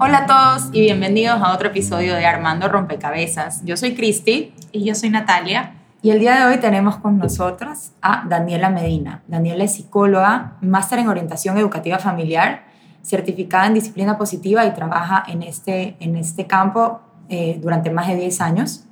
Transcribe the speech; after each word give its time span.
Hola 0.00 0.18
a 0.18 0.26
todos 0.26 0.68
y 0.72 0.80
bienvenidos 0.80 1.42
a 1.42 1.52
otro 1.52 1.70
episodio 1.70 2.14
de 2.14 2.24
Armando 2.24 2.68
Rompecabezas. 2.68 3.64
Yo 3.64 3.76
soy 3.76 3.96
Cristi. 3.96 4.54
Y 4.70 4.84
yo 4.84 4.94
soy 4.94 5.10
Natalia. 5.10 5.74
Y 6.02 6.10
el 6.10 6.20
día 6.20 6.36
de 6.36 6.44
hoy 6.44 6.60
tenemos 6.60 6.98
con 6.98 7.18
nosotras 7.18 7.94
a 8.00 8.24
Daniela 8.28 8.70
Medina. 8.70 9.24
Daniela 9.26 9.64
es 9.64 9.74
psicóloga, 9.74 10.52
máster 10.60 11.00
en 11.00 11.08
orientación 11.08 11.58
educativa 11.58 11.98
familiar, 11.98 12.62
certificada 13.02 13.66
en 13.66 13.74
disciplina 13.74 14.16
positiva 14.16 14.64
y 14.66 14.70
trabaja 14.72 15.24
en 15.26 15.42
este, 15.42 15.96
en 15.98 16.14
este 16.14 16.46
campo 16.46 17.00
eh, 17.28 17.58
durante 17.60 17.90
más 17.90 18.06
de 18.06 18.14
10 18.14 18.40
años. 18.40 18.84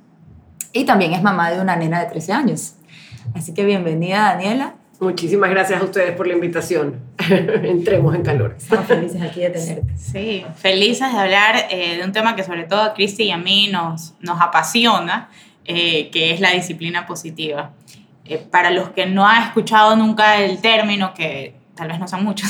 Y 0.73 0.83
también 0.83 1.13
es 1.13 1.23
mamá 1.23 1.51
de 1.51 1.61
una 1.61 1.77
nena 1.77 2.01
de 2.01 2.07
13 2.07 2.33
años. 2.33 2.75
Así 3.33 3.53
que 3.53 3.63
bienvenida, 3.63 4.33
Daniela. 4.33 4.73
Muchísimas 4.99 5.51
gracias 5.51 5.79
a 5.79 5.83
ustedes 5.83 6.15
por 6.15 6.27
la 6.27 6.33
invitación. 6.33 6.99
Entremos 7.29 8.15
en 8.15 8.23
calor. 8.23 8.55
Estamos 8.57 8.87
felices 8.87 9.21
aquí 9.21 9.41
de 9.41 9.51
tenerte. 9.51 9.97
Sí, 9.97 10.45
felices 10.55 11.13
de 11.13 11.19
hablar 11.19 11.67
eh, 11.69 11.97
de 11.97 12.03
un 12.03 12.11
tema 12.11 12.35
que 12.35 12.43
sobre 12.43 12.63
todo 12.63 12.81
a 12.81 12.93
Cristi 12.93 13.23
y 13.23 13.31
a 13.31 13.37
mí 13.37 13.69
nos, 13.71 14.15
nos 14.21 14.41
apasiona, 14.41 15.29
eh, 15.65 16.09
que 16.09 16.31
es 16.31 16.39
la 16.39 16.51
disciplina 16.51 17.05
positiva. 17.05 17.73
Eh, 18.25 18.39
para 18.39 18.71
los 18.71 18.89
que 18.89 19.05
no 19.05 19.27
han 19.27 19.43
escuchado 19.43 19.95
nunca 19.95 20.37
el 20.37 20.59
término, 20.61 21.13
que 21.13 21.55
tal 21.75 21.89
vez 21.89 21.99
no 21.99 22.07
son 22.07 22.23
muchos, 22.23 22.49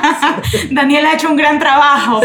Daniel 0.70 1.06
ha 1.06 1.14
hecho 1.14 1.28
un 1.28 1.36
gran 1.36 1.58
trabajo 1.58 2.20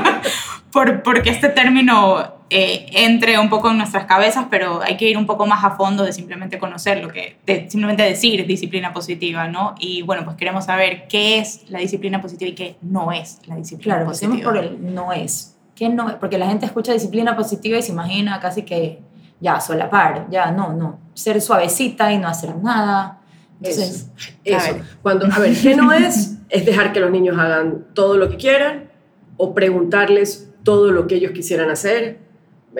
por, 0.72 1.02
porque 1.02 1.30
este 1.30 1.48
término 1.48 2.37
eh, 2.50 2.86
entre 2.92 3.38
un 3.38 3.50
poco 3.50 3.70
en 3.70 3.76
nuestras 3.76 4.06
cabezas, 4.06 4.46
pero 4.50 4.80
hay 4.82 4.96
que 4.96 5.06
ir 5.06 5.18
un 5.18 5.26
poco 5.26 5.46
más 5.46 5.62
a 5.64 5.72
fondo 5.72 6.02
de 6.02 6.12
simplemente 6.12 6.58
conocer 6.58 7.02
lo 7.02 7.08
que, 7.08 7.36
de 7.44 7.68
simplemente 7.68 8.02
decir 8.02 8.46
disciplina 8.46 8.94
positiva, 8.94 9.48
¿no? 9.48 9.74
Y 9.78 10.00
bueno, 10.00 10.24
pues 10.24 10.36
queremos 10.36 10.64
saber 10.64 11.08
qué 11.08 11.38
es 11.38 11.68
la 11.68 11.78
disciplina 11.78 12.22
positiva 12.22 12.50
y 12.50 12.54
qué 12.54 12.76
no 12.80 13.12
es 13.12 13.40
la 13.46 13.56
disciplina 13.56 13.96
claro, 13.96 14.10
positiva. 14.10 14.40
Claro, 14.40 14.62
por 14.62 14.64
el 14.64 14.94
no 14.94 15.12
es. 15.12 15.56
¿Qué 15.74 15.90
no 15.90 16.08
es? 16.08 16.16
Porque 16.16 16.38
la 16.38 16.46
gente 16.46 16.64
escucha 16.64 16.92
disciplina 16.94 17.36
positiva 17.36 17.76
y 17.76 17.82
se 17.82 17.92
imagina 17.92 18.40
casi 18.40 18.62
que 18.62 19.00
ya, 19.40 19.60
solapar, 19.60 20.26
ya, 20.30 20.50
no, 20.50 20.72
no. 20.72 20.98
Ser 21.12 21.42
suavecita 21.42 22.10
y 22.12 22.18
no 22.18 22.28
hacer 22.28 22.56
nada. 22.56 23.20
Entonces, 23.60 24.10
eso. 24.42 24.76
Cuando, 25.02 25.26
a 25.26 25.38
ver, 25.38 25.54
¿qué 25.54 25.76
no 25.76 25.92
es? 25.92 26.34
Es 26.48 26.64
dejar 26.64 26.94
que 26.94 27.00
los 27.00 27.10
niños 27.10 27.36
hagan 27.36 27.84
todo 27.92 28.16
lo 28.16 28.30
que 28.30 28.38
quieran 28.38 28.88
o 29.36 29.52
preguntarles 29.52 30.50
todo 30.62 30.92
lo 30.92 31.06
que 31.06 31.16
ellos 31.16 31.32
quisieran 31.32 31.68
hacer 31.68 32.20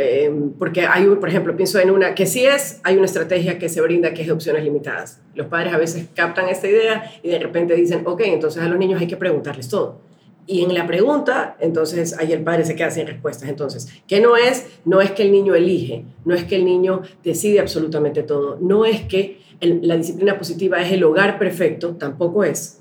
Em, 0.01 0.53
porque 0.53 0.83
hay, 0.83 1.07
por 1.07 1.29
ejemplo, 1.29 1.57
pienso 1.57 1.81
en 1.81 1.91
una 1.91 2.15
que 2.15 2.25
sí 2.25 2.47
es, 2.47 2.81
hay 2.85 2.97
una 2.97 3.07
estrategia 3.07 3.59
que 3.59 3.69
se 3.69 3.81
brinda 3.81 4.15
que 4.15 4.21
es 4.21 4.29
de 4.29 4.33
opciones 4.33 4.63
limitadas. 4.63 5.21
Los 5.35 5.49
padres 5.49 5.75
a 5.75 5.77
veces 5.77 6.07
captan 6.15 6.49
esta 6.49 6.69
idea 6.69 7.11
y 7.21 7.31
de 7.31 7.41
repente 7.41 7.75
dicen, 7.75 8.03
ok, 8.05 8.21
entonces 8.27 8.63
a 8.63 8.69
los 8.69 8.79
niños 8.79 9.01
hay 9.01 9.09
que 9.09 9.17
preguntarles 9.17 9.69
todo. 9.69 9.99
Y 10.47 10.63
en 10.63 10.73
la 10.73 10.87
pregunta, 10.87 11.57
entonces 11.59 12.17
ahí 12.17 12.33
el 12.33 12.45
padre 12.45 12.65
se 12.65 12.77
queda 12.77 12.93
sin 12.93 13.09
respuestas. 13.09 13.49
Entonces, 13.49 13.89
¿qué 14.07 14.21
no 14.21 14.37
es? 14.37 14.67
No 14.85 15.01
es 15.01 15.11
que 15.11 15.25
el 15.25 15.33
niño 15.33 15.57
elige, 15.57 16.05
no 16.25 16.33
es 16.33 16.45
que 16.45 16.55
el 16.55 16.65
niño 16.65 17.03
decide 17.25 17.59
absolutamente 17.59 18.23
todo, 18.23 18.57
no 18.61 18.85
es 18.85 19.01
que 19.01 19.41
la 19.61 19.97
disciplina 19.97 20.39
positiva 20.39 20.81
es 20.81 20.93
el 20.93 21.03
hogar 21.03 21.41
perfecto, 21.41 21.97
tampoco 21.97 22.45
es. 22.45 22.79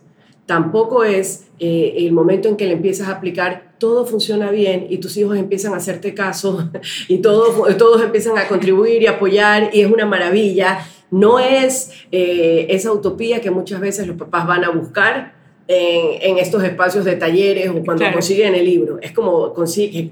Tampoco 0.48 1.04
es 1.04 1.46
eh, 1.60 1.94
el 1.98 2.14
momento 2.14 2.48
en 2.48 2.58
que 2.58 2.66
le 2.66 2.74
empiezas 2.74 3.10
a 3.10 3.12
aplicar 3.12 3.74
todo 3.78 4.06
funciona 4.06 4.50
bien 4.50 4.88
y 4.90 4.98
tus 4.98 5.16
hijos 5.18 5.38
empiezan 5.38 5.74
a 5.74 5.78
hacerte 5.78 6.16
caso 6.16 6.70
y 7.08 7.20
todos, 7.20 7.78
todos 7.78 8.02
empiezan 8.02 8.38
a 8.40 8.48
contribuir 8.48 9.04
y 9.04 9.08
apoyar 9.08 9.70
y 9.74 9.82
es 9.82 9.92
una 9.92 10.06
maravilla. 10.06 10.80
No 11.12 11.40
es 11.40 11.92
eh, 12.12 12.66
esa 12.70 12.92
utopía 12.92 13.42
que 13.42 13.52
muchas 13.52 13.80
veces 13.80 14.08
los 14.08 14.18
papás 14.18 14.48
van 14.48 14.64
a 14.64 14.70
buscar 14.70 15.37
en, 15.68 16.38
estos 16.38 16.64
espacios 16.64 17.04
de 17.06 17.16
talleres 17.16 17.70
o 17.70 17.84
cuando 17.84 18.10
consiguen 18.12 18.56
el 18.56 18.66
libro. 18.66 19.00
Es 19.02 19.12
como 19.12 19.54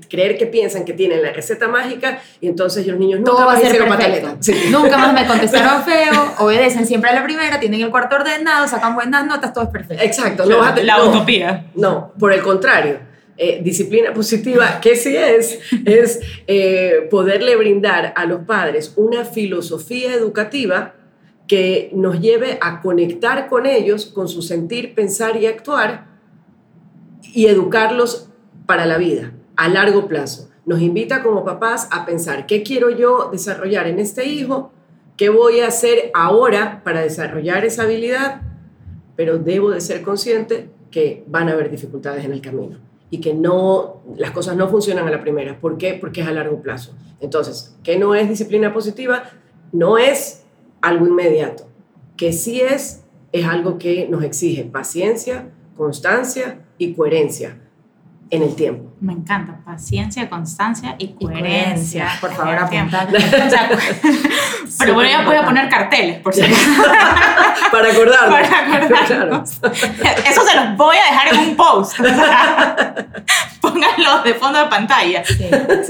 creer 0.09 0.37
que 0.37 0.47
piensan 0.47 0.85
que 0.85 0.93
tienen 0.93 1.21
la 1.21 1.31
receta 1.31 1.67
mágica 1.67 2.21
y 2.41 2.47
entonces 2.47 2.85
los 2.87 2.99
niños 2.99 3.21
nunca 3.21 3.45
más 3.45 3.63
hicieron 3.63 3.87
pataleta. 3.87 4.37
Nunca 4.69 4.97
más 4.97 5.13
me 5.13 5.25
contestaron 5.27 5.83
feo, 5.83 6.33
obedecen 6.39 6.85
siempre 6.85 7.09
a 7.09 7.13
la 7.13 7.23
primera, 7.23 7.59
tienen 7.59 7.81
el 7.81 7.89
cuarto 7.89 8.17
ordenado, 8.17 8.67
sacan 8.67 8.95
buenas 8.95 9.25
notas, 9.25 9.53
todo 9.53 9.65
es 9.65 9.69
perfecto. 9.69 10.03
Exacto. 10.03 10.45
No, 10.45 10.59
la 10.83 11.03
utopía. 11.03 11.65
No, 11.75 12.11
por 12.19 12.33
el 12.33 12.41
contrario 12.41 13.15
eh, 13.37 13.59
disciplina 13.61 14.13
positiva, 14.13 14.79
que 14.79 14.95
sí 14.95 15.13
es, 15.15 15.59
es 15.85 16.21
eh, 16.47 17.05
poderle 17.11 17.57
brindar 17.57 18.13
a 18.15 18.25
los 18.25 18.45
padres 18.45 18.93
una 18.95 19.25
filosofía 19.25 20.13
educativa 20.13 20.94
que 21.47 21.91
nos 21.93 22.19
lleve 22.19 22.57
a 22.61 22.81
conectar 22.81 23.47
con 23.47 23.65
ellos, 23.65 24.07
con 24.07 24.27
su 24.27 24.41
sentir, 24.41 24.95
pensar 24.95 25.37
y 25.37 25.45
actuar, 25.45 26.07
y 27.21 27.47
educarlos 27.47 28.29
para 28.65 28.85
la 28.85 28.97
vida, 28.97 29.33
a 29.55 29.69
largo 29.69 30.07
plazo. 30.07 30.49
Nos 30.65 30.81
invita 30.81 31.21
como 31.21 31.45
papás 31.45 31.87
a 31.91 32.05
pensar, 32.05 32.47
¿qué 32.47 32.63
quiero 32.63 32.89
yo 32.89 33.29
desarrollar 33.31 33.87
en 33.87 33.99
este 33.99 34.25
hijo? 34.25 34.71
¿Qué 35.17 35.29
voy 35.29 35.59
a 35.59 35.67
hacer 35.67 36.11
ahora 36.13 36.81
para 36.83 37.01
desarrollar 37.01 37.63
esa 37.63 37.83
habilidad? 37.83 38.41
Pero 39.15 39.37
debo 39.37 39.69
de 39.69 39.81
ser 39.81 40.01
consciente 40.01 40.69
que 40.89 41.23
van 41.27 41.49
a 41.49 41.51
haber 41.51 41.69
dificultades 41.69 42.25
en 42.25 42.31
el 42.31 42.41
camino 42.41 42.79
y 43.09 43.21
que 43.21 43.33
no, 43.33 44.01
las 44.17 44.31
cosas 44.31 44.57
no 44.57 44.67
funcionan 44.67 45.07
a 45.07 45.11
la 45.11 45.21
primera. 45.21 45.59
¿Por 45.59 45.77
qué? 45.77 45.93
Porque 45.93 46.21
es 46.21 46.27
a 46.27 46.31
largo 46.31 46.61
plazo. 46.61 46.95
Entonces, 47.19 47.75
¿qué 47.83 47.97
no 47.97 48.15
es 48.15 48.27
disciplina 48.27 48.73
positiva? 48.73 49.23
No 49.71 49.97
es 49.97 50.44
algo 50.85 51.07
inmediato. 51.07 51.67
Que 52.15 52.31
sí 52.31 52.61
es, 52.61 53.03
es 53.31 53.45
algo 53.45 53.77
que 53.77 54.07
nos 54.09 54.23
exige 54.23 54.63
paciencia, 54.63 55.49
constancia 55.75 56.59
y 56.77 56.93
coherencia 56.93 57.59
en 58.29 58.43
el 58.43 58.55
tiempo. 58.55 58.93
Me 59.01 59.13
encanta, 59.13 59.59
paciencia, 59.65 60.29
constancia 60.29 60.95
y 60.97 61.09
coherencia. 61.09 62.09
Por 62.21 62.33
favor, 62.33 62.55
apuntar. 62.55 63.07
pero 64.79 64.93
voy 64.93 65.09
a, 65.09 65.25
voy 65.25 65.35
a 65.35 65.45
poner 65.45 65.69
carteles, 65.69 66.19
por 66.19 66.33
si 66.33 66.41
Para 67.71 67.91
acordarnos. 67.91 68.49
Para 68.49 68.85
acordarnos. 68.85 69.51
Eso 70.27 70.41
se 70.41 70.55
los 70.55 70.77
voy 70.77 70.97
a 70.97 71.11
dejar 71.11 71.33
en 71.33 71.49
un 71.49 71.55
post. 71.55 71.99
Pónganlo 73.61 74.23
de 74.23 74.33
fondo 74.35 74.59
de 74.59 74.65
pantalla. 74.65 75.23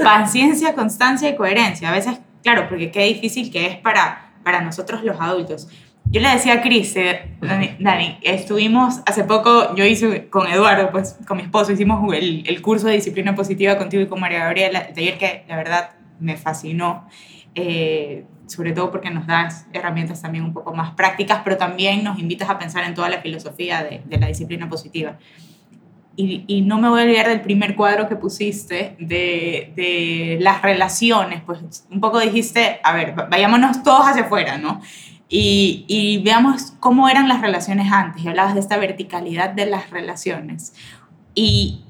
Paciencia, 0.02 0.74
constancia 0.74 1.28
y 1.28 1.36
coherencia. 1.36 1.90
A 1.90 1.92
veces, 1.92 2.18
claro, 2.42 2.66
porque 2.68 2.90
qué 2.90 3.04
difícil 3.04 3.50
que 3.50 3.66
es 3.66 3.76
para, 3.76 4.25
para 4.46 4.60
nosotros 4.60 5.02
los 5.02 5.20
adultos. 5.20 5.66
Yo 6.08 6.20
le 6.20 6.28
decía 6.28 6.52
a 6.52 6.62
Cris, 6.62 6.94
eh, 6.94 7.32
Dani, 7.80 8.16
estuvimos 8.22 9.00
hace 9.04 9.24
poco, 9.24 9.74
yo 9.74 9.84
hice 9.84 10.28
con 10.28 10.46
Eduardo, 10.46 10.92
pues 10.92 11.18
con 11.26 11.38
mi 11.38 11.42
esposo, 11.42 11.72
hicimos 11.72 12.14
el, 12.14 12.44
el 12.46 12.62
curso 12.62 12.86
de 12.86 12.92
disciplina 12.92 13.34
positiva 13.34 13.76
contigo 13.76 14.04
y 14.04 14.06
con 14.06 14.20
María 14.20 14.44
Gabriela, 14.44 14.78
el 14.78 14.94
taller 14.94 15.18
que 15.18 15.44
la 15.48 15.56
verdad 15.56 15.90
me 16.20 16.36
fascinó, 16.36 17.08
eh, 17.56 18.24
sobre 18.46 18.70
todo 18.70 18.92
porque 18.92 19.10
nos 19.10 19.26
das 19.26 19.66
herramientas 19.72 20.22
también 20.22 20.44
un 20.44 20.52
poco 20.52 20.72
más 20.72 20.92
prácticas, 20.92 21.40
pero 21.42 21.56
también 21.56 22.04
nos 22.04 22.20
invitas 22.20 22.48
a 22.48 22.56
pensar 22.56 22.84
en 22.84 22.94
toda 22.94 23.08
la 23.08 23.20
filosofía 23.20 23.82
de, 23.82 24.00
de 24.04 24.18
la 24.18 24.28
disciplina 24.28 24.68
positiva. 24.68 25.18
Y, 26.18 26.44
y, 26.46 26.62
no 26.62 26.78
me 26.78 26.88
voy 26.88 27.00
a 27.00 27.04
olvidar 27.04 27.28
del 27.28 27.42
primer 27.42 27.76
cuadro 27.76 28.08
que 28.08 28.16
pusiste 28.16 28.96
de, 28.98 29.72
de 29.76 30.38
las 30.40 30.62
relaciones, 30.62 31.42
pues 31.44 31.84
un 31.90 32.00
poco 32.00 32.18
dijiste, 32.20 32.80
a 32.82 32.94
ver, 32.94 33.14
vayámonos 33.28 33.82
todos 33.82 34.06
hacia 34.06 34.22
afuera, 34.22 34.56
¿no? 34.56 34.80
y, 35.28 36.22
veamos 36.24 36.74
cómo 36.80 37.08
eran 37.08 37.28
las 37.28 37.40
relaciones 37.40 37.92
antes. 37.92 38.22
Y 38.24 38.28
hablabas 38.28 38.54
de 38.54 38.60
esta 38.60 38.76
verticalidad 38.76 39.50
de 39.50 39.66
las 39.66 39.90
relaciones. 39.90 40.72
Y, 41.34 41.82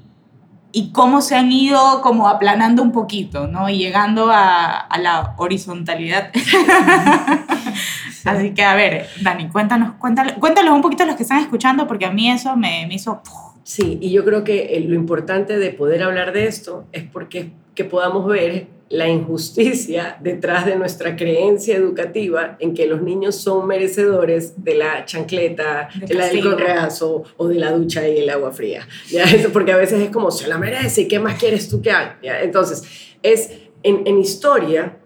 y 0.71 0.91
cómo 0.91 1.21
se 1.21 1.35
han 1.35 1.51
ido 1.51 2.01
como 2.01 2.27
aplanando 2.27 2.81
un 2.83 2.91
poquito, 2.91 3.47
¿no? 3.47 3.69
Y 3.69 3.77
llegando 3.77 4.31
a, 4.31 4.77
a 4.77 4.97
la 4.97 5.35
horizontalidad. 5.37 6.31
Así 8.25 8.53
que, 8.53 8.63
a 8.63 8.75
ver, 8.75 9.07
Dani, 9.21 9.47
cuéntanos, 9.49 9.93
cuéntanos, 9.99 10.33
cuéntanos 10.33 10.73
un 10.73 10.81
poquito 10.81 11.03
a 11.03 11.05
los 11.05 11.15
que 11.15 11.23
están 11.23 11.39
escuchando, 11.39 11.87
porque 11.87 12.05
a 12.05 12.11
mí 12.11 12.29
eso 12.29 12.55
me, 12.55 12.85
me 12.87 12.95
hizo... 12.95 13.21
Sí, 13.67 13.97
y 13.99 14.11
yo 14.11 14.23
creo 14.23 14.45
que 14.45 14.81
lo 14.87 14.95
importante 14.95 15.59
de 15.59 15.71
poder 15.71 16.01
hablar 16.01 16.31
de 16.31 16.47
esto 16.47 16.85
es 16.93 17.03
porque 17.03 17.51
que 17.75 17.83
podamos 17.83 18.25
ver 18.25 18.67
la 18.87 19.09
injusticia 19.09 20.17
detrás 20.21 20.65
de 20.65 20.77
nuestra 20.77 21.17
creencia 21.17 21.75
educativa 21.75 22.55
en 22.61 22.73
que 22.73 22.87
los 22.87 23.01
niños 23.01 23.35
son 23.35 23.67
merecedores 23.67 24.63
de 24.63 24.75
la 24.75 25.03
chancleta, 25.03 25.89
de 25.99 26.13
la 26.13 26.27
del 26.27 26.43
correazo 26.43 27.25
o 27.35 27.47
de 27.49 27.55
la 27.55 27.73
ducha 27.73 28.07
y 28.07 28.19
el 28.19 28.29
agua 28.29 28.53
fría. 28.53 28.87
¿ya? 29.09 29.25
Porque 29.51 29.73
a 29.73 29.77
veces 29.77 29.99
es 29.99 30.11
como, 30.11 30.31
se 30.31 30.47
la 30.47 30.57
merece, 30.57 31.01
¿y 31.01 31.07
qué 31.09 31.19
más 31.19 31.37
quieres 31.37 31.67
tú 31.67 31.81
que 31.81 31.91
haga? 31.91 32.17
Entonces, 32.41 33.17
es 33.21 33.51
en, 33.83 34.07
en 34.07 34.17
historia, 34.17 34.97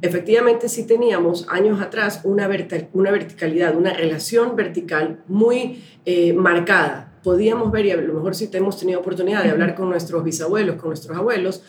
Efectivamente, 0.00 0.68
sí 0.68 0.86
teníamos 0.86 1.46
años 1.48 1.80
atrás 1.80 2.22
una, 2.24 2.50
una 2.92 3.10
verticalidad, 3.10 3.76
una 3.76 3.92
relación 3.92 4.56
vertical 4.56 5.22
muy 5.28 5.82
eh, 6.04 6.32
marcada. 6.32 7.11
Podíamos 7.22 7.70
ver, 7.70 7.86
y 7.86 7.90
a 7.92 7.96
lo 7.96 8.14
mejor 8.14 8.34
sí 8.34 8.48
hemos 8.52 8.78
tenido 8.78 9.00
oportunidad 9.00 9.42
de 9.44 9.50
hablar 9.50 9.74
con 9.74 9.88
nuestros 9.88 10.24
bisabuelos, 10.24 10.76
con 10.76 10.90
nuestros 10.90 11.16
abuelos, 11.16 11.62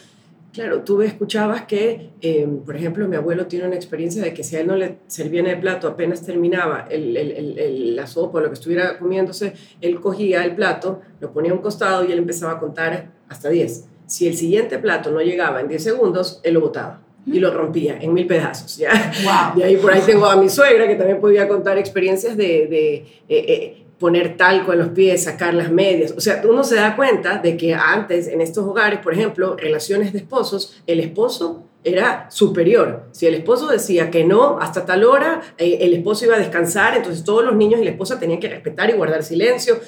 Claro, 0.54 0.84
tú 0.84 1.02
escuchabas 1.02 1.64
que, 1.64 2.12
eh, 2.22 2.48
por 2.64 2.76
ejemplo, 2.76 3.08
mi 3.08 3.16
abuelo 3.16 3.48
tiene 3.48 3.66
una 3.66 3.76
experiencia 3.76 4.22
de 4.22 4.36
que 4.36 4.44
si 4.44 4.56
a 4.56 4.60
él 4.60 4.68
no 4.68 4.76
le 4.76 5.00
servían 5.08 5.48
el 5.48 5.60
plato, 5.60 5.88
apenas 5.88 6.24
terminaba 6.24 6.86
el, 6.92 7.18
el, 7.18 7.96
la 7.96 8.06
sopa 8.06 8.38
o 8.38 8.42
lo 8.42 8.50
que 8.50 8.54
estuviera 8.54 9.00
comiéndose, 9.00 9.54
él 9.82 10.00
cogía 10.00 10.46
el 10.46 10.54
plato, 10.54 11.02
lo 11.20 11.34
ponía 11.34 11.52
a 11.52 11.56
un 11.56 11.62
costado 11.62 12.06
y 12.06 12.12
él 12.12 12.20
empezaba 12.20 12.52
a 12.52 12.60
contar 12.60 13.14
hasta 13.30 13.50
10. 13.50 13.86
Si 14.06 14.28
el 14.28 14.38
siguiente 14.38 14.78
plato 14.78 15.10
no 15.10 15.22
llegaba 15.22 15.60
en 15.60 15.70
10 15.70 15.84
segundos, 15.84 16.40
él 16.44 16.54
lo 16.54 16.62
botaba 16.62 17.02
y 17.26 17.40
lo 17.40 17.52
rompía 17.52 17.98
en 18.00 18.14
mil 18.14 18.28
pedazos. 18.28 18.78
¿ya? 18.78 19.12
Y 19.56 19.64
ahí 19.64 19.78
por 19.78 19.92
ahí 19.92 20.02
tengo 20.06 20.28
a 20.28 20.36
mi 20.36 20.50
suegra 20.50 20.88
que 20.88 20.96
también 20.96 21.20
podía 21.20 21.48
contar 21.48 21.80
experiencias 21.80 22.38
de, 22.38 22.68
de 22.68 22.94
eh, 22.96 23.06
eh, 23.28 23.82
poner 24.04 24.36
talco 24.36 24.74
en 24.74 24.80
los 24.80 24.90
pies, 24.90 25.24
sacar 25.24 25.54
las 25.54 25.72
medias. 25.72 26.14
O 26.18 26.20
sea, 26.20 26.42
uno 26.44 26.66
se 26.66 26.76
da 26.76 26.94
cuenta 26.98 27.38
de 27.38 27.56
que 27.56 27.74
antes 27.74 28.28
en 28.28 28.42
estos 28.42 28.66
hogares, 28.68 29.00
por 29.00 29.14
ejemplo, 29.14 29.56
relaciones 29.56 30.12
de 30.12 30.20
esposos, 30.20 30.84
el 30.88 31.00
esposo 31.00 31.64
era 31.86 32.30
superior. 32.30 33.06
Si 33.14 33.28
el 33.28 33.34
esposo 33.34 33.68
decía 33.68 34.12
que 34.12 34.26
no 34.26 34.60
hasta 34.60 34.86
tal 34.86 35.06
hora, 35.06 35.40
eh, 35.58 35.78
el 35.80 35.94
esposo 35.94 36.26
iba 36.26 36.36
a 36.36 36.40
descansar, 36.40 36.98
entonces 36.98 37.24
todos 37.24 37.46
los 37.46 37.56
niños 37.56 37.80
y 37.80 37.86
la 37.86 37.92
esposa 37.92 38.20
tenían 38.20 38.42
que 38.42 38.50
respetar 38.50 38.90
y 38.90 38.94
guardar 38.94 39.24
silencio. 39.24 39.80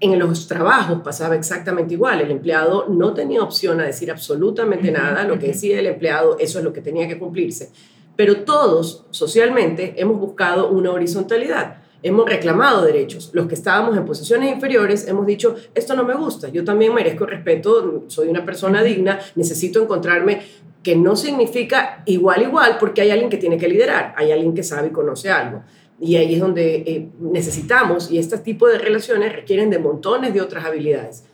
En 0.00 0.18
los 0.18 0.48
trabajos 0.48 1.02
pasaba 1.04 1.36
exactamente 1.36 1.94
igual. 1.94 2.22
El 2.22 2.32
empleado 2.32 2.86
no 2.88 3.14
tenía 3.14 3.40
opción 3.40 3.80
a 3.80 3.84
decir 3.84 4.10
absolutamente 4.10 4.90
nada. 4.90 5.22
Lo 5.22 5.38
que 5.38 5.46
decía 5.46 5.78
el 5.78 5.86
empleado, 5.86 6.38
eso 6.40 6.58
es 6.58 6.64
lo 6.64 6.72
que 6.72 6.80
tenía 6.80 7.06
que 7.06 7.20
cumplirse. 7.20 7.70
Pero 8.16 8.38
todos, 8.38 9.04
socialmente, 9.10 9.94
hemos 9.96 10.18
buscado 10.18 10.70
una 10.70 10.90
horizontalidad 10.90 11.83
hemos 12.04 12.28
reclamado 12.28 12.84
derechos. 12.84 13.30
Los 13.32 13.46
que 13.46 13.54
estábamos 13.54 13.96
en 13.96 14.04
posiciones 14.04 14.52
inferiores 14.52 15.08
hemos 15.08 15.26
dicho, 15.26 15.56
esto 15.74 15.96
no 15.96 16.04
me 16.04 16.14
gusta, 16.14 16.50
yo 16.50 16.62
también 16.62 16.94
merezco 16.94 17.24
respeto, 17.24 18.04
soy 18.08 18.28
una 18.28 18.44
persona 18.44 18.82
digna, 18.82 19.18
necesito 19.34 19.82
encontrarme, 19.82 20.42
que 20.82 20.94
no 20.96 21.16
significa 21.16 22.02
igual 22.04 22.42
igual, 22.42 22.76
porque 22.78 23.00
hay 23.00 23.10
alguien 23.10 23.30
que 23.30 23.38
tiene 23.38 23.56
que 23.56 23.68
liderar, 23.68 24.14
hay 24.18 24.32
alguien 24.32 24.52
que 24.52 24.62
sabe 24.62 24.88
y 24.88 24.90
conoce 24.90 25.30
algo. 25.30 25.62
Y 25.98 26.16
ahí 26.16 26.34
es 26.34 26.40
donde 26.40 26.74
eh, 26.74 27.08
necesitamos, 27.18 28.10
y 28.10 28.18
este 28.18 28.36
tipo 28.36 28.68
de 28.68 28.76
relaciones 28.76 29.34
requieren 29.34 29.70
de 29.70 29.78
montones 29.78 30.34
de 30.34 30.42
otras 30.42 30.66
habilidades. 30.66 31.24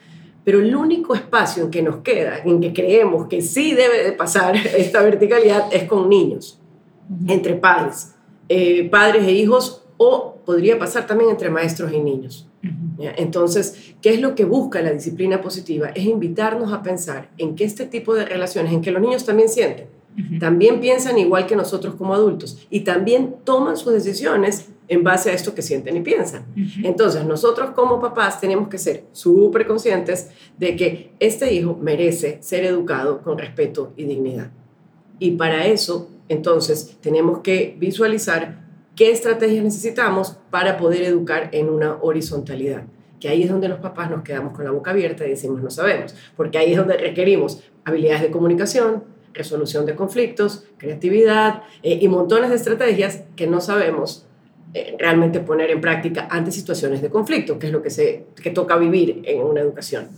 Pero 0.45 0.61
el 0.61 0.75
único 0.77 1.17
espacio 1.17 1.65
en 1.65 1.71
que 1.73 1.83
nos 1.83 1.97
queda, 1.97 2.43
en 2.45 2.61
que 2.61 2.73
creemos 2.73 3.27
que 3.27 3.43
sí 3.43 3.75
debe 3.75 4.05
de 4.05 4.13
pasar 4.13 4.55
esta 4.79 5.03
verticalidad, 5.03 5.65
es 5.73 5.83
con 5.85 6.09
niños, 6.09 6.61
entre 7.27 7.55
padres, 7.55 8.15
eh, 8.49 8.89
padres 8.89 9.25
e 9.25 9.33
hijos 9.33 9.80
o 10.03 10.37
podría 10.47 10.79
pasar 10.79 11.07
también 11.07 11.29
entre 11.29 11.51
maestros 11.51 11.93
y 11.93 11.99
niños. 12.01 12.49
Entonces, 13.19 13.93
¿qué 14.01 14.15
es 14.15 14.21
lo 14.23 14.35
que 14.35 14.47
busca 14.47 14.81
la 14.81 14.93
disciplina 14.93 15.43
positiva? 15.43 15.91
Es 15.91 16.07
invitarnos 16.07 16.73
a 16.73 16.83
pensar 16.83 17.29
en 17.37 17.55
que 17.55 17.65
este 17.65 17.85
tipo 17.85 18.15
de 18.15 18.25
relaciones, 18.25 18.73
en 18.73 18.81
que 18.81 18.93
los 18.93 19.03
niños 19.03 19.27
también 19.27 19.51
sienten, 19.51 19.89
también 20.39 20.81
piensan 20.81 21.19
igual 21.19 21.47
que 21.47 21.55
nosotros 21.55 21.97
como 21.97 22.15
adultos 22.15 22.67
y 22.71 22.81
también 22.81 23.37
toman 23.45 23.77
sus 23.77 23.93
decisiones 23.93 24.71
en 24.89 25.05
base 25.05 25.33
a 25.33 25.35
esto 25.35 25.55
que 25.55 25.61
sienten 25.61 25.99
y 25.99 26.01
piensan. 26.01 26.47
Entonces, 26.83 27.27
nosotros 27.27 27.73
como 27.73 28.01
papás 28.01 28.41
tenemos 28.41 28.69
que 28.69 28.79
ser 28.79 29.05
súper 29.13 29.67
conscientes 29.67 30.31
de 30.57 30.77
que 30.77 31.13
este 31.21 31.53
hijo 31.53 31.79
merece 31.79 32.39
ser 32.41 32.65
educado 32.65 33.21
con 33.21 33.37
respeto 33.37 33.93
y 33.99 34.05
dignidad. 34.05 34.51
Y 35.19 35.33
para 35.33 35.67
eso, 35.67 36.09
entonces, 36.31 36.97
tenemos 37.03 37.41
que 37.41 37.77
visualizar 37.79 38.70
qué 39.01 39.11
estrategias 39.11 39.65
necesitamos 39.65 40.37
para 40.51 40.77
poder 40.77 41.05
educar 41.05 41.49
en 41.53 41.71
una 41.71 41.97
horizontalidad. 42.03 42.83
Que 43.19 43.31
ahí 43.31 43.45
es 43.45 43.49
donde 43.49 43.67
los 43.67 43.79
papás 43.79 44.11
nos 44.11 44.23
quedamos 44.23 44.53
con 44.53 44.67
la 44.67 44.73
boca 44.73 44.91
abierta 44.91 45.27
y 45.27 45.31
decimos 45.31 45.63
no 45.63 45.71
sabemos, 45.71 46.15
porque 46.37 46.59
ahí 46.59 46.73
es 46.73 46.77
donde 46.77 46.99
requerimos 46.99 47.63
habilidades 47.87 48.21
de 48.21 48.31
comunicación, 48.31 49.05
resolución 49.33 49.87
de 49.87 49.95
conflictos, 49.95 50.67
creatividad 50.77 51.63
eh, 51.83 51.99
y 51.99 52.09
montones 52.09 52.51
de 52.51 52.57
estrategias 52.57 53.23
que 53.37 53.47
no 53.47 53.63
sabemos 53.63 54.27
eh, 54.75 54.97
realmente 54.99 55.41
poner 55.41 55.71
en 55.71 55.81
práctica 55.81 56.29
ante 56.31 56.53
situaciones 56.53 57.01
de 57.01 57.09
conflicto, 57.09 57.59
que 57.59 57.69
es 57.69 57.73
lo 57.73 57.83
que, 57.83 57.89
se, 57.89 58.27
que 58.43 58.51
toca 58.51 58.77
vivir 58.77 59.23
en 59.25 59.41
una 59.41 59.63
educación. 59.63 60.09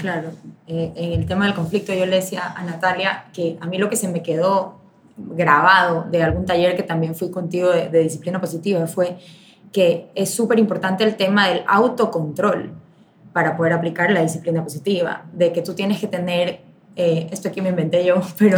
Claro, 0.00 0.30
eh, 0.66 0.92
en 0.96 1.12
el 1.12 1.26
tema 1.26 1.44
del 1.44 1.54
conflicto 1.54 1.92
yo 1.92 2.06
le 2.06 2.16
decía 2.16 2.54
a 2.56 2.64
Natalia 2.64 3.26
que 3.34 3.58
a 3.60 3.66
mí 3.66 3.76
lo 3.76 3.90
que 3.90 3.96
se 3.96 4.08
me 4.08 4.22
quedó 4.22 4.79
grabado 5.28 6.06
de 6.10 6.22
algún 6.22 6.44
taller 6.44 6.76
que 6.76 6.82
también 6.82 7.14
fui 7.14 7.30
contigo 7.30 7.70
de, 7.70 8.02
disciplina 8.02 8.40
positiva 8.40 8.86
fue 8.86 9.18
que 9.72 10.10
es 10.14 10.30
súper 10.30 10.58
importante 10.58 11.04
el 11.04 11.16
tema 11.16 11.48
del 11.48 11.62
autocontrol 11.66 12.72
para 13.32 13.56
poder 13.56 13.72
aplicar 13.72 14.10
la 14.10 14.22
disciplina 14.22 14.62
positiva, 14.64 15.24
de 15.32 15.52
que 15.52 15.62
tú 15.62 15.74
tienes 15.74 16.00
que 16.00 16.08
tener, 16.08 16.60
eh, 16.96 17.28
esto 17.30 17.48
aquí 17.48 17.60
me 17.60 17.68
inventé 17.68 18.04
yo, 18.04 18.20
pero 18.38 18.56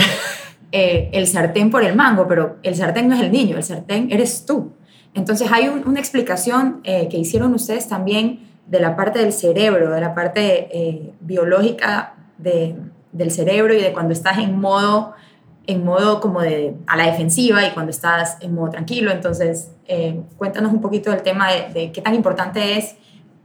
eh, 0.73 1.11
el 1.13 1.27
sartén 1.27 1.71
por 1.71 1.85
el 1.85 1.95
mango, 1.95 2.27
pero 2.27 2.57
el 2.63 2.75
sartén 2.75 3.09
no 3.09 3.15
es 3.15 3.21
el 3.21 3.31
niño, 3.31 3.57
el 3.57 3.65
sartén 3.65 4.11
eres 4.11 4.47
tú. 4.47 4.73
Entonces 5.15 5.53
hay 5.53 5.69
una 5.69 6.01
explicación 6.01 6.81
eh, 6.85 7.09
que 7.11 7.19
hicieron 7.19 7.53
ustedes 7.53 7.87
también 7.87 8.49
de 8.67 8.81
la 8.81 8.97
parte 8.97 9.19
del 9.19 9.35
cerebro, 9.35 9.91
de 9.91 10.01
la 10.01 10.15
parte 10.15 11.13
biológica 11.21 12.15
de, 12.39 12.75
del 13.13 13.31
cerebro 13.31 13.75
y 13.75 13.83
de 13.83 13.93
cuando 13.93 14.15
estás 14.15 14.39
en 14.39 14.59
modo 14.59 15.13
en 15.67 15.85
modo 15.85 16.21
como 16.21 16.41
de 16.41 16.75
a 16.87 16.97
la 16.97 17.07
defensiva 17.07 17.67
y 17.67 17.71
cuando 17.71 17.91
estás 17.91 18.37
en 18.41 18.55
modo 18.55 18.71
tranquilo. 18.71 19.11
Entonces, 19.11 19.71
eh, 19.87 20.21
cuéntanos 20.37 20.73
un 20.73 20.81
poquito 20.81 21.11
del 21.11 21.23
tema 21.23 21.49
de, 21.53 21.93
qué 21.93 22.01
tan 22.01 22.15
importante 22.15 22.79
es 22.79 22.97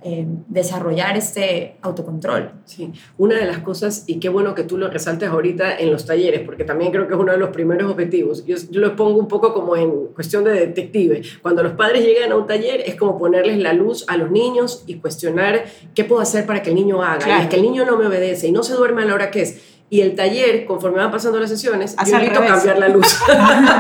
eh, 0.04 0.26
desarrollar 0.48 1.18
este 1.18 1.78
autocontrol. 1.82 2.52
Sí, 2.66 2.92
una 3.18 3.36
de 3.36 3.46
las 3.46 3.60
cosas, 3.60 4.04
y 4.08 4.20
qué 4.20 4.30
bueno 4.30 4.56
que 4.56 4.64
tú 4.64 4.78
lo 4.78 4.90
resaltes 4.90 5.28
ahorita 5.30 5.78
en 5.78 5.92
los 5.92 6.06
talleres, 6.06 6.42
porque 6.42 6.64
también 6.64 6.92
creo 6.92 7.08
que 7.08 7.16
es 7.16 7.20
uno 7.20 7.32
de 7.32 7.40
los 7.40 7.50
primeros 7.50 7.92
objetivos. 7.92 8.46
Yo, 8.46 8.56
yo 8.70 8.80
lo 8.80 8.96
pongo 8.96 9.20
un 9.20 9.28
poco 9.28 9.54
como 9.54 9.76
en 9.76 10.08
cuestión 10.14 10.44
de 10.44 10.54
detective. 10.54 11.24
Cuando 11.42 11.64
los 11.64 11.74
padres 11.74 12.06
llegan 12.06 12.32
a 12.32 12.36
un 12.36 12.48
taller 12.48 12.82
es 12.86 12.96
como 12.96 13.18
ponerles 13.18 13.58
la 13.58 13.74
luz 13.74 14.06
a 14.08 14.18
los 14.18 14.32
niños 14.32 14.84
y 14.88 14.96
cuestionar 14.96 15.66
qué 15.94 16.04
puedo 16.04 16.22
hacer 16.22 16.46
para 16.46 16.62
que 16.62 16.70
el 16.70 16.76
niño 16.76 17.04
haga. 17.04 17.28
Y 17.28 17.42
es 17.42 17.48
que 17.48 17.58
el 17.58 17.64
niño 17.64 17.84
no 17.86 17.98
me 17.98 18.06
obedece 18.06 18.48
y 18.48 18.52
no 18.52 18.64
se 18.64 18.74
duerme 18.76 19.02
a 19.02 19.06
la 19.06 19.16
hora 19.16 19.32
que 19.32 19.42
es 19.42 19.77
y 19.90 20.02
el 20.02 20.16
taller, 20.16 20.66
conforme 20.66 20.98
van 20.98 21.12
pasando 21.12 21.40
las 21.40 21.50
sesiones, 21.50 21.96
yo 22.06 22.18
invito 22.18 22.40
a 22.42 22.46
cambiar 22.46 22.78
la 22.78 22.90
luz. 22.90 23.08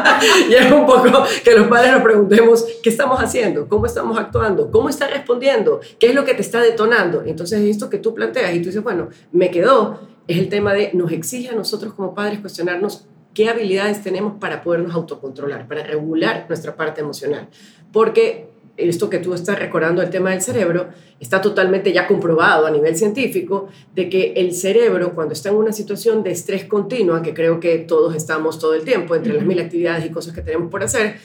y 0.50 0.54
es 0.54 0.72
un 0.72 0.86
poco 0.86 1.24
que 1.44 1.54
los 1.54 1.68
padres 1.68 1.92
nos 1.92 2.02
preguntemos, 2.02 2.66
¿qué 2.82 2.90
estamos 2.90 3.20
haciendo? 3.22 3.68
¿Cómo 3.68 3.86
estamos 3.86 4.18
actuando? 4.18 4.72
¿Cómo 4.72 4.88
está 4.88 5.08
respondiendo? 5.08 5.82
¿Qué 6.00 6.08
es 6.08 6.16
lo 6.16 6.24
que 6.24 6.34
te 6.34 6.42
está 6.42 6.62
detonando? 6.62 7.24
Entonces, 7.26 7.60
esto 7.62 7.90
que 7.90 7.98
tú 7.98 8.14
planteas 8.14 8.54
y 8.56 8.60
tú 8.60 8.68
dices, 8.68 8.84
bueno, 8.84 9.10
me 9.34 9.52
quedó, 9.52 10.00
es 10.28 10.38
el 10.38 10.48
tema 10.48 10.74
de, 10.74 10.92
nos 10.94 11.12
exige 11.12 11.50
a 11.50 11.56
nosotros 11.56 11.94
como 11.94 12.16
padres 12.16 12.40
cuestionarnos 12.40 13.06
qué 13.34 13.50
habilidades 13.50 14.02
tenemos 14.02 14.40
para 14.40 14.64
podernos 14.64 14.96
autocontrolar, 14.96 15.68
para 15.68 15.84
regular 15.84 16.46
nuestra 16.48 16.76
parte 16.76 17.02
emocional. 17.02 17.50
Porque 17.92 18.47
esto 18.78 19.10
que 19.10 19.18
tú 19.18 19.34
estás 19.34 19.58
recordando, 19.58 20.02
el 20.02 20.10
tema 20.10 20.32
del 20.32 20.42
cerebro, 20.42 20.90
está 21.20 21.42
totalmente 21.42 21.92
ya 21.92 22.08
comprobado 22.08 22.68
a 22.68 22.72
nivel 22.72 22.96
científico 22.96 23.68
de 23.96 24.08
que 24.08 24.34
el 24.34 24.54
cerebro, 24.54 25.14
cuando 25.14 25.34
está 25.34 25.50
en 25.50 25.56
una 25.56 25.74
situación 25.74 26.24
de 26.24 26.32
estrés 26.32 26.66
continua, 26.66 27.22
que 27.22 27.34
creo 27.34 27.60
que 27.60 27.80
todos 27.80 28.16
estamos 28.16 28.60
todo 28.60 28.76
el 28.76 28.84
tiempo, 28.84 29.16
entre 29.16 29.34
las 29.34 29.46
mil 29.46 29.60
actividades 29.60 30.06
y 30.06 30.10
cosas 30.10 30.34
que 30.34 30.42
tenemos 30.42 30.70
por 30.70 30.84
hacer, 30.84 31.16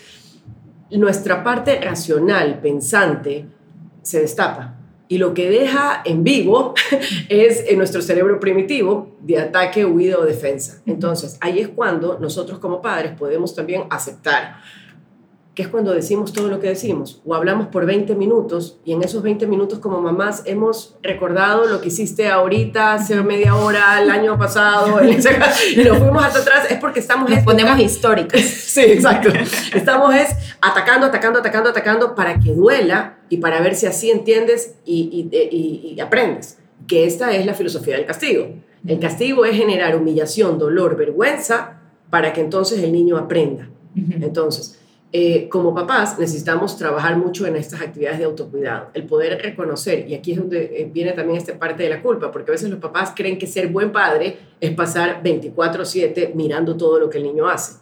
nuestra 0.90 1.44
parte 1.44 1.80
racional, 1.80 2.60
pensante, 2.60 3.46
se 4.02 4.20
destapa. 4.20 4.78
Y 5.08 5.18
lo 5.18 5.34
que 5.34 5.50
deja 5.50 6.00
en 6.06 6.24
vivo 6.24 6.74
es 7.28 7.64
en 7.68 7.76
nuestro 7.76 8.00
cerebro 8.00 8.40
primitivo 8.40 9.16
de 9.20 9.38
ataque, 9.38 9.84
huida 9.84 10.18
o 10.18 10.24
defensa. 10.24 10.80
Entonces, 10.86 11.36
ahí 11.40 11.60
es 11.60 11.68
cuando 11.68 12.18
nosotros 12.18 12.58
como 12.58 12.80
padres 12.80 13.12
podemos 13.12 13.54
también 13.54 13.84
aceptar 13.90 14.62
que 15.54 15.62
es 15.62 15.68
cuando 15.68 15.92
decimos 15.92 16.32
todo 16.32 16.48
lo 16.48 16.60
que 16.60 16.68
decimos, 16.68 17.20
o 17.26 17.34
hablamos 17.34 17.66
por 17.66 17.84
20 17.84 18.14
minutos 18.14 18.78
y 18.86 18.92
en 18.92 19.02
esos 19.02 19.22
20 19.22 19.46
minutos 19.46 19.80
como 19.80 20.00
mamás 20.00 20.42
hemos 20.46 20.96
recordado 21.02 21.66
lo 21.66 21.82
que 21.82 21.88
hiciste 21.88 22.28
ahorita, 22.28 22.94
hace 22.94 23.22
media 23.22 23.54
hora, 23.54 24.02
el 24.02 24.10
año 24.10 24.38
pasado, 24.38 25.04
y 25.04 25.14
nos 25.14 25.98
fuimos 25.98 26.24
hasta 26.24 26.38
atrás, 26.38 26.70
es 26.70 26.78
porque 26.78 27.00
estamos... 27.00 27.28
Nos 27.28 27.44
ponemos 27.44 27.78
históricos. 27.78 28.40
sí, 28.40 28.80
exacto. 28.80 29.28
Estamos 29.74 30.14
es 30.14 30.30
atacando, 30.62 31.06
atacando, 31.06 31.40
atacando, 31.40 31.68
atacando 31.68 32.14
para 32.14 32.40
que 32.40 32.54
duela 32.54 33.18
y 33.28 33.36
para 33.36 33.60
ver 33.60 33.74
si 33.74 33.86
así 33.86 34.10
entiendes 34.10 34.76
y, 34.86 35.28
y, 35.30 35.94
y 35.94 36.00
aprendes, 36.00 36.58
que 36.86 37.04
esta 37.04 37.32
es 37.32 37.44
la 37.44 37.52
filosofía 37.52 37.96
del 37.96 38.06
castigo. 38.06 38.48
El 38.86 38.98
castigo 38.98 39.44
es 39.44 39.56
generar 39.56 39.96
humillación, 39.96 40.58
dolor, 40.58 40.96
vergüenza, 40.96 41.82
para 42.08 42.32
que 42.32 42.40
entonces 42.40 42.82
el 42.82 42.92
niño 42.92 43.16
aprenda. 43.16 43.68
Entonces, 43.94 44.78
eh, 45.14 45.50
como 45.50 45.74
papás 45.74 46.18
necesitamos 46.18 46.78
trabajar 46.78 47.18
mucho 47.18 47.46
en 47.46 47.56
estas 47.56 47.82
actividades 47.82 48.18
de 48.18 48.24
autocuidado, 48.24 48.88
el 48.94 49.04
poder 49.04 49.42
reconocer, 49.42 50.08
y 50.08 50.14
aquí 50.14 50.32
es 50.32 50.38
donde 50.38 50.64
eh, 50.64 50.90
viene 50.90 51.12
también 51.12 51.36
esta 51.36 51.58
parte 51.58 51.82
de 51.82 51.90
la 51.90 52.00
culpa, 52.00 52.32
porque 52.32 52.50
a 52.50 52.52
veces 52.52 52.70
los 52.70 52.78
papás 52.78 53.12
creen 53.14 53.38
que 53.38 53.46
ser 53.46 53.68
buen 53.68 53.92
padre 53.92 54.38
es 54.58 54.70
pasar 54.70 55.22
24/7 55.22 56.32
mirando 56.34 56.78
todo 56.78 56.98
lo 56.98 57.10
que 57.10 57.18
el 57.18 57.24
niño 57.24 57.46
hace. 57.46 57.80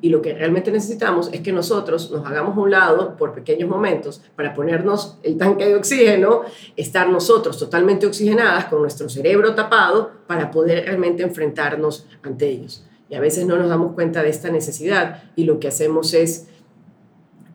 Y 0.00 0.08
lo 0.08 0.20
que 0.20 0.34
realmente 0.34 0.72
necesitamos 0.72 1.30
es 1.32 1.40
que 1.40 1.52
nosotros 1.52 2.10
nos 2.10 2.26
hagamos 2.26 2.56
a 2.56 2.60
un 2.60 2.70
lado 2.72 3.16
por 3.16 3.32
pequeños 3.32 3.68
momentos 3.68 4.20
para 4.34 4.52
ponernos 4.52 5.18
el 5.22 5.36
tanque 5.36 5.66
de 5.66 5.76
oxígeno, 5.76 6.42
estar 6.74 7.08
nosotros 7.08 7.58
totalmente 7.58 8.06
oxigenadas 8.06 8.64
con 8.64 8.80
nuestro 8.80 9.08
cerebro 9.08 9.54
tapado 9.54 10.10
para 10.26 10.50
poder 10.50 10.86
realmente 10.86 11.22
enfrentarnos 11.22 12.08
ante 12.24 12.48
ellos. 12.48 12.84
Y 13.08 13.14
a 13.14 13.20
veces 13.20 13.46
no 13.46 13.56
nos 13.56 13.68
damos 13.68 13.92
cuenta 13.92 14.22
de 14.22 14.30
esta 14.30 14.48
necesidad 14.48 15.24
y 15.36 15.44
lo 15.44 15.60
que 15.60 15.68
hacemos 15.68 16.14
es 16.14 16.48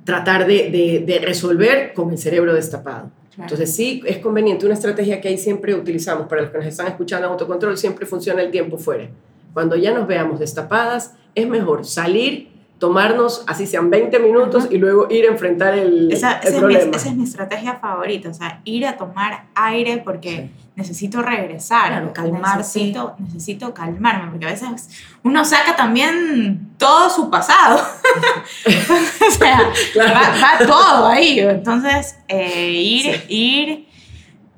tratar 0.07 0.47
de, 0.47 1.03
de, 1.05 1.19
resolver 1.19 1.91
con 1.93 2.09
el 2.11 2.17
cerebro 2.17 2.53
destapado. 2.53 3.11
Entonces 3.37 3.75
sí 3.75 4.01
es 4.05 4.19
conveniente, 4.19 4.65
una 4.65 4.73
estrategia 4.73 5.19
que 5.19 5.27
ahí 5.27 5.37
siempre 5.37 5.75
utilizamos 5.75 6.27
para 6.27 6.43
los 6.43 6.49
que 6.49 6.59
nos 6.59 6.65
están 6.65 6.87
escuchando 6.87 7.27
en 7.27 7.33
autocontrol, 7.33 7.77
siempre 7.77 8.05
funciona 8.05 8.41
el 8.41 8.49
tiempo 8.49 8.77
fuera. 8.77 9.09
Cuando 9.53 9.75
ya 9.75 9.93
nos 9.93 10.07
veamos 10.07 10.39
destapadas, 10.39 11.15
es 11.35 11.45
mejor 11.45 11.83
salir, 11.83 12.47
tomarnos, 12.79 13.43
así 13.47 13.65
sean 13.65 13.89
20 13.89 14.19
minutos, 14.19 14.67
y 14.69 14.77
luego 14.77 15.07
ir 15.09 15.25
a 15.25 15.31
enfrentar 15.31 15.73
el, 15.77 16.11
esa, 16.11 16.39
problema. 16.39 16.79
Es 16.79 16.87
mi, 16.87 16.95
esa 16.95 17.09
es 17.09 17.15
mi 17.15 17.23
estrategia 17.23 17.75
favorita, 17.75 18.29
o 18.29 18.33
sea, 18.33 18.61
ir 18.65 18.85
a 18.85 18.97
tomar 18.97 19.45
aire 19.55 20.01
porque 20.03 20.49
necesito 20.77 21.23
regresar, 21.23 21.87
claro, 21.87 22.13
calmarse. 22.13 22.79
Necesito, 22.79 23.15
necesito 23.17 23.73
calmarme, 23.73 24.29
porque 24.29 24.45
a 24.45 24.49
veces 24.49 24.89
uno 25.23 25.43
saca 25.43 25.75
también 25.75 26.69
todo 26.77 27.09
su 27.09 27.31
pasado. 27.31 27.81
o 29.27 29.31
sea, 29.31 29.59
va, 29.97 30.65
todo 30.65 31.07
ahí. 31.07 31.39
Entonces, 31.39 32.17
eh, 32.27 32.69
ir, 32.69 33.25
ir 33.27 33.86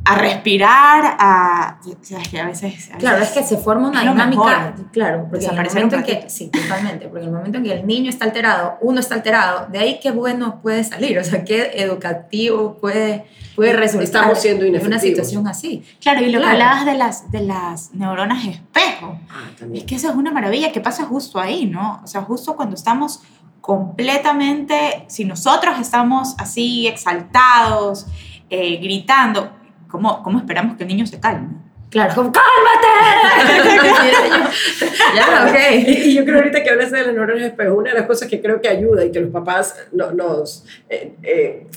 a 0.10 0.16
respirar, 0.16 1.18
a, 1.20 1.80
o 1.86 2.04
sea, 2.04 2.18
que 2.20 2.40
a 2.40 2.48
veces, 2.48 2.90
Claro, 2.98 3.22
es 3.22 3.30
que 3.30 3.44
se 3.44 3.58
forma 3.58 3.90
una 3.90 4.02
dinámica, 4.02 4.74
claro, 4.92 5.28
porque 5.30 5.46
en 5.46 5.52
el 5.52 5.68
momento 5.68 5.96
en 5.98 6.04
que, 6.04 6.30
sí, 6.30 6.50
totalmente, 6.50 7.08
porque 7.08 7.26
en 7.26 7.30
el 7.30 7.36
momento 7.36 7.60
en 7.60 7.64
que 7.64 7.74
el 7.74 7.86
niño 7.86 8.10
está 8.10 8.26
alterado, 8.26 8.80
uno 8.82 9.00
está 9.00 9.14
alterado, 9.14 9.68
de 9.68 9.78
ahí 9.78 10.00
qué 10.02 10.10
bueno 10.10 10.62
puede 10.64 10.84
salir, 10.84 11.20
o 11.20 11.24
sea, 11.24 11.44
qué 11.44 11.74
educativo 11.76 12.80
puede, 12.82 13.28
puede 13.56 13.74
resultar 13.74 14.10
Estamos 14.10 14.40
siendo 14.40 14.66
en 14.66 14.84
una 14.84 14.98
situación 14.98 15.48
así. 15.48 15.84
Claro, 16.02 16.22
y 16.22 16.32
lo 16.32 16.40
que 16.40 16.48
hablabas 16.48 16.88
de 16.88 16.96
las, 16.96 17.32
de 17.32 17.42
las 17.42 17.94
neuronas 17.94 18.48
espejo, 18.48 19.20
ah, 19.30 19.52
es 19.76 19.84
que 19.84 19.94
eso 19.94 20.10
es 20.10 20.16
una 20.16 20.32
maravilla 20.32 20.72
que 20.72 20.82
pasa 20.82 21.06
justo 21.06 21.40
ahí, 21.40 21.68
¿no? 21.68 22.02
O 22.04 22.08
sea, 22.08 22.24
justo 22.24 22.56
cuando 22.56 22.76
estamos 22.76 23.22
completamente, 23.62 25.06
si 25.06 25.24
nosotros 25.24 25.76
estamos 25.80 26.34
así 26.40 26.88
exaltados, 26.88 28.08
eh, 28.50 28.78
gritando, 28.78 29.59
¿cómo, 29.90 30.24
¿cómo 30.24 30.40
esperamos 30.40 30.78
que 30.78 30.84
el 30.84 30.90
niño 30.90 31.06
se 31.06 31.20
calme? 31.20 31.50
Claro, 31.90 32.14
como, 32.14 32.32
¡cálmate! 32.32 32.88
ya, 35.16 35.48
ok. 35.48 35.88
Y, 35.88 36.14
yo 36.14 36.24
creo 36.24 36.38
ahorita 36.38 36.64
que 36.64 36.70
hablas 36.70 36.92
de 36.92 37.04
las 37.04 37.14
neuronas 37.14 37.44
espejo, 37.44 37.74
una 37.74 37.92
de 37.92 38.00
las 38.00 38.08
cosas 38.08 38.30
que 38.30 38.40
creo 38.42 38.62
que 38.62 38.70
ayuda 38.70 39.04
y 39.04 39.12
que 39.12 39.22
los 39.22 39.32
papás 39.32 39.76
nos, 39.92 40.66
eh, 40.88 41.16
eh, 41.24 41.68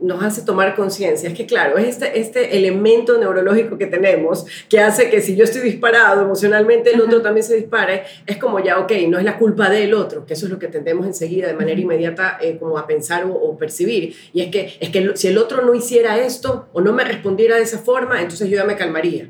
nos 0.00 0.22
hace 0.22 0.42
tomar 0.42 0.74
conciencia 0.74 1.28
es 1.28 1.34
que, 1.34 1.46
claro, 1.46 1.78
es 1.78 1.88
este, 1.88 2.18
este 2.18 2.56
elemento 2.56 3.18
neurológico 3.18 3.76
que 3.78 3.86
tenemos 3.86 4.46
que 4.68 4.80
hace 4.80 5.10
que 5.10 5.20
si 5.20 5.36
yo 5.36 5.44
estoy 5.44 5.62
disparado 5.62 6.22
emocionalmente, 6.22 6.94
el 6.94 7.00
otro 7.00 7.20
también 7.22 7.44
se 7.44 7.56
dispare. 7.56 8.04
Es 8.26 8.38
como 8.38 8.60
ya, 8.60 8.78
ok, 8.78 8.92
no 9.08 9.18
es 9.18 9.24
la 9.24 9.38
culpa 9.38 9.68
del 9.68 9.94
otro, 9.94 10.24
que 10.24 10.34
eso 10.34 10.46
es 10.46 10.52
lo 10.52 10.58
que 10.58 10.68
tendemos 10.68 11.06
enseguida 11.06 11.48
de 11.48 11.54
manera 11.54 11.80
inmediata 11.80 12.38
eh, 12.40 12.56
como 12.58 12.78
a 12.78 12.86
pensar 12.86 13.24
o, 13.26 13.56
percibir. 13.58 14.14
Y 14.32 14.40
es 14.42 14.50
que, 14.50 14.76
es 14.80 14.90
que 14.90 15.12
si 15.16 15.28
el 15.28 15.38
otro 15.38 15.64
no 15.64 15.74
hiciera 15.74 16.18
esto 16.18 16.68
o 16.72 16.80
no 16.80 16.92
me 16.92 17.04
respondiera 17.04 17.56
de 17.56 17.62
esa 17.62 17.78
forma, 17.78 18.22
entonces 18.22 18.48
yo 18.48 18.56
ya 18.56 18.64
me 18.64 18.76
calmaría. 18.76 19.28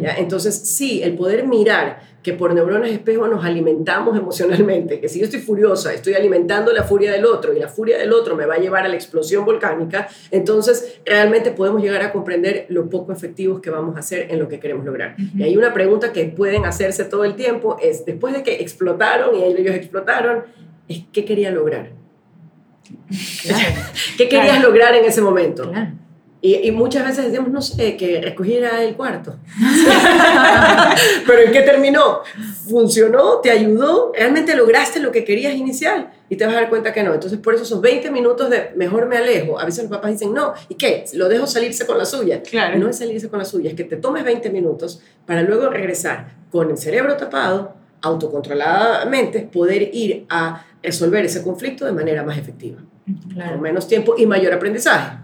¿ya? 0.00 0.16
Entonces, 0.16 0.54
sí, 0.54 1.02
el 1.02 1.14
poder 1.14 1.46
mirar 1.46 2.09
que 2.22 2.34
por 2.34 2.52
neuronas 2.52 2.90
espejo 2.90 3.26
nos 3.26 3.44
alimentamos 3.44 4.16
emocionalmente, 4.16 5.00
que 5.00 5.08
si 5.08 5.20
yo 5.20 5.24
estoy 5.24 5.40
furiosa, 5.40 5.94
estoy 5.94 6.14
alimentando 6.14 6.72
la 6.72 6.82
furia 6.82 7.12
del 7.12 7.24
otro 7.24 7.54
y 7.54 7.58
la 7.58 7.68
furia 7.68 7.98
del 7.98 8.12
otro 8.12 8.36
me 8.36 8.44
va 8.44 8.54
a 8.54 8.58
llevar 8.58 8.84
a 8.84 8.88
la 8.88 8.94
explosión 8.94 9.44
volcánica, 9.44 10.08
entonces 10.30 11.00
realmente 11.06 11.50
podemos 11.50 11.82
llegar 11.82 12.02
a 12.02 12.12
comprender 12.12 12.66
lo 12.68 12.90
poco 12.90 13.12
efectivos 13.12 13.60
que 13.60 13.70
vamos 13.70 13.96
a 13.96 14.00
hacer 14.00 14.26
en 14.30 14.38
lo 14.38 14.48
que 14.48 14.60
queremos 14.60 14.84
lograr. 14.84 15.16
Y 15.36 15.42
hay 15.42 15.56
una 15.56 15.72
pregunta 15.72 16.12
que 16.12 16.24
pueden 16.26 16.66
hacerse 16.66 17.04
todo 17.04 17.24
el 17.24 17.36
tiempo, 17.36 17.78
es 17.80 18.04
después 18.04 18.34
de 18.34 18.42
que 18.42 18.60
explotaron 18.60 19.34
y 19.34 19.42
ellos 19.42 19.74
explotaron, 19.74 20.44
es 20.88 21.04
¿qué 21.12 21.24
quería 21.24 21.50
lograr? 21.50 21.92
¿Qué 24.18 24.28
querías 24.28 24.62
lograr 24.62 24.94
en 24.94 25.04
ese 25.04 25.22
momento? 25.22 25.70
Y, 26.42 26.70
muchas 26.70 27.06
veces 27.06 27.26
decimos, 27.26 27.50
no 27.50 27.60
sé, 27.60 27.98
que 27.98 28.18
recogiera 28.22 28.82
el 28.82 28.94
cuarto. 28.94 29.36
Pero 31.26 31.42
¿en 31.42 31.52
qué 31.52 31.60
terminó? 31.60 32.20
¿Funcionó? 32.66 33.40
¿Te 33.40 33.50
ayudó? 33.50 34.12
¿Realmente 34.14 34.56
lograste 34.56 35.00
lo 35.00 35.12
que 35.12 35.22
querías 35.22 35.54
inicial? 35.54 36.10
Y 36.30 36.36
te 36.36 36.46
vas 36.46 36.54
a 36.54 36.60
dar 36.60 36.70
cuenta 36.70 36.94
que 36.94 37.02
no. 37.02 37.12
Entonces, 37.12 37.38
por 37.38 37.54
eso 37.54 37.64
esos 37.64 37.82
20 37.82 38.10
minutos 38.10 38.48
de 38.48 38.70
mejor 38.74 39.06
me 39.06 39.18
alejo. 39.18 39.60
A 39.60 39.66
veces 39.66 39.84
los 39.84 39.90
papás 39.90 40.12
dicen, 40.12 40.32
no, 40.32 40.54
¿y 40.70 40.76
qué? 40.76 41.04
Lo 41.12 41.28
dejo 41.28 41.46
salirse 41.46 41.84
con 41.84 41.98
la 41.98 42.06
suya. 42.06 42.42
Claro. 42.42 42.78
No 42.78 42.88
es 42.88 42.96
salirse 42.96 43.28
con 43.28 43.38
la 43.38 43.44
suya, 43.44 43.68
es 43.68 43.76
que 43.76 43.84
te 43.84 43.96
tomes 43.96 44.24
20 44.24 44.48
minutos 44.48 45.02
para 45.26 45.42
luego 45.42 45.68
regresar 45.68 46.28
con 46.50 46.70
el 46.70 46.78
cerebro 46.78 47.18
tapado, 47.18 47.74
autocontroladamente, 48.00 49.40
poder 49.40 49.94
ir 49.94 50.24
a 50.30 50.64
resolver 50.82 51.22
ese 51.22 51.42
conflicto 51.42 51.84
de 51.84 51.92
manera 51.92 52.22
más 52.22 52.38
efectiva. 52.38 52.78
Claro. 53.34 53.52
Con 53.52 53.60
menos 53.60 53.86
tiempo 53.86 54.14
y 54.16 54.24
mayor 54.24 54.54
aprendizaje. 54.54 55.18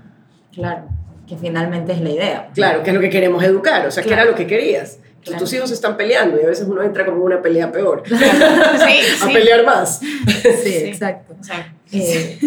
Claro 0.52 0.95
que 1.26 1.36
finalmente 1.36 1.92
es 1.92 2.00
la 2.00 2.10
idea. 2.10 2.50
Claro, 2.54 2.82
que 2.82 2.90
es 2.90 2.94
lo 2.94 3.00
que 3.00 3.10
queremos 3.10 3.42
educar, 3.42 3.86
o 3.86 3.90
sea, 3.90 4.02
que 4.02 4.12
era 4.12 4.24
lo 4.24 4.34
que 4.34 4.46
querías. 4.46 4.98
Tus 5.38 5.52
hijos 5.52 5.70
están 5.72 5.96
peleando 5.96 6.40
y 6.40 6.44
a 6.44 6.48
veces 6.48 6.68
uno 6.68 6.82
entra 6.82 7.04
como 7.04 7.24
una 7.24 7.42
pelea 7.42 7.72
peor. 7.72 8.04
Sí, 8.08 9.24
a 9.24 9.26
pelear 9.26 9.64
más. 9.64 9.98
Sí, 9.98 10.74
exacto. 10.84 11.34
Eh, 11.92 12.38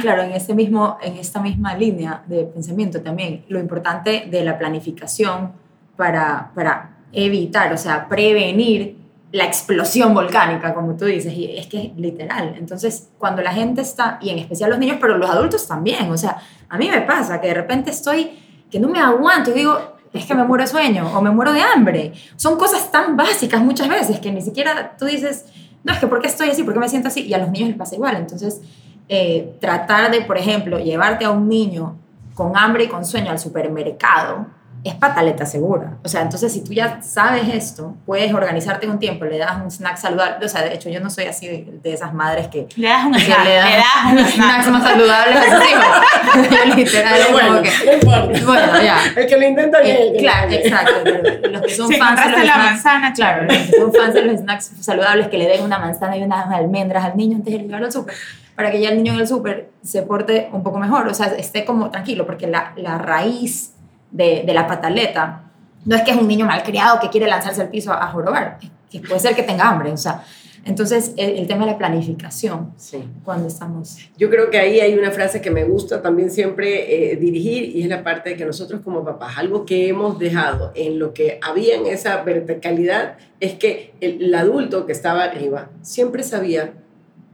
claro, 0.00 0.22
en, 0.22 0.32
este 0.32 0.54
mismo, 0.54 0.98
en 1.02 1.16
esta 1.16 1.40
misma 1.40 1.76
línea 1.76 2.22
de 2.26 2.44
pensamiento 2.44 3.00
también, 3.00 3.44
lo 3.48 3.58
importante 3.58 4.26
de 4.30 4.44
la 4.44 4.58
planificación 4.58 5.52
para, 5.96 6.52
para 6.54 6.98
evitar, 7.12 7.72
o 7.72 7.78
sea, 7.78 8.08
prevenir 8.08 8.96
la 9.32 9.44
explosión 9.44 10.12
volcánica, 10.12 10.74
como 10.74 10.96
tú 10.96 11.04
dices, 11.04 11.32
y 11.32 11.56
es 11.56 11.66
que 11.66 11.86
es 11.86 11.96
literal. 11.96 12.56
Entonces, 12.58 13.10
cuando 13.18 13.42
la 13.42 13.52
gente 13.52 13.80
está, 13.80 14.18
y 14.20 14.30
en 14.30 14.38
especial 14.38 14.70
los 14.70 14.78
niños, 14.78 14.98
pero 15.00 15.16
los 15.16 15.30
adultos 15.30 15.66
también, 15.68 16.10
o 16.10 16.16
sea, 16.16 16.38
a 16.68 16.76
mí 16.76 16.88
me 16.88 17.02
pasa 17.02 17.40
que 17.40 17.48
de 17.48 17.54
repente 17.54 17.90
estoy, 17.90 18.30
que 18.70 18.80
no 18.80 18.88
me 18.88 18.98
aguanto 18.98 19.50
y 19.50 19.54
digo, 19.54 19.78
es 20.12 20.26
que 20.26 20.34
me 20.34 20.44
muero 20.44 20.64
de 20.64 20.68
sueño 20.68 21.10
o 21.16 21.22
me 21.22 21.30
muero 21.30 21.52
de 21.52 21.60
hambre. 21.60 22.12
Son 22.36 22.56
cosas 22.56 22.90
tan 22.90 23.16
básicas 23.16 23.62
muchas 23.62 23.88
veces 23.88 24.18
que 24.18 24.32
ni 24.32 24.42
siquiera 24.42 24.96
tú 24.98 25.04
dices, 25.04 25.46
no, 25.84 25.92
es 25.92 25.98
que 25.98 26.06
¿por 26.08 26.20
qué 26.20 26.26
estoy 26.26 26.50
así? 26.50 26.64
¿Por 26.64 26.74
qué 26.74 26.80
me 26.80 26.88
siento 26.88 27.08
así? 27.08 27.22
Y 27.22 27.34
a 27.34 27.38
los 27.38 27.50
niños 27.50 27.68
les 27.68 27.78
pasa 27.78 27.94
igual. 27.94 28.16
Entonces, 28.16 28.60
eh, 29.08 29.56
tratar 29.60 30.10
de, 30.10 30.22
por 30.22 30.36
ejemplo, 30.36 30.78
llevarte 30.78 31.24
a 31.24 31.30
un 31.30 31.48
niño 31.48 31.96
con 32.34 32.56
hambre 32.56 32.84
y 32.84 32.88
con 32.88 33.04
sueño 33.04 33.30
al 33.30 33.38
supermercado, 33.38 34.46
es 34.82 34.94
pataleta 34.94 35.44
segura. 35.44 35.98
O 36.02 36.08
sea, 36.08 36.22
entonces 36.22 36.52
si 36.52 36.64
tú 36.64 36.72
ya 36.72 37.02
sabes 37.02 37.48
esto, 37.52 37.96
puedes 38.06 38.32
organizarte 38.32 38.88
un 38.88 38.98
tiempo, 38.98 39.26
le 39.26 39.36
das 39.36 39.60
un 39.62 39.70
snack 39.70 39.96
saludable. 39.96 40.44
O 40.44 40.48
sea, 40.48 40.62
de 40.62 40.74
hecho, 40.74 40.88
yo 40.88 41.00
no 41.00 41.10
soy 41.10 41.24
así 41.24 41.46
de, 41.48 41.92
esas 41.92 42.14
madres 42.14 42.48
que... 42.48 42.66
Le 42.76 42.88
das 42.88 43.04
un 43.04 43.14
snack, 43.14 43.44
le 43.44 43.54
das, 43.54 44.12
un 44.12 44.18
snack 44.26 44.66
más 44.68 44.82
saludable 44.82 45.34
a 45.34 45.42
sus 45.42 45.70
hijos. 45.70 46.50
yo 46.50 46.74
literal 46.76 47.20
bueno, 47.32 47.48
como 47.48 47.62
que... 47.62 48.00
No. 48.04 48.46
Bueno, 48.46 48.82
ya. 48.82 48.98
El 49.16 49.26
que 49.26 49.36
lo 49.36 49.46
intenta 49.46 49.80
bien. 49.80 49.96
Eh, 49.98 50.14
claro, 50.18 50.50
exacto. 50.50 51.10
Los 51.50 51.62
que 51.62 51.74
son 51.74 51.92
fans 51.92 52.24
de 52.24 52.38
los 52.38 52.46
la 52.46 52.56
manzana, 52.56 53.12
claro. 53.12 53.42
Los 53.44 53.56
que 53.56 53.76
son 53.76 53.92
fans 53.92 54.14
de 54.14 54.22
los 54.22 54.40
snacks 54.40 54.72
saludables, 54.80 55.28
que 55.28 55.36
le 55.36 55.46
den 55.46 55.62
una 55.62 55.78
manzana 55.78 56.16
y 56.16 56.22
unas 56.22 56.46
almendras 56.50 57.04
al 57.04 57.16
niño 57.16 57.36
antes 57.36 57.52
de 57.52 57.60
llevarlo 57.60 57.86
al 57.86 57.92
súper 57.92 58.14
para 58.56 58.70
que 58.70 58.80
ya 58.80 58.90
el 58.90 58.96
niño 58.98 59.14
en 59.14 59.20
el 59.20 59.26
súper 59.26 59.70
se 59.82 60.02
porte 60.02 60.50
un 60.52 60.62
poco 60.62 60.78
mejor, 60.78 61.08
o 61.08 61.14
sea, 61.14 61.28
esté 61.28 61.64
como 61.64 61.90
tranquilo, 61.90 62.26
porque 62.26 62.46
la, 62.46 62.74
la 62.76 62.98
raíz 62.98 63.72
de, 64.10 64.42
de, 64.46 64.54
la 64.54 64.66
pataleta, 64.66 65.50
no 65.84 65.96
es 65.96 66.02
que 66.02 66.10
es 66.10 66.16
un 66.16 66.28
niño 66.28 66.46
malcriado 66.46 67.00
que 67.00 67.08
quiere 67.08 67.26
lanzarse 67.26 67.62
al 67.62 67.68
piso 67.68 67.92
a, 67.92 68.06
jorobar, 68.08 68.58
que 68.90 69.00
puede 69.00 69.20
ser 69.20 69.34
que 69.34 69.42
tenga 69.42 69.68
hambre, 69.68 69.92
o 69.92 69.96
sea, 69.96 70.24
entonces 70.64 71.14
el, 71.16 71.46
tema 71.46 71.64
de 71.64 71.72
la 71.72 71.78
planificación, 71.78 72.74
sí. 72.76 73.02
cuando 73.24 73.48
estamos... 73.48 73.96
Yo 74.18 74.28
creo 74.28 74.50
que 74.50 74.58
ahí 74.58 74.78
hay 74.78 74.94
una 74.94 75.10
frase 75.10 75.40
que 75.40 75.50
me 75.50 75.64
gusta 75.64 76.02
también 76.02 76.30
siempre 76.30 77.12
eh, 77.12 77.16
dirigir 77.16 77.76
y 77.76 77.82
es 77.82 77.88
la 77.88 78.04
parte 78.04 78.30
de 78.30 78.36
que 78.36 78.44
nosotros 78.44 78.82
como 78.82 79.02
papás, 79.02 79.38
algo 79.38 79.64
que 79.64 79.88
hemos 79.88 80.18
dejado 80.18 80.72
en 80.74 80.98
lo 80.98 81.14
que 81.14 81.40
había 81.42 81.76
en 81.76 81.86
esa 81.86 82.22
verticalidad 82.24 83.16
es 83.40 83.54
que 83.54 83.94
el, 84.02 84.22
el 84.22 84.34
adulto 84.34 84.84
que 84.84 84.92
estaba 84.92 85.24
arriba 85.24 85.70
siempre 85.80 86.22
sabía 86.22 86.74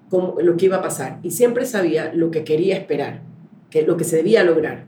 cómo, 0.09 0.37
lo 0.41 0.57
que 0.57 0.67
iba 0.67 0.77
a 0.77 0.83
pasar 0.83 1.19
y 1.25 1.33
siempre 1.33 1.67
sabía 1.67 2.13
lo 2.15 2.31
que 2.31 2.45
quería 2.45 2.77
esperar, 2.77 3.23
que 3.71 3.83
lo 3.83 3.97
que 3.97 4.05
se 4.05 4.17
debía 4.17 4.45
lograr 4.45 4.85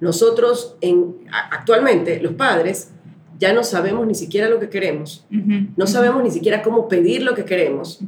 nosotros 0.00 0.76
en, 0.80 1.16
actualmente, 1.30 2.20
los 2.20 2.34
padres, 2.34 2.90
ya 3.38 3.52
no 3.52 3.64
sabemos 3.64 4.06
ni 4.06 4.14
siquiera 4.14 4.48
lo 4.48 4.60
que 4.60 4.68
queremos, 4.68 5.26
no 5.30 5.86
sabemos 5.86 6.22
ni 6.22 6.30
siquiera 6.30 6.62
cómo 6.62 6.88
pedir 6.88 7.22
lo 7.22 7.34
que 7.34 7.44
queremos. 7.44 8.00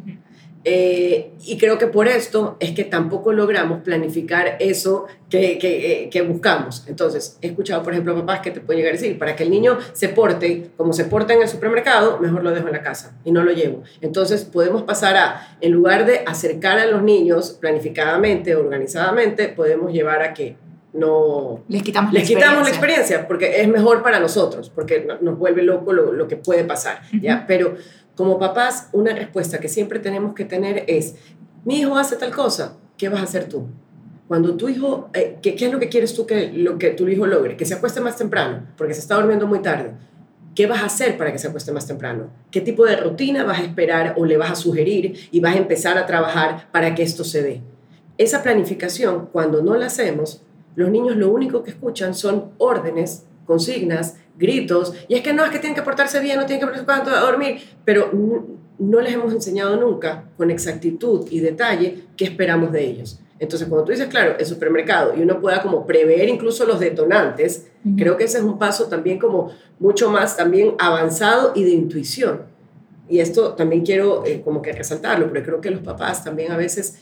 Eh, 0.64 1.32
y 1.44 1.58
creo 1.58 1.76
que 1.76 1.88
por 1.88 2.06
esto 2.06 2.56
es 2.61 2.70
que 2.70 2.84
tampoco 2.84 3.32
logramos 3.32 3.80
planificar 3.82 4.56
eso 4.61 5.06
que, 5.28 5.58
que, 5.58 6.08
que, 6.08 6.22
buscamos. 6.22 6.84
Entonces, 6.87 7.37
he 7.40 7.49
escuchado, 7.49 7.82
por 7.82 7.92
ejemplo, 7.92 8.14
papás 8.14 8.40
que 8.40 8.52
te 8.52 8.61
pueden 8.61 8.78
llegar 8.78 8.94
a 8.94 8.96
decir, 8.96 9.18
para 9.18 9.34
que 9.34 9.42
el 9.42 9.50
niño 9.50 9.78
se 9.92 10.08
porte 10.11 10.70
como 10.76 10.92
se 10.92 11.06
porta 11.06 11.34
en 11.34 11.42
el 11.42 11.49
supermercado, 11.49 12.20
mejor 12.20 12.44
lo 12.44 12.52
dejo 12.52 12.68
en 12.68 12.75
la 12.75 12.82
casa 12.82 13.18
y 13.25 13.32
no 13.32 13.42
lo 13.42 13.50
llevo. 13.50 13.82
Entonces, 14.00 14.44
podemos 14.44 14.82
pasar 14.82 15.16
a, 15.16 15.56
en 15.61 15.72
lugar 15.72 16.06
de 16.06 16.20
acercar 16.26 16.78
a 16.78 16.87
los 16.87 17.02
niños 17.02 17.58
planificadamente, 17.61 18.54
organizadamente, 18.54 19.49
podemos 19.49 19.92
llevar 19.92 20.22
a 20.22 20.32
que 20.32 20.56
no 20.92 21.64
les 21.68 21.82
quitamos, 21.82 22.12
les 22.12 22.22
la, 22.22 22.26
quitamos 22.26 22.68
experiencia. 22.68 23.16
la 23.16 23.22
experiencia 23.22 23.28
porque 23.28 23.62
es 23.62 23.68
mejor 23.68 24.02
para 24.02 24.20
nosotros, 24.20 24.70
porque 24.70 25.06
nos 25.20 25.38
vuelve 25.38 25.62
loco 25.62 25.92
lo, 25.92 26.12
lo 26.12 26.28
que 26.28 26.37
puede 26.37 26.64
pasar, 26.64 27.00
¿ya? 27.20 27.44
Pero 27.46 27.76
como 28.14 28.38
papás, 28.38 28.88
una 28.92 29.14
respuesta 29.14 29.58
que 29.58 29.68
siempre 29.68 29.99
tenemos 29.99 30.34
que 30.34 30.44
tener 30.44 30.84
es, 30.87 31.14
mi 31.64 31.80
hijo 31.80 31.96
hace 31.96 32.16
tal 32.16 32.30
cosa, 32.30 32.76
¿qué 32.99 33.08
vas 33.08 33.20
a 33.20 33.25
hacer 33.25 33.49
tú? 33.49 33.66
Cuando 34.28 34.56
tu 34.56 34.68
hijo, 34.68 35.11
eh, 35.14 35.38
¿qué, 35.42 35.54
¿qué, 35.54 35.66
es 35.66 35.72
lo 35.72 35.78
que 35.78 35.88
quieres 35.88 36.14
tú 36.14 36.26
que, 36.26 36.52
lo 36.52 36.78
que 36.78 36.90
tu 36.90 37.08
hijo 37.08 37.26
logre? 37.26 37.56
Que 37.56 37.64
se 37.64 37.75
acueste 37.75 38.00
más 38.00 38.16
temprano, 38.16 38.66
porque 38.76 38.94
se 38.94 39.00
está 39.00 39.16
durmiendo 39.16 39.46
muy 39.46 39.61
tarde. 39.61 39.92
¿Qué 40.54 40.66
vas 40.66 40.82
a 40.82 40.87
hacer 40.87 41.16
para 41.16 41.32
que 41.32 41.38
se 41.38 41.49
acueste 41.49 41.72
más 41.72 41.87
temprano? 41.87 42.30
¿Qué 42.50 42.61
tipo 42.61 42.84
de 42.84 42.96
rutina 42.96 43.44
vas 43.44 43.61
a 43.61 43.62
esperar 43.62 44.14
o 44.18 44.26
le 44.26 44.37
vas 44.37 44.50
a 44.50 44.54
sugerir 44.54 45.28
y 45.30 45.40
vas 45.40 45.54
a 45.54 45.58
empezar 45.58 45.96
a 45.96 46.04
trabajar 46.04 46.70
para 46.70 46.94
que 46.94 47.02
esto 47.02 47.25
se 47.25 47.42
dé? 47.42 47.62
Esa 48.18 48.42
planificación, 48.42 49.28
cuando 49.32 49.62
no 49.62 49.75
la 49.76 49.87
hacemos, 49.87 50.42
los 50.74 50.90
niños 50.90 51.16
lo 51.16 51.30
único 51.30 51.62
que 51.62 51.70
escuchan 51.70 52.14
son 52.14 52.52
órdenes, 52.58 53.24
consignas, 53.46 54.16
gritos, 54.38 54.94
y 55.08 55.14
es 55.14 55.22
que 55.22 55.32
no, 55.32 55.44
es 55.44 55.50
que 55.50 55.58
tienen 55.58 55.74
que 55.74 55.82
portarse 55.82 56.20
bien, 56.20 56.38
no 56.38 56.46
tienen 56.46 56.60
que 56.60 56.66
portarse 56.66 56.86
cuánto 56.86 57.10
a 57.10 57.20
dormir, 57.20 57.60
pero 57.84 58.10
no 58.78 59.00
les 59.00 59.14
hemos 59.14 59.32
enseñado 59.32 59.76
nunca 59.76 60.24
con 60.36 60.50
exactitud 60.50 61.26
y 61.30 61.40
detalle 61.40 62.04
qué 62.16 62.24
esperamos 62.24 62.72
de 62.72 62.84
ellos. 62.84 63.20
Entonces, 63.38 63.66
cuando 63.68 63.84
tú 63.84 63.90
dices, 63.90 64.06
claro, 64.06 64.36
el 64.38 64.46
supermercado, 64.46 65.14
y 65.16 65.20
uno 65.20 65.40
pueda 65.40 65.62
como 65.62 65.84
prever 65.84 66.28
incluso 66.28 66.64
los 66.64 66.78
detonantes, 66.78 67.66
creo 67.96 68.16
que 68.16 68.24
ese 68.24 68.38
es 68.38 68.44
un 68.44 68.56
paso 68.56 68.86
también 68.86 69.18
como 69.18 69.50
mucho 69.80 70.10
más 70.10 70.36
también 70.36 70.74
avanzado 70.78 71.52
y 71.56 71.64
de 71.64 71.70
intuición. 71.70 72.42
Y 73.08 73.18
esto 73.18 73.54
también 73.54 73.84
quiero 73.84 74.24
eh, 74.24 74.42
como 74.44 74.62
que 74.62 74.72
resaltarlo, 74.72 75.26
porque 75.26 75.42
creo 75.42 75.60
que 75.60 75.70
los 75.70 75.80
papás 75.80 76.22
también 76.22 76.52
a 76.52 76.56
veces 76.56 77.00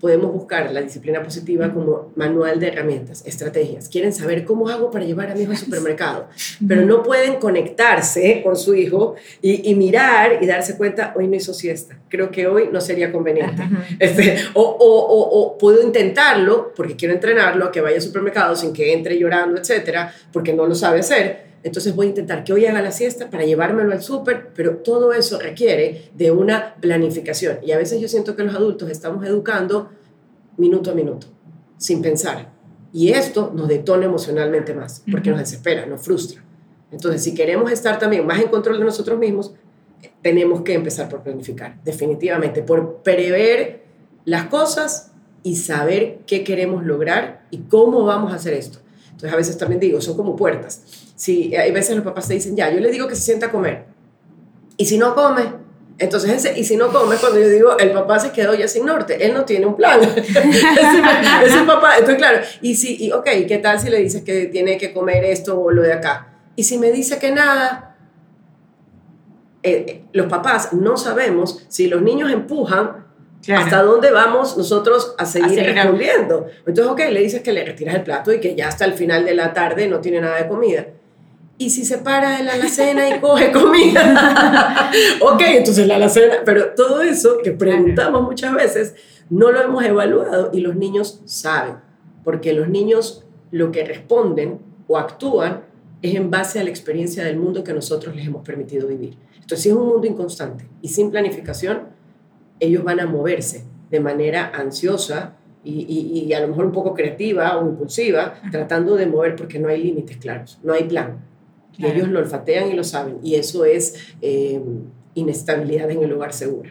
podemos 0.00 0.32
buscar 0.32 0.72
la 0.72 0.80
disciplina 0.80 1.22
positiva 1.22 1.72
como 1.72 2.12
manual 2.16 2.58
de 2.58 2.68
herramientas, 2.68 3.22
estrategias. 3.26 3.88
Quieren 3.88 4.12
saber 4.12 4.44
cómo 4.44 4.68
hago 4.68 4.90
para 4.90 5.04
llevar 5.04 5.30
a 5.30 5.34
mi 5.34 5.42
hijo 5.42 5.52
al 5.52 5.58
supermercado, 5.58 6.28
pero 6.66 6.86
no 6.86 7.02
pueden 7.02 7.36
conectarse 7.36 8.40
con 8.42 8.56
su 8.56 8.74
hijo 8.74 9.14
y, 9.42 9.74
mirar 9.74 10.42
y 10.42 10.46
darse 10.46 10.76
cuenta, 10.76 11.12
hoy 11.16 11.28
no 11.28 11.36
hizo 11.36 11.52
siesta, 11.52 11.98
creo 12.08 12.30
que 12.30 12.46
hoy 12.46 12.70
no 12.72 12.80
sería 12.80 13.12
conveniente. 13.12 13.62
Este, 13.98 14.38
o, 14.54 14.62
o, 14.62 15.40
o, 15.40 15.58
puedo 15.58 15.82
intentarlo 15.82 16.72
porque 16.74 16.96
quiero 16.96 17.14
entrenarlo 17.14 17.66
a 17.66 17.72
que 17.72 17.80
vaya 17.80 17.96
al 17.96 18.02
supermercado 18.02 18.56
sin 18.56 18.72
que 18.72 18.92
entre 18.92 19.18
llorando, 19.18 19.60
etcétera, 19.60 20.12
porque 20.32 20.52
no 20.52 20.66
lo 20.66 20.74
sabe 20.74 21.00
hacer. 21.00 21.49
Entonces 21.62 21.94
voy 21.94 22.06
a 22.06 22.08
intentar 22.10 22.42
que 22.42 22.52
hoy 22.52 22.64
haga 22.66 22.80
la 22.80 22.90
siesta 22.90 23.28
para 23.28 23.44
llevármelo 23.44 23.92
al 23.92 24.02
súper, 24.02 24.50
pero 24.54 24.76
todo 24.78 25.12
eso 25.12 25.38
requiere 25.38 26.10
de 26.14 26.30
una 26.30 26.74
planificación. 26.76 27.58
Y 27.62 27.72
a 27.72 27.78
veces 27.78 28.00
yo 28.00 28.08
siento 28.08 28.34
que 28.34 28.44
los 28.44 28.54
adultos 28.54 28.90
estamos 28.90 29.26
educando 29.26 29.90
minuto 30.56 30.90
a 30.90 30.94
minuto, 30.94 31.26
sin 31.76 32.00
pensar. 32.00 32.50
Y 32.92 33.10
esto 33.10 33.52
nos 33.54 33.68
detona 33.68 34.06
emocionalmente 34.06 34.74
más, 34.74 35.02
porque 35.10 35.30
nos 35.30 35.38
desespera, 35.38 35.86
nos 35.86 36.02
frustra. 36.02 36.42
Entonces, 36.90 37.22
si 37.22 37.34
queremos 37.34 37.70
estar 37.70 37.98
también 37.98 38.26
más 38.26 38.40
en 38.40 38.48
control 38.48 38.78
de 38.78 38.84
nosotros 38.84 39.18
mismos, 39.18 39.52
tenemos 40.22 40.62
que 40.62 40.74
empezar 40.74 41.08
por 41.08 41.22
planificar, 41.22 41.76
definitivamente, 41.84 42.62
por 42.62 43.02
prever 43.02 43.84
las 44.24 44.46
cosas 44.46 45.12
y 45.42 45.56
saber 45.56 46.20
qué 46.26 46.42
queremos 46.42 46.84
lograr 46.84 47.46
y 47.50 47.58
cómo 47.58 48.04
vamos 48.04 48.32
a 48.32 48.36
hacer 48.36 48.54
esto. 48.54 48.78
Entonces, 49.04 49.32
a 49.32 49.36
veces 49.36 49.58
también 49.58 49.80
digo, 49.80 50.00
son 50.00 50.16
como 50.16 50.34
puertas. 50.34 51.09
Si 51.20 51.54
hay 51.54 51.70
veces 51.70 51.94
los 51.96 52.02
papás 52.02 52.28
te 52.28 52.32
dicen, 52.32 52.56
ya, 52.56 52.72
yo 52.72 52.80
le 52.80 52.90
digo 52.90 53.06
que 53.06 53.14
se 53.14 53.20
sienta 53.20 53.48
a 53.48 53.50
comer. 53.50 53.84
Y 54.78 54.86
si 54.86 54.96
no 54.96 55.14
come, 55.14 55.52
entonces, 55.98 56.30
ese, 56.30 56.58
y 56.58 56.64
si 56.64 56.78
no 56.78 56.90
come, 56.90 57.16
cuando 57.16 57.38
yo 57.38 57.46
digo, 57.46 57.76
el 57.76 57.90
papá 57.90 58.18
se 58.18 58.32
quedó 58.32 58.54
ya 58.54 58.66
sin 58.66 58.86
norte, 58.86 59.26
él 59.26 59.34
no 59.34 59.44
tiene 59.44 59.66
un 59.66 59.76
plan. 59.76 60.00
es 60.16 61.54
el 61.54 61.66
papá. 61.66 61.98
Entonces, 61.98 62.16
claro, 62.16 62.38
y 62.62 62.74
si, 62.74 63.04
y, 63.04 63.12
ok, 63.12 63.26
¿qué 63.46 63.60
tal 63.62 63.78
si 63.78 63.90
le 63.90 63.98
dices 63.98 64.22
que 64.22 64.46
tiene 64.46 64.78
que 64.78 64.94
comer 64.94 65.26
esto 65.26 65.60
o 65.60 65.70
lo 65.70 65.82
de 65.82 65.92
acá? 65.92 66.38
Y 66.56 66.64
si 66.64 66.78
me 66.78 66.90
dice 66.90 67.18
que 67.18 67.32
nada, 67.32 67.98
eh, 69.62 69.84
eh, 69.86 70.04
los 70.14 70.26
papás 70.26 70.72
no 70.72 70.96
sabemos 70.96 71.66
si 71.68 71.86
los 71.86 72.00
niños 72.00 72.32
empujan 72.32 73.04
hasta 73.54 73.82
dónde 73.82 74.10
vamos 74.10 74.56
nosotros 74.56 75.14
a 75.18 75.26
seguir, 75.26 75.62
respondiendo. 75.62 76.46
Entonces, 76.66 76.86
ok, 76.86 77.00
le 77.12 77.20
dices 77.20 77.42
que 77.42 77.52
le 77.52 77.62
retiras 77.62 77.94
el 77.94 78.04
plato 78.04 78.32
y 78.32 78.40
que 78.40 78.54
ya 78.54 78.68
hasta 78.68 78.86
el 78.86 78.94
final 78.94 79.26
de 79.26 79.34
la 79.34 79.52
tarde 79.52 79.86
no 79.86 80.00
tiene 80.00 80.22
nada 80.22 80.38
de 80.38 80.48
comida 80.48 80.86
y 81.60 81.68
si 81.68 81.84
se 81.84 81.98
para 81.98 82.38
de 82.38 82.44
la 82.44 82.54
alacena 82.54 83.14
y 83.14 83.20
coge 83.20 83.52
comida. 83.52 84.90
ok, 85.20 85.42
entonces 85.46 85.86
la 85.86 85.96
alacena, 85.96 86.36
pero 86.42 86.70
todo 86.74 87.02
eso 87.02 87.36
que 87.44 87.52
preguntamos 87.52 88.22
muchas 88.22 88.54
veces 88.54 88.94
no 89.28 89.52
lo 89.52 89.60
hemos 89.60 89.84
evaluado 89.84 90.48
y 90.54 90.60
los 90.60 90.74
niños 90.74 91.20
saben, 91.26 91.74
porque 92.24 92.54
los 92.54 92.70
niños 92.70 93.26
lo 93.50 93.70
que 93.72 93.84
responden 93.84 94.58
o 94.86 94.96
actúan 94.96 95.64
es 96.00 96.14
en 96.14 96.30
base 96.30 96.60
a 96.60 96.64
la 96.64 96.70
experiencia 96.70 97.24
del 97.24 97.36
mundo 97.36 97.62
que 97.62 97.74
nosotros 97.74 98.16
les 98.16 98.26
hemos 98.26 98.42
permitido 98.42 98.88
vivir. 98.88 99.18
Entonces, 99.34 99.60
si 99.60 99.68
es 99.68 99.74
un 99.74 99.86
mundo 99.86 100.06
inconstante 100.06 100.66
y 100.80 100.88
sin 100.88 101.10
planificación, 101.10 101.88
ellos 102.58 102.82
van 102.84 103.00
a 103.00 103.06
moverse 103.06 103.66
de 103.90 104.00
manera 104.00 104.50
ansiosa 104.54 105.36
y, 105.62 105.84
y, 105.86 106.24
y 106.24 106.32
a 106.32 106.40
lo 106.40 106.48
mejor 106.48 106.64
un 106.64 106.72
poco 106.72 106.94
creativa 106.94 107.58
o 107.58 107.68
impulsiva, 107.68 108.40
tratando 108.50 108.96
de 108.96 109.04
mover 109.04 109.36
porque 109.36 109.58
no 109.58 109.68
hay 109.68 109.82
límites 109.82 110.16
claros, 110.16 110.58
no 110.62 110.72
hay 110.72 110.84
plan. 110.84 111.28
Y 111.76 111.86
ellos 111.86 112.08
lo 112.08 112.18
olfatean 112.18 112.70
y 112.70 112.74
lo 112.74 112.84
saben. 112.84 113.18
Y 113.22 113.36
eso 113.36 113.64
es 113.64 114.14
eh, 114.20 114.60
inestabilidad 115.14 115.90
en 115.90 116.02
el 116.02 116.12
hogar 116.12 116.32
seguro. 116.32 116.70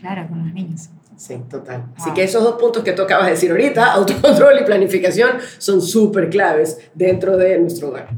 Claro, 0.00 0.28
con 0.28 0.44
los 0.44 0.52
niños. 0.52 0.90
Sí, 1.16 1.36
total. 1.48 1.86
Así 1.96 2.12
que 2.12 2.24
esos 2.24 2.42
dos 2.42 2.56
puntos 2.60 2.82
que 2.82 2.92
tú 2.92 3.02
acabas 3.02 3.26
de 3.26 3.32
decir 3.32 3.50
ahorita, 3.50 3.92
autocontrol 3.92 4.60
y 4.60 4.64
planificación, 4.64 5.38
son 5.58 5.80
súper 5.80 6.28
claves 6.30 6.90
dentro 6.94 7.36
de 7.36 7.58
nuestro 7.58 7.88
hogar. 7.88 8.08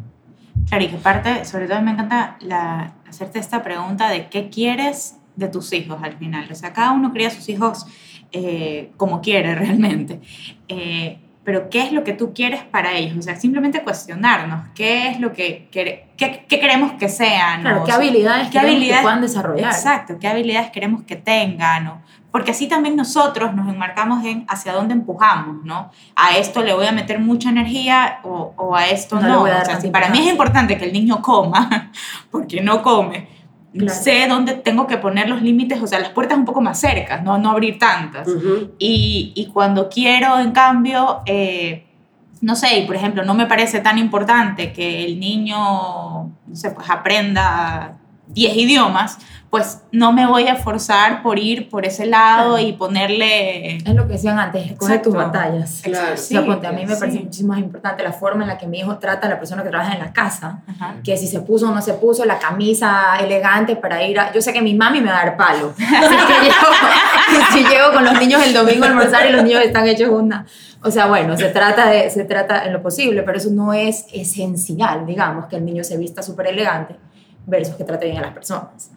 Claro, 0.68 0.84
y 0.84 0.88
que 0.88 0.96
parte, 0.96 1.44
sobre 1.44 1.66
todo 1.66 1.82
me 1.82 1.90
encanta 1.90 2.38
la, 2.40 2.94
hacerte 3.06 3.38
esta 3.38 3.62
pregunta 3.62 4.10
de 4.10 4.28
qué 4.28 4.48
quieres 4.48 5.16
de 5.36 5.48
tus 5.48 5.72
hijos 5.72 5.98
al 6.02 6.16
final. 6.16 6.48
O 6.50 6.54
sea, 6.54 6.72
cada 6.72 6.92
uno 6.92 7.12
cría 7.12 7.28
a 7.28 7.30
sus 7.30 7.48
hijos 7.48 7.86
eh, 8.32 8.90
como 8.96 9.20
quiere 9.20 9.54
realmente. 9.54 10.20
Eh, 10.68 11.18
pero 11.44 11.68
¿qué 11.68 11.82
es 11.82 11.92
lo 11.92 12.04
que 12.04 12.14
tú 12.14 12.32
quieres 12.32 12.62
para 12.62 12.94
ellos? 12.94 13.18
O 13.18 13.22
sea, 13.22 13.36
simplemente 13.36 13.82
cuestionarnos, 13.82 14.68
¿qué 14.74 15.08
es 15.08 15.20
lo 15.20 15.32
que, 15.32 15.68
qué, 15.70 16.08
qué 16.16 16.60
queremos 16.60 16.92
que 16.92 17.08
sean? 17.08 17.60
Claro, 17.60 17.84
¿qué 17.84 17.92
habilidades, 17.92 18.48
¿qué 18.48 18.58
habilidades 18.58 18.96
que 18.96 19.02
puedan 19.02 19.20
desarrollar? 19.20 19.72
Exacto, 19.72 20.18
¿qué 20.18 20.26
habilidades 20.26 20.70
queremos 20.70 21.02
que 21.02 21.16
tengan? 21.16 21.84
¿no? 21.84 22.02
Porque 22.34 22.50
así 22.50 22.66
también 22.66 22.96
nosotros 22.96 23.54
nos 23.54 23.68
enmarcamos 23.68 24.24
en 24.24 24.44
hacia 24.48 24.72
dónde 24.72 24.94
empujamos, 24.94 25.64
¿no? 25.64 25.92
A 26.16 26.36
esto 26.36 26.64
le 26.64 26.74
voy 26.74 26.86
a 26.86 26.92
meter 26.92 27.20
mucha 27.20 27.50
energía 27.50 28.18
o, 28.24 28.54
o 28.56 28.74
a 28.74 28.88
esto 28.88 29.20
no. 29.20 29.28
no. 29.28 29.42
O 29.42 29.64
sea, 29.64 29.80
si 29.80 29.88
para 29.90 30.08
mí 30.08 30.18
es 30.18 30.32
importante 30.32 30.76
que 30.76 30.86
el 30.86 30.92
niño 30.92 31.22
coma, 31.22 31.92
porque 32.32 32.60
no 32.60 32.82
come, 32.82 33.28
sé 33.88 34.26
dónde 34.28 34.54
tengo 34.54 34.86
que 34.86 34.98
poner 34.98 35.28
los 35.28 35.42
límites, 35.42 35.82
o 35.82 35.86
sea, 35.86 35.98
las 35.98 36.10
puertas 36.10 36.38
un 36.38 36.44
poco 36.44 36.60
más 36.60 36.78
cercas, 36.78 37.22
no, 37.22 37.38
no 37.38 37.50
abrir 37.50 37.78
tantas. 37.78 38.28
y, 38.78 39.32
y, 39.34 39.46
cuando 39.46 39.88
quiero, 39.88 40.38
en 40.38 40.52
cambio, 40.52 41.22
eh, 41.26 41.84
no 42.40 42.54
sé, 42.56 42.84
por 42.86 42.94
ejemplo, 42.94 43.24
no 43.24 43.34
me 43.34 43.46
parece 43.46 43.80
tan 43.80 43.98
importante 43.98 44.72
que 44.72 45.04
el 45.04 45.18
niño, 45.18 45.56
no 45.56 46.54
sé, 46.56 46.70
pues 46.70 46.88
aprenda 46.88 47.98
10 48.34 48.56
idiomas, 48.56 49.18
pues 49.54 49.82
no 49.92 50.12
me 50.12 50.26
voy 50.26 50.48
a 50.48 50.56
forzar 50.56 51.22
por 51.22 51.38
ir 51.38 51.68
por 51.68 51.86
ese 51.86 52.06
lado 52.06 52.58
y 52.58 52.72
ponerle... 52.72 53.76
Es 53.76 53.94
lo 53.94 54.08
que 54.08 54.14
decían 54.14 54.36
antes, 54.36 54.72
escoge 54.72 54.98
tus 54.98 55.14
batallas. 55.14 55.80
Claro. 55.84 56.16
Sí, 56.16 56.36
o 56.36 56.60
sea, 56.60 56.70
a 56.70 56.72
mí 56.72 56.84
me 56.84 56.96
parece 56.96 57.20
muchísimo 57.20 57.52
más 57.52 57.60
importante 57.60 58.02
la 58.02 58.12
forma 58.12 58.42
en 58.42 58.48
la 58.48 58.58
que 58.58 58.66
mi 58.66 58.80
hijo 58.80 58.98
trata 58.98 59.28
a 59.28 59.30
la 59.30 59.38
persona 59.38 59.62
que 59.62 59.68
trabaja 59.68 59.92
en 59.92 60.00
la 60.00 60.12
casa, 60.12 60.64
que 61.04 61.16
si 61.16 61.28
se 61.28 61.38
puso 61.38 61.68
o 61.68 61.70
no 61.72 61.80
se 61.82 61.94
puso 61.94 62.24
la 62.24 62.40
camisa 62.40 63.16
elegante 63.20 63.76
para 63.76 64.02
ir 64.02 64.18
a... 64.18 64.32
Yo 64.32 64.42
sé 64.42 64.52
que 64.52 64.60
mi 64.60 64.74
mami 64.74 65.00
me 65.00 65.12
va 65.12 65.20
a 65.20 65.24
dar 65.24 65.36
palo. 65.36 65.72
Que 65.78 66.34
llego, 66.42 67.46
si 67.52 67.64
llego 67.64 67.92
con 67.92 68.04
los 68.04 68.18
niños 68.18 68.44
el 68.44 68.52
domingo 68.52 68.84
a 68.86 68.88
almorzar 68.88 69.24
y 69.28 69.32
los 69.32 69.44
niños 69.44 69.62
están 69.62 69.86
hechos 69.86 70.08
una... 70.08 70.46
O 70.82 70.90
sea, 70.90 71.06
bueno, 71.06 71.36
se 71.36 71.50
trata, 71.50 71.90
de, 71.90 72.10
se 72.10 72.24
trata 72.24 72.64
en 72.64 72.72
lo 72.72 72.82
posible, 72.82 73.22
pero 73.22 73.38
eso 73.38 73.50
no 73.50 73.72
es 73.72 74.06
esencial, 74.12 75.06
digamos, 75.06 75.46
que 75.46 75.56
el 75.56 75.64
niño 75.64 75.84
se 75.84 75.96
vista 75.96 76.22
súper 76.22 76.48
elegante 76.48 76.96
versus 77.46 77.76
que 77.76 77.84
trate 77.84 78.06
bien 78.06 78.18
a 78.18 78.22
las 78.22 78.34
personas. 78.34 78.90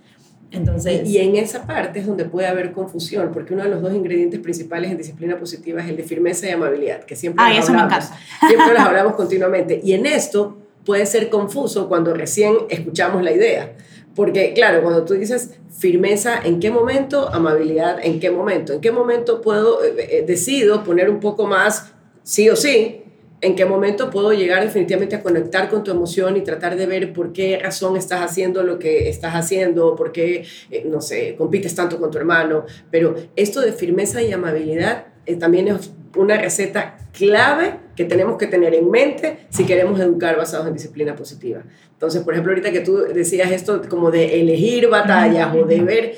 Entonces, 0.50 1.08
y, 1.08 1.18
en 1.18 1.36
esa 1.36 1.68
parte 1.68 2.00
es 2.00 2.08
donde 2.08 2.24
puede 2.24 2.48
haber 2.48 2.72
confusión, 2.72 3.32
porque 3.34 3.54
uno 3.54 3.64
de 3.64 3.70
los 3.70 3.82
dos 3.82 3.94
ingredientes 3.94 4.40
principales 4.40 4.92
en 4.92 4.98
disciplina 4.98 5.38
positiva 5.38 5.82
es 5.82 5.90
el 5.90 5.98
de 5.98 6.04
firmeza 6.04 6.48
y 6.48 6.52
amabilidad, 6.52 7.04
que 7.04 7.16
siempre, 7.18 7.44
ah, 7.46 7.54
eso 7.54 7.74
hablamos, 7.74 8.06
siempre 8.48 8.74
las 8.74 8.86
hablamos 8.86 9.16
continuamente. 9.16 9.82
Y 9.84 9.94
en 9.94 10.06
esto 10.06 10.58
puede 10.86 11.06
ser 11.06 11.30
confuso 11.30 11.90
cuando 11.90 12.14
recién 12.14 12.56
escuchamos 12.70 13.22
la 13.24 13.32
idea, 13.32 13.74
Porque, 14.16 14.54
claro, 14.54 14.82
cuando 14.82 15.06
tú 15.06 15.14
dices 15.14 15.60
firmeza, 15.70 16.40
¿en 16.44 16.60
qué 16.60 16.72
momento? 16.72 17.30
Amabilidad, 17.30 18.00
¿en 18.02 18.20
qué 18.20 18.32
momento? 18.32 18.74
¿En 18.74 18.82
qué 18.82 18.92
momento 18.92 19.42
puedo, 19.42 19.84
eh, 19.84 19.94
eh, 19.98 20.24
decido 20.26 20.84
poner 20.84 21.10
un 21.10 21.20
poco 21.20 21.46
más 21.46 21.94
sí 22.24 22.50
o 22.50 22.56
sí? 22.56 23.04
¿En 23.40 23.56
qué 23.56 23.66
momento 23.66 24.10
puedo 24.10 24.34
llegar 24.34 24.64
definitivamente 24.64 25.16
a 25.16 25.22
conectar 25.22 25.70
con 25.70 25.84
tu 25.84 25.92
emoción 25.92 26.38
y 26.38 26.42
tratar 26.42 26.76
de 26.76 26.88
ver 26.88 27.14
por 27.14 27.34
qué 27.34 27.60
razón 27.60 27.96
estás 27.96 28.22
haciendo 28.22 28.64
lo 28.64 28.80
que 28.80 29.10
estás 29.10 29.36
haciendo, 29.36 29.96
por 29.96 30.12
qué, 30.12 30.44
eh, 30.72 30.86
no 30.90 31.02
sé, 31.02 31.36
compites 31.38 31.76
tanto 31.76 32.00
con 32.00 32.10
tu 32.10 32.18
hermano? 32.18 32.66
Pero 32.90 33.16
esto 33.36 33.62
de 33.62 33.74
firmeza 33.74 34.24
y 34.24 34.32
amabilidad 34.32 35.06
también 35.36 35.68
es 35.68 35.92
una 36.16 36.38
receta 36.38 36.98
clave 37.12 37.76
que 37.96 38.06
tenemos 38.06 38.38
que 38.38 38.48
tener 38.48 38.74
en 38.74 38.90
mente 38.90 39.48
si 39.50 39.66
queremos 39.66 40.00
educar 40.00 40.38
basados 40.38 40.68
en 40.68 40.74
disciplina 40.74 41.16
positiva. 41.16 41.64
Entonces, 41.92 42.24
por 42.24 42.34
ejemplo, 42.34 42.54
ahorita 42.54 42.72
que 42.72 42.80
tú 42.80 42.98
decías 43.14 43.52
esto 43.52 43.82
como 43.90 44.10
de 44.12 44.40
elegir 44.40 44.88
batallas 44.88 45.54
o 45.56 45.66
de 45.66 45.82
ver, 45.82 46.16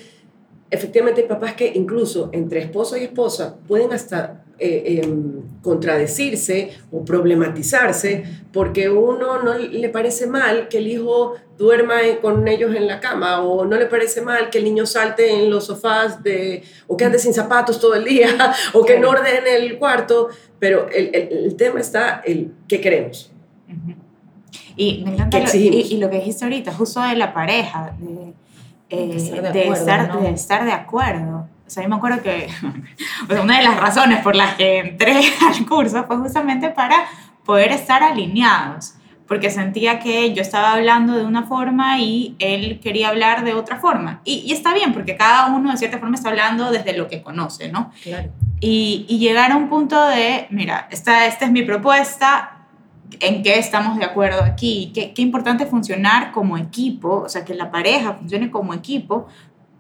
efectivamente 0.70 1.22
hay 1.22 1.28
papás 1.28 1.54
que 1.54 1.72
incluso 1.74 2.30
entre 2.34 2.60
esposo 2.60 2.98
y 2.98 3.04
esposa 3.04 3.58
pueden 3.68 3.92
hasta 3.94 4.46
eh, 4.60 5.02
em, 5.04 5.42
contradecirse 5.62 6.72
o 6.92 7.04
problematizarse 7.06 8.24
porque 8.52 8.90
uno 8.90 9.42
no 9.42 9.58
le 9.58 9.90
parece 9.90 10.28
mal 10.28 10.68
que 10.68 10.80
el 10.80 10.88
hijo 10.88 11.36
duerma 11.58 11.96
con 12.22 12.48
ellos 12.48 12.74
en 12.76 12.88
la 12.88 13.00
cama 13.00 13.42
o 13.42 13.66
no 13.66 13.78
le 13.78 13.86
parece 13.86 14.22
mal 14.22 14.50
que 14.50 14.58
el 14.58 14.64
niño 14.64 14.86
salte 14.86 15.32
en 15.34 15.50
los 15.50 15.66
sofás 15.66 16.24
de, 16.24 16.64
o 16.88 16.96
que 16.96 17.06
ande 17.06 17.20
sin 17.20 17.34
zapatos 17.34 17.80
todo 17.80 17.96
el 17.96 18.06
día 18.06 18.30
o 18.74 18.86
que 18.86 19.00
no 19.00 19.10
ordene 19.10 19.56
el 19.56 19.78
cuarto, 19.78 20.30
pero 20.58 20.88
el, 20.90 21.10
el, 21.14 21.56
tema 21.56 21.80
está 21.80 22.22
el 22.26 22.52
qué 22.68 22.80
queremos. 22.82 23.32
Y 24.76 25.04
me 25.04 25.14
encanta 25.14 25.40
lo, 25.40 25.46
y, 25.54 25.98
lo 25.98 26.10
que 26.10 26.18
dijiste 26.18 26.46
ahorita, 26.46 26.74
justo 26.74 27.02
de 27.02 27.16
la 27.16 27.34
pareja, 27.34 27.94
de, 28.00 28.34
eh, 28.90 29.08
de, 29.52 29.68
estar, 29.68 30.22
de 30.22 30.30
estar 30.30 30.66
de 30.66 30.72
acuerdo. 30.72 31.48
O 31.70 31.72
sea, 31.72 31.84
yo 31.84 31.90
me 31.90 31.98
acuerdo 31.98 32.24
que 32.24 32.50
una 33.44 33.60
de 33.60 33.64
las 33.64 33.80
razones 33.80 34.24
por 34.24 34.36
las 34.36 34.56
que 34.56 34.80
entré 34.80 35.22
al 35.48 35.68
curso 35.68 36.04
fue 36.06 36.18
justamente 36.18 36.72
para 36.72 37.06
poder 37.46 37.72
estar 37.72 38.02
alineados, 38.02 38.96
porque 39.28 39.52
sentía 39.52 40.00
que 40.00 40.34
yo 40.34 40.42
estaba 40.42 40.74
hablando 40.74 41.16
de 41.16 41.26
una 41.26 41.44
forma 41.44 42.00
y 42.00 42.36
él 42.40 42.80
quería 42.82 43.10
hablar 43.10 43.44
de 43.44 43.54
otra 43.54 43.78
forma. 43.78 44.22
Y, 44.24 44.40
y 44.48 44.52
está 44.52 44.74
bien, 44.74 44.92
porque 44.92 45.16
cada 45.16 45.46
uno 45.56 45.70
de 45.70 45.78
cierta 45.78 46.00
forma 46.00 46.16
está 46.16 46.30
hablando 46.30 46.72
desde 46.72 46.98
lo 46.98 47.08
que 47.08 47.22
conoce, 47.22 47.72
¿no? 47.72 47.92
Claro. 48.02 48.32
Y, 48.60 49.06
y 49.08 49.20
llegar 49.20 49.52
a 49.52 49.56
un 49.56 49.70
punto 49.70 50.08
de, 50.08 50.48
mira, 50.50 50.88
esta, 50.90 51.28
esta 51.28 51.46
es 51.46 51.52
mi 51.52 51.62
propuesta, 51.62 52.56
en 53.20 53.44
qué 53.44 53.60
estamos 53.60 53.98
de 54.00 54.06
acuerdo 54.06 54.44
aquí, 54.44 54.92
qué, 54.96 55.14
qué 55.14 55.22
importante 55.22 55.68
funcionar 55.68 56.32
como 56.32 56.58
equipo, 56.58 57.22
o 57.26 57.30
sea, 57.30 57.46
que 57.46 57.54
la 57.54 57.70
pareja 57.70 58.14
funcione 58.14 58.50
como 58.50 58.74
equipo 58.74 59.28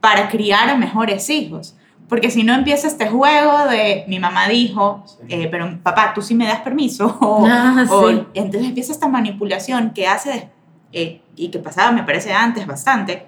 para 0.01 0.29
criar 0.29 0.77
mejores 0.77 1.29
hijos. 1.29 1.75
Porque 2.07 2.31
si 2.31 2.43
no 2.43 2.53
empieza 2.55 2.87
este 2.87 3.07
juego 3.07 3.67
de 3.67 4.03
mi 4.07 4.19
mamá 4.19 4.47
dijo, 4.47 5.03
eh, 5.27 5.47
pero 5.51 5.77
papá, 5.83 6.11
tú 6.15 6.21
sí 6.21 6.33
me 6.33 6.47
das 6.47 6.61
permiso, 6.61 7.17
o, 7.21 7.45
ah, 7.45 7.85
entonces 8.33 8.67
empieza 8.67 8.91
esta 8.91 9.07
manipulación 9.07 9.91
que 9.91 10.07
hace, 10.07 10.49
eh, 10.91 11.21
y 11.35 11.49
que 11.49 11.59
pasaba 11.59 11.91
me 11.91 12.03
parece 12.03 12.33
antes 12.33 12.65
bastante, 12.65 13.27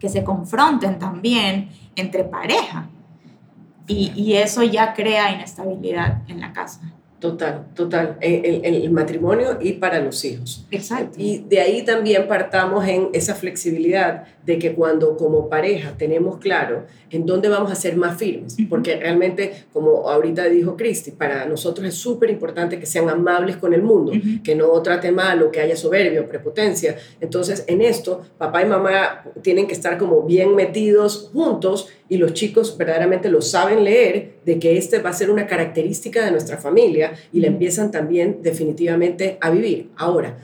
que 0.00 0.08
se 0.08 0.24
confronten 0.24 0.98
también 0.98 1.68
entre 1.94 2.24
pareja. 2.24 2.86
Y, 3.86 4.12
y 4.16 4.34
eso 4.34 4.62
ya 4.62 4.94
crea 4.94 5.30
inestabilidad 5.30 6.22
en 6.26 6.40
la 6.40 6.52
casa. 6.52 6.80
Total, 7.18 7.66
total, 7.74 8.18
en, 8.20 8.74
el 8.74 8.90
matrimonio 8.90 9.58
y 9.60 9.72
para 9.72 10.00
los 10.00 10.22
hijos. 10.24 10.66
Exacto. 10.70 11.16
Y 11.18 11.38
de 11.38 11.60
ahí 11.60 11.82
también 11.82 12.28
partamos 12.28 12.86
en 12.86 13.08
esa 13.14 13.34
flexibilidad 13.34 14.24
de 14.44 14.58
que 14.58 14.74
cuando 14.74 15.16
como 15.16 15.48
pareja 15.48 15.94
tenemos 15.96 16.38
claro 16.38 16.84
en 17.10 17.24
dónde 17.24 17.48
vamos 17.48 17.72
a 17.72 17.74
ser 17.74 17.96
más 17.96 18.18
firmes, 18.18 18.56
porque 18.68 18.96
realmente, 18.96 19.64
como 19.72 20.08
ahorita 20.10 20.44
dijo 20.44 20.76
Cristi, 20.76 21.12
para 21.12 21.46
nosotros 21.46 21.86
es 21.88 21.94
súper 21.94 22.28
importante 22.28 22.78
que 22.78 22.86
sean 22.86 23.08
amables 23.08 23.56
con 23.56 23.72
el 23.72 23.82
mundo, 23.82 24.12
que 24.44 24.54
no 24.54 24.70
traten 24.82 25.14
mal 25.14 25.42
o 25.42 25.50
que 25.50 25.60
haya 25.60 25.76
soberbia 25.76 26.20
o 26.20 26.28
prepotencia. 26.28 26.96
Entonces, 27.20 27.64
en 27.66 27.80
esto, 27.80 28.22
papá 28.36 28.62
y 28.62 28.66
mamá 28.66 29.24
tienen 29.42 29.66
que 29.66 29.72
estar 29.72 29.96
como 29.96 30.22
bien 30.22 30.54
metidos 30.54 31.30
juntos 31.32 31.88
y 32.08 32.18
los 32.18 32.34
chicos 32.34 32.76
verdaderamente 32.78 33.28
lo 33.28 33.42
saben 33.42 33.84
leer 33.84 34.34
de 34.44 34.58
que 34.58 34.76
este 34.78 35.00
va 35.00 35.10
a 35.10 35.12
ser 35.12 35.30
una 35.30 35.46
característica 35.46 36.24
de 36.24 36.30
nuestra 36.30 36.56
familia 36.56 37.12
y 37.32 37.40
la 37.40 37.48
empiezan 37.48 37.90
también 37.90 38.38
definitivamente 38.42 39.38
a 39.40 39.50
vivir. 39.50 39.90
Ahora, 39.96 40.38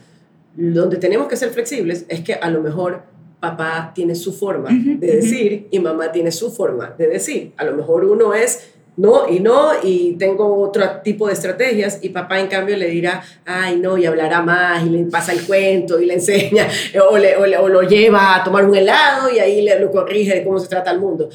donde 0.57 0.97
tenemos 0.97 1.29
que 1.29 1.37
ser 1.37 1.51
flexibles 1.51 2.05
es 2.09 2.21
que 2.21 2.35
a 2.35 2.51
lo 2.51 2.61
mejor 2.61 3.03
papá 3.41 3.93
tiene 3.95 4.15
su 4.15 4.33
forma 4.33 4.71
de 4.71 5.17
decir 5.17 5.67
y 5.71 5.81
mamá 5.81 6.13
tiene 6.13 6.31
su 6.31 6.53
forma 6.53 6.95
de 6.97 7.09
decir. 7.09 7.53
A 7.57 7.65
lo 7.65 7.77
mejor 7.77 8.05
uno 8.05 8.35
es 8.35 8.73
no 8.97 9.29
y 9.29 9.41
no 9.41 9.71
y 9.83 10.15
tengo 10.15 10.61
otro 10.61 10.85
tipo 11.03 11.27
de 11.27 11.33
estrategias 11.33 11.99
y 12.03 12.11
papá 12.11 12.41
en 12.41 12.49
cambio 12.49 12.77
le 12.77 12.89
dirá, 12.89 13.23
ay 13.45 13.77
no, 13.77 13.97
y 13.97 14.07
hablará 14.07 14.43
más 14.43 14.85
y 14.85 14.91
le 14.91 15.05
pasa 15.05 15.33
el 15.33 15.43
cuento 15.45 16.01
y 16.01 16.07
le 16.07 16.15
enseña 16.23 16.69
o, 17.11 17.17
le, 17.17 17.37
o, 17.37 17.69
lo 17.69 17.83
lleva 17.83 18.37
a 18.37 18.45
tomar 18.45 18.65
un 18.65 18.75
helado 18.75 19.33
y 19.33 19.39
ahí 19.39 19.63
le, 19.63 19.79
lo 19.81 19.91
corrige 19.91 20.35
de 20.35 20.45
cómo 20.45 20.59
se 20.59 20.69
trata 20.69 20.91
el 20.91 21.01
mundo. 21.01 21.29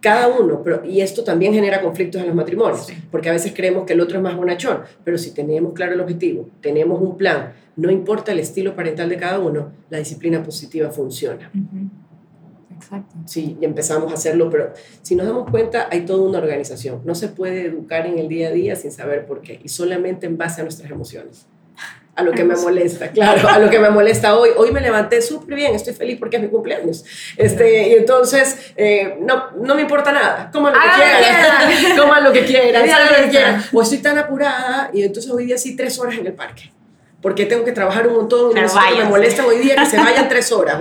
Cada 0.00 0.26
uno, 0.26 0.62
pero, 0.64 0.84
y 0.84 1.00
esto 1.00 1.22
también 1.22 1.54
genera 1.54 1.80
conflictos 1.80 2.20
en 2.20 2.26
los 2.26 2.34
matrimonios, 2.34 2.88
porque 3.12 3.28
a 3.28 3.32
veces 3.32 3.52
creemos 3.54 3.86
que 3.86 3.92
el 3.92 4.00
otro 4.00 4.16
es 4.16 4.22
más 4.22 4.36
bonachón, 4.36 4.80
pero 5.04 5.16
si 5.16 5.32
tenemos 5.32 5.74
claro 5.74 5.92
el 5.92 6.00
objetivo, 6.00 6.48
tenemos 6.60 7.00
un 7.00 7.16
plan, 7.16 7.52
no 7.76 7.88
importa 7.88 8.32
el 8.32 8.40
estilo 8.40 8.74
parental 8.74 9.08
de 9.08 9.16
cada 9.16 9.38
uno, 9.38 9.70
la 9.90 9.98
disciplina 9.98 10.42
positiva 10.42 10.90
funciona. 10.90 11.52
Exacto. 12.82 13.14
Sí, 13.26 13.56
y 13.60 13.64
empezamos 13.64 14.10
a 14.10 14.14
hacerlo, 14.14 14.50
pero 14.50 14.72
si 15.02 15.14
nos 15.14 15.26
damos 15.26 15.50
cuenta, 15.50 15.88
hay 15.90 16.04
toda 16.04 16.28
una 16.28 16.38
organización. 16.38 17.02
No 17.04 17.14
se 17.14 17.28
puede 17.28 17.66
educar 17.66 18.06
en 18.06 18.18
el 18.18 18.28
día 18.28 18.48
a 18.48 18.50
día 18.50 18.76
sin 18.76 18.90
saber 18.90 19.26
por 19.26 19.40
qué, 19.40 19.60
y 19.62 19.68
solamente 19.68 20.26
en 20.26 20.36
base 20.36 20.60
a 20.60 20.64
nuestras 20.64 20.90
emociones. 20.90 21.46
A 22.14 22.22
lo 22.22 22.32
que 22.32 22.44
me 22.44 22.54
molesta, 22.54 23.10
claro, 23.10 23.48
a 23.48 23.58
lo 23.58 23.70
que 23.70 23.78
me 23.78 23.88
molesta 23.88 24.36
hoy. 24.36 24.50
Hoy 24.58 24.70
me 24.70 24.82
levanté 24.82 25.22
súper 25.22 25.54
bien, 25.54 25.74
estoy 25.74 25.94
feliz 25.94 26.18
porque 26.18 26.36
es 26.36 26.42
mi 26.42 26.48
cumpleaños. 26.50 27.06
Este, 27.38 27.88
y 27.88 27.94
entonces, 27.94 28.74
eh, 28.76 29.16
no, 29.20 29.52
no 29.52 29.74
me 29.74 29.80
importa 29.80 30.12
nada. 30.12 30.50
Coman 30.52 30.74
lo 30.74 30.78
que 30.78 30.88
quieran, 30.94 31.96
coman 31.98 32.24
lo 32.24 32.32
que 32.32 32.44
quieran, 32.44 32.86
lo 32.86 33.24
que 33.24 33.30
quieran. 33.30 33.64
O 33.72 33.80
estoy 33.80 33.98
tan 33.98 34.18
apurada 34.18 34.90
y 34.92 35.02
entonces 35.02 35.32
hoy 35.32 35.46
día 35.46 35.56
sí 35.56 35.74
tres 35.74 35.98
horas 35.98 36.18
en 36.18 36.26
el 36.26 36.34
parque 36.34 36.70
porque 37.22 37.46
tengo 37.46 37.64
que 37.64 37.72
trabajar 37.72 38.06
un 38.08 38.14
montón 38.14 38.50
y 38.50 38.98
me 38.98 39.04
molesta 39.04 39.46
hoy 39.46 39.58
día 39.58 39.76
que 39.76 39.86
se 39.86 39.96
vayan 39.96 40.28
tres 40.28 40.50
horas. 40.52 40.78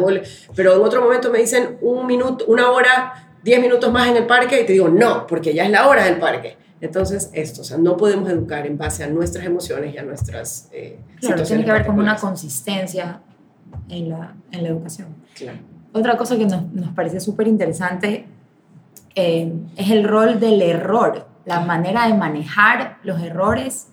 Pero 0.55 0.75
en 0.75 0.81
otro 0.81 1.01
momento 1.01 1.31
me 1.31 1.37
dicen 1.37 1.77
un 1.81 2.07
minuto, 2.07 2.45
una 2.47 2.71
hora, 2.71 3.35
diez 3.43 3.61
minutos 3.61 3.91
más 3.91 4.09
en 4.09 4.17
el 4.17 4.25
parque 4.25 4.61
y 4.61 4.65
te 4.65 4.73
digo 4.73 4.89
no, 4.89 5.27
porque 5.27 5.53
ya 5.53 5.65
es 5.65 5.71
la 5.71 5.87
hora 5.87 6.03
del 6.05 6.17
parque. 6.17 6.57
Entonces, 6.81 7.29
esto, 7.33 7.61
o 7.61 7.63
sea, 7.63 7.77
no 7.77 7.95
podemos 7.95 8.27
educar 8.27 8.65
en 8.65 8.75
base 8.75 9.03
a 9.03 9.07
nuestras 9.07 9.45
emociones 9.45 9.93
y 9.93 9.99
a 9.99 10.03
nuestras 10.03 10.67
eh, 10.71 10.97
claro, 11.19 11.43
tiene 11.43 11.63
que 11.63 11.71
ver 11.71 11.85
con 11.85 11.99
una 11.99 12.15
consistencia 12.15 13.21
en 13.87 14.09
la, 14.09 14.33
en 14.51 14.63
la 14.63 14.69
educación. 14.69 15.09
Claro. 15.35 15.59
Otra 15.93 16.17
cosa 16.17 16.37
que 16.39 16.45
nos, 16.45 16.63
nos 16.73 16.89
parece 16.95 17.19
súper 17.19 17.47
interesante 17.47 18.25
eh, 19.13 19.53
es 19.75 19.91
el 19.91 20.05
rol 20.05 20.39
del 20.39 20.59
error, 20.63 21.27
la 21.45 21.59
manera 21.59 22.07
de 22.07 22.15
manejar 22.15 22.97
los 23.03 23.21
errores 23.21 23.90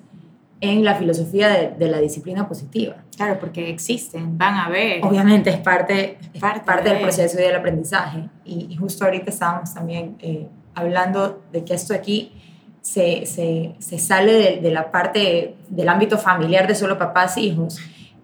en 0.60 0.84
la 0.84 0.94
filosofía 0.96 1.74
de, 1.78 1.88
la 1.88 1.98
disciplina 1.98 2.48
positiva. 2.48 2.96
Claro, 3.16 3.38
porque 3.38 3.70
existen, 3.70 4.36
van 4.36 4.54
a 4.54 4.68
ver. 4.68 5.04
Obviamente 5.04 5.50
es 5.50 5.58
parte, 5.58 6.18
parte, 6.40 6.88
del 6.88 7.00
proceso 7.00 7.38
y 7.38 7.42
del 7.42 7.56
aprendizaje. 7.56 8.28
Y, 8.44 8.74
justo 8.76 9.04
ahorita 9.04 9.30
estábamos 9.30 9.72
también 9.72 10.16
eh, 10.20 10.48
hablando 10.74 11.42
de 11.52 11.64
que 11.64 11.74
esto 11.74 11.94
aquí 11.94 12.32
se, 12.80 13.26
se, 13.26 13.74
se 13.78 13.98
sale 13.98 14.60
de, 14.60 14.70
la 14.70 14.90
parte 14.90 15.56
del 15.68 15.88
ámbito 15.88 16.18
familiar 16.18 16.66
de 16.66 16.74
solo 16.74 16.98
papás 16.98 17.36
e 17.36 17.42
hijos 17.42 17.78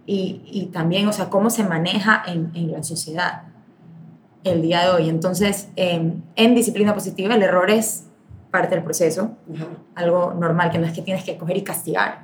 y, 0.07 0.42
y, 0.47 0.66
también, 0.66 1.07
o 1.07 1.12
sea, 1.12 1.31
cómo 1.31 1.51
se 1.51 1.64
maneja 1.64 2.23
en, 2.27 2.51
en, 2.55 2.73
la 2.73 2.83
sociedad 2.83 3.42
el 4.42 4.61
día 4.61 4.85
de 4.85 4.90
hoy. 4.90 5.09
Entonces, 5.09 5.68
en 5.77 6.55
disciplina 6.55 6.94
positiva 6.94 7.35
el 7.35 7.42
error 7.42 7.70
es 7.70 8.09
parte 8.55 8.77
del 8.77 8.85
proceso, 8.85 9.33
algo 9.97 10.33
normal, 10.33 10.70
que 10.70 10.79
no 10.79 10.87
es 10.87 10.92
que 10.92 11.03
tienes 11.03 11.25
que 11.25 11.37
coger 11.37 11.57
y 11.57 11.62
castigar, 11.62 12.23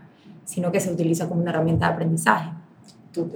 sino 0.51 0.73
que 0.73 0.81
se 0.81 0.93
utiliza 0.93 1.29
como 1.29 1.43
una 1.43 1.51
herramienta 1.53 1.87
de 1.87 1.93
aprendizaje. 1.93 2.51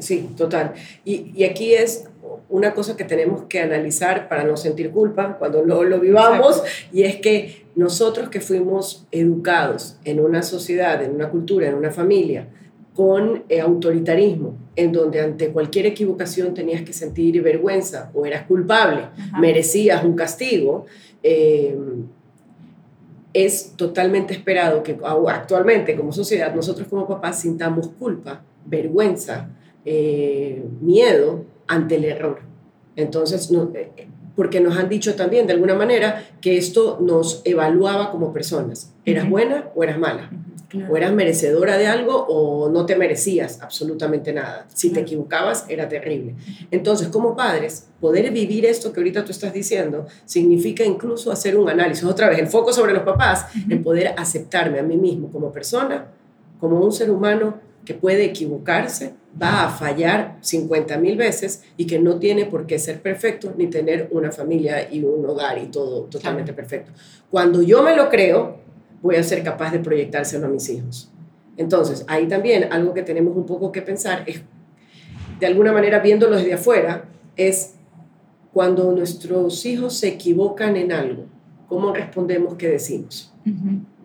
Sí, 0.01 0.31
total. 0.37 0.73
Y, 1.05 1.33
y 1.35 1.45
aquí 1.45 1.75
es 1.75 2.09
una 2.49 2.75
cosa 2.75 2.97
que 2.97 3.05
tenemos 3.05 3.45
que 3.45 3.61
analizar 3.61 4.29
para 4.29 4.45
no 4.45 4.57
sentir 4.57 4.91
culpa 4.91 5.37
cuando 5.39 5.63
lo, 5.63 5.85
lo 5.85 6.01
vivamos, 6.01 6.63
y 6.93 7.03
es 7.03 7.17
que 7.17 7.67
nosotros 7.77 8.29
que 8.29 8.41
fuimos 8.41 9.07
educados 9.11 9.97
en 10.05 10.21
una 10.21 10.43
sociedad, 10.43 11.03
en 11.03 11.15
una 11.15 11.31
cultura, 11.31 11.69
en 11.69 11.75
una 11.75 11.91
familia, 11.91 12.49
con 12.95 13.45
eh, 13.49 13.61
autoritarismo, 13.61 14.55
en 14.77 14.93
donde 14.93 15.21
ante 15.21 15.49
cualquier 15.49 15.87
equivocación 15.87 16.55
tenías 16.55 16.83
que 16.83 16.93
sentir 16.93 17.43
vergüenza 17.43 18.11
o 18.15 18.25
eras 18.25 18.47
culpable, 18.47 19.09
merecías 19.41 20.05
un 20.05 20.15
castigo, 20.15 20.87
eh, 21.23 21.77
es 23.35 23.73
totalmente 23.77 24.33
esperado 24.33 24.83
que 24.85 24.97
actualmente 25.29 25.97
como 25.97 26.13
sociedad 26.13 26.55
nosotros 26.55 26.87
como 26.89 27.07
papás 27.07 27.41
sintamos 27.41 27.89
culpa, 27.89 28.43
vergüenza, 28.65 29.51
eh, 29.85 30.65
miedo 30.81 31.45
ante 31.67 31.97
el 31.97 32.05
error. 32.05 32.41
Entonces, 32.97 33.51
no, 33.51 33.71
eh, 33.75 34.09
porque 34.37 34.61
nos 34.61 34.77
han 34.77 34.89
dicho 34.89 35.15
también 35.15 35.47
de 35.47 35.53
alguna 35.53 35.75
manera 35.75 36.29
que 36.41 36.57
esto 36.57 36.99
nos 37.01 37.43
evaluaba 37.45 38.11
como 38.11 38.33
personas. 38.33 38.93
¿Eras 39.05 39.29
buena 39.29 39.71
o 39.75 39.85
eras 39.85 39.99
mala? 39.99 40.31
O 40.91 40.97
eras 40.97 41.13
merecedora 41.13 41.79
de 41.79 41.87
algo 41.87 42.27
o 42.29 42.69
no 42.69 42.85
te 42.85 42.97
merecías 42.97 43.63
absolutamente 43.63 44.33
nada. 44.33 44.67
Si 44.75 44.91
te 44.91 45.01
equivocabas, 45.01 45.67
era 45.69 45.89
terrible. 45.89 46.35
Entonces, 46.73 47.09
como 47.09 47.37
padres, 47.37 47.87
poder 48.01 48.33
vivir 48.33 48.67
esto 48.67 48.93
que 48.93 48.99
ahorita 48.99 49.25
tú 49.25 49.31
estás 49.31 49.53
diciendo 49.53 50.07
significa 50.25 50.85
incluso 50.85 51.31
hacer 51.31 51.57
un 51.57 51.69
análisis. 51.69 52.03
Otra 52.03 52.29
vez, 52.29 52.41
el 52.41 52.49
foco 52.49 52.73
sobre 52.73 52.93
los 52.93 53.05
papás, 53.05 53.47
en 53.69 53.85
poder 53.85 54.15
aceptarme 54.17 54.81
a 54.81 54.83
mí 54.83 54.97
mismo 54.97 55.31
como 55.31 55.53
persona, 55.53 56.09
como 56.59 56.81
un 56.81 56.91
ser 56.91 57.11
humano 57.11 57.61
que 57.85 57.95
puede 57.95 58.25
equivocarse, 58.25 59.15
va 59.41 59.65
a 59.65 59.69
fallar 59.69 60.39
50 60.41 60.99
mil 60.99 61.17
veces 61.17 61.63
y 61.77 61.87
que 61.87 61.99
no 61.99 62.19
tiene 62.19 62.47
por 62.47 62.67
qué 62.67 62.79
ser 62.79 63.01
perfecto 63.01 63.53
ni 63.57 63.67
tener 63.67 64.09
una 64.13 64.31
familia 64.31 64.89
y 64.93 65.03
un 65.03 65.25
hogar 65.27 65.59
y 65.59 65.67
todo 65.67 66.05
totalmente 66.05 66.53
perfecto. 66.53 66.93
Cuando 67.31 67.63
yo 67.63 67.83
me 67.83 67.97
lo 67.97 68.09
creo, 68.09 68.59
voy 69.03 69.17
a 69.17 69.23
ser 69.23 69.43
capaz 69.43 69.73
de 69.73 69.81
proyectárselo 69.81 70.47
a 70.47 70.51
mis 70.51 70.69
hijos. 70.69 71.11
Entonces, 71.57 72.05
ahí 72.09 72.27
también 72.27 72.73
algo 72.73 72.95
que 72.95 73.03
tenemos 73.03 73.37
un 73.37 73.47
poco 73.47 73.71
que 73.71 73.83
pensar 73.83 74.25
es, 74.27 74.41
de 75.39 75.47
alguna 75.47 75.73
manera, 75.73 75.99
viéndolo 75.99 76.37
desde 76.37 76.55
afuera, 76.55 77.05
es 77.37 77.75
cuando 78.53 78.93
nuestros 78.93 79.67
hijos 79.67 79.97
se 79.97 80.09
equivocan 80.09 80.77
en 80.77 80.93
algo, 80.93 81.25
¿cómo 81.69 81.93
respondemos? 81.93 82.55
¿Qué 82.55 82.69
decimos? 82.69 83.33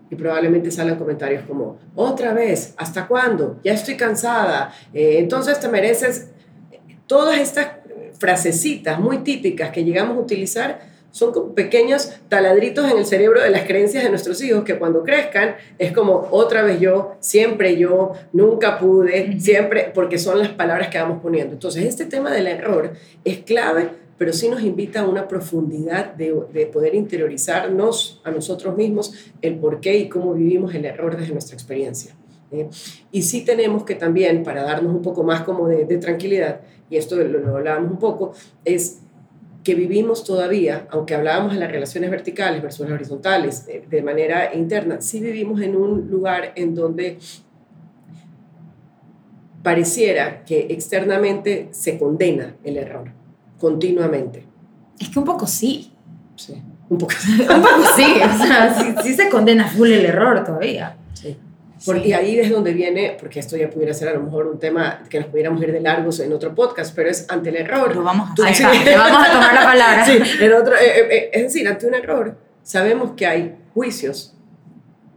Y 0.09 0.15
probablemente 0.15 0.71
salgan 0.71 0.97
comentarios 0.97 1.43
como, 1.47 1.77
otra 1.95 2.33
vez, 2.33 2.73
¿hasta 2.77 3.07
cuándo? 3.07 3.59
Ya 3.63 3.73
estoy 3.73 3.95
cansada, 3.95 4.73
eh, 4.93 5.17
entonces 5.19 5.59
te 5.59 5.67
mereces... 5.67 6.29
Todas 7.07 7.39
estas 7.39 7.69
frasecitas 8.19 8.99
muy 8.99 9.19
típicas 9.19 9.71
que 9.71 9.83
llegamos 9.83 10.15
a 10.15 10.19
utilizar 10.19 10.89
son 11.11 11.55
pequeños 11.55 12.13
taladritos 12.29 12.89
en 12.91 12.97
el 12.97 13.05
cerebro 13.05 13.41
de 13.41 13.49
las 13.49 13.63
creencias 13.63 14.03
de 14.03 14.09
nuestros 14.09 14.41
hijos 14.43 14.63
que 14.63 14.77
cuando 14.77 15.03
crezcan 15.03 15.55
es 15.79 15.91
como 15.91 16.27
otra 16.31 16.61
vez 16.61 16.79
yo, 16.79 17.15
siempre 17.19 17.77
yo, 17.77 18.13
nunca 18.31 18.77
pude, 18.77 19.39
siempre, 19.39 19.91
porque 19.93 20.19
son 20.19 20.39
las 20.39 20.49
palabras 20.49 20.89
que 20.89 20.99
vamos 20.99 21.19
poniendo. 21.21 21.53
Entonces, 21.53 21.85
este 21.85 22.05
tema 22.05 22.31
del 22.31 22.47
error 22.47 22.93
es 23.23 23.39
clave 23.39 23.89
pero 24.19 24.33
sí 24.33 24.49
nos 24.49 24.61
invita 24.61 24.99
a 24.99 25.07
una 25.07 25.29
profundidad 25.29 26.13
de, 26.13 26.35
de, 26.51 26.65
poder 26.67 26.93
interiorizarnos 26.93 28.21
a 28.25 28.31
nosotros 28.31 28.75
mismos 28.75 29.13
el 29.41 29.55
por 29.55 29.79
qué 29.79 29.97
y 29.97 30.09
cómo 30.09 30.33
vivimos 30.33 30.75
el 30.75 30.83
error 30.83 31.15
desde 31.15 31.31
nuestra 31.31 31.55
experiencia. 31.55 32.13
¿eh? 32.51 32.67
Y 33.13 33.21
sí 33.21 33.45
tenemos 33.45 33.85
que 33.85 33.95
también, 33.95 34.43
para 34.43 34.63
darnos 34.63 34.93
un 34.93 35.01
poco 35.01 35.23
más 35.23 35.43
como 35.43 35.69
de, 35.69 35.85
de 35.85 35.97
tranquilidad, 35.97 36.59
y 36.89 36.97
esto 36.97 37.15
lo, 37.15 37.39
lo, 37.39 37.55
hablábamos 37.55 37.91
un 37.91 37.97
poco, 37.97 38.33
es 38.65 38.99
que 39.63 39.73
vivimos 39.73 40.25
todavía, 40.25 40.85
aunque 40.91 41.15
hablábamos 41.15 41.53
de 41.53 41.59
las 41.61 41.71
relaciones 41.71 42.11
verticales 42.11 42.61
versus 42.61 42.89
las 42.89 42.95
horizontales, 42.95 43.65
de, 43.67 43.85
de 43.89 44.01
manera 44.01 44.53
interna, 44.53 44.99
sí 44.99 45.21
vivimos 45.21 45.61
en 45.61 45.77
un 45.77 46.09
lugar 46.11 46.51
en 46.57 46.75
donde 46.75 47.19
pareciera 49.63 50.43
que 50.43 50.67
externamente 50.71 51.69
se 51.71 51.97
condena 51.97 52.57
el 52.65 52.75
error 52.75 53.18
continuamente. 53.59 54.45
Es 54.99 55.09
que 55.09 55.19
un 55.19 55.25
poco 55.25 55.45
sí. 55.45 55.93
Sí, 56.35 56.59
un 56.89 56.97
poco 56.97 57.13
sí. 57.13 57.41
un 57.41 57.61
poco 57.61 57.83
sí, 57.95 58.05
o 58.23 58.37
sea, 58.37 59.01
sí, 59.03 59.13
se 59.13 59.29
condena 59.29 59.67
full 59.67 59.91
el 59.91 60.05
error 60.05 60.43
todavía. 60.43 60.97
Sí. 61.13 61.37
Porque 61.85 62.15
ahí 62.15 62.39
es 62.39 62.49
donde 62.49 62.73
viene, 62.73 63.15
porque 63.19 63.39
esto 63.39 63.55
ya 63.55 63.69
pudiera 63.69 63.93
ser 63.93 64.09
a 64.09 64.13
lo 64.13 64.21
mejor 64.21 64.47
un 64.47 64.59
tema 64.59 65.03
que 65.09 65.19
nos 65.19 65.29
pudiéramos 65.29 65.61
ir 65.61 65.71
de 65.71 65.79
largos 65.79 66.19
en 66.19 66.33
otro 66.33 66.53
podcast, 66.55 66.93
pero 66.95 67.09
es 67.09 67.25
ante 67.29 67.49
el 67.49 67.55
error. 67.55 67.95
Lo 67.95 68.03
vamos 68.03 68.29
a, 68.31 68.53
sí, 68.53 68.63
vamos 68.63 69.27
a 69.27 69.31
tomar 69.31 69.53
la 69.53 69.63
palabra. 69.63 70.05
Sí, 70.05 70.17
otro, 70.49 70.75
eh, 70.75 70.79
eh, 70.83 71.07
eh, 71.09 71.29
es 71.33 71.43
decir, 71.43 71.67
ante 71.67 71.87
un 71.87 71.93
error 71.93 72.49
sabemos 72.69 73.13
que 73.15 73.25
hay 73.25 73.55
juicios, 73.73 74.35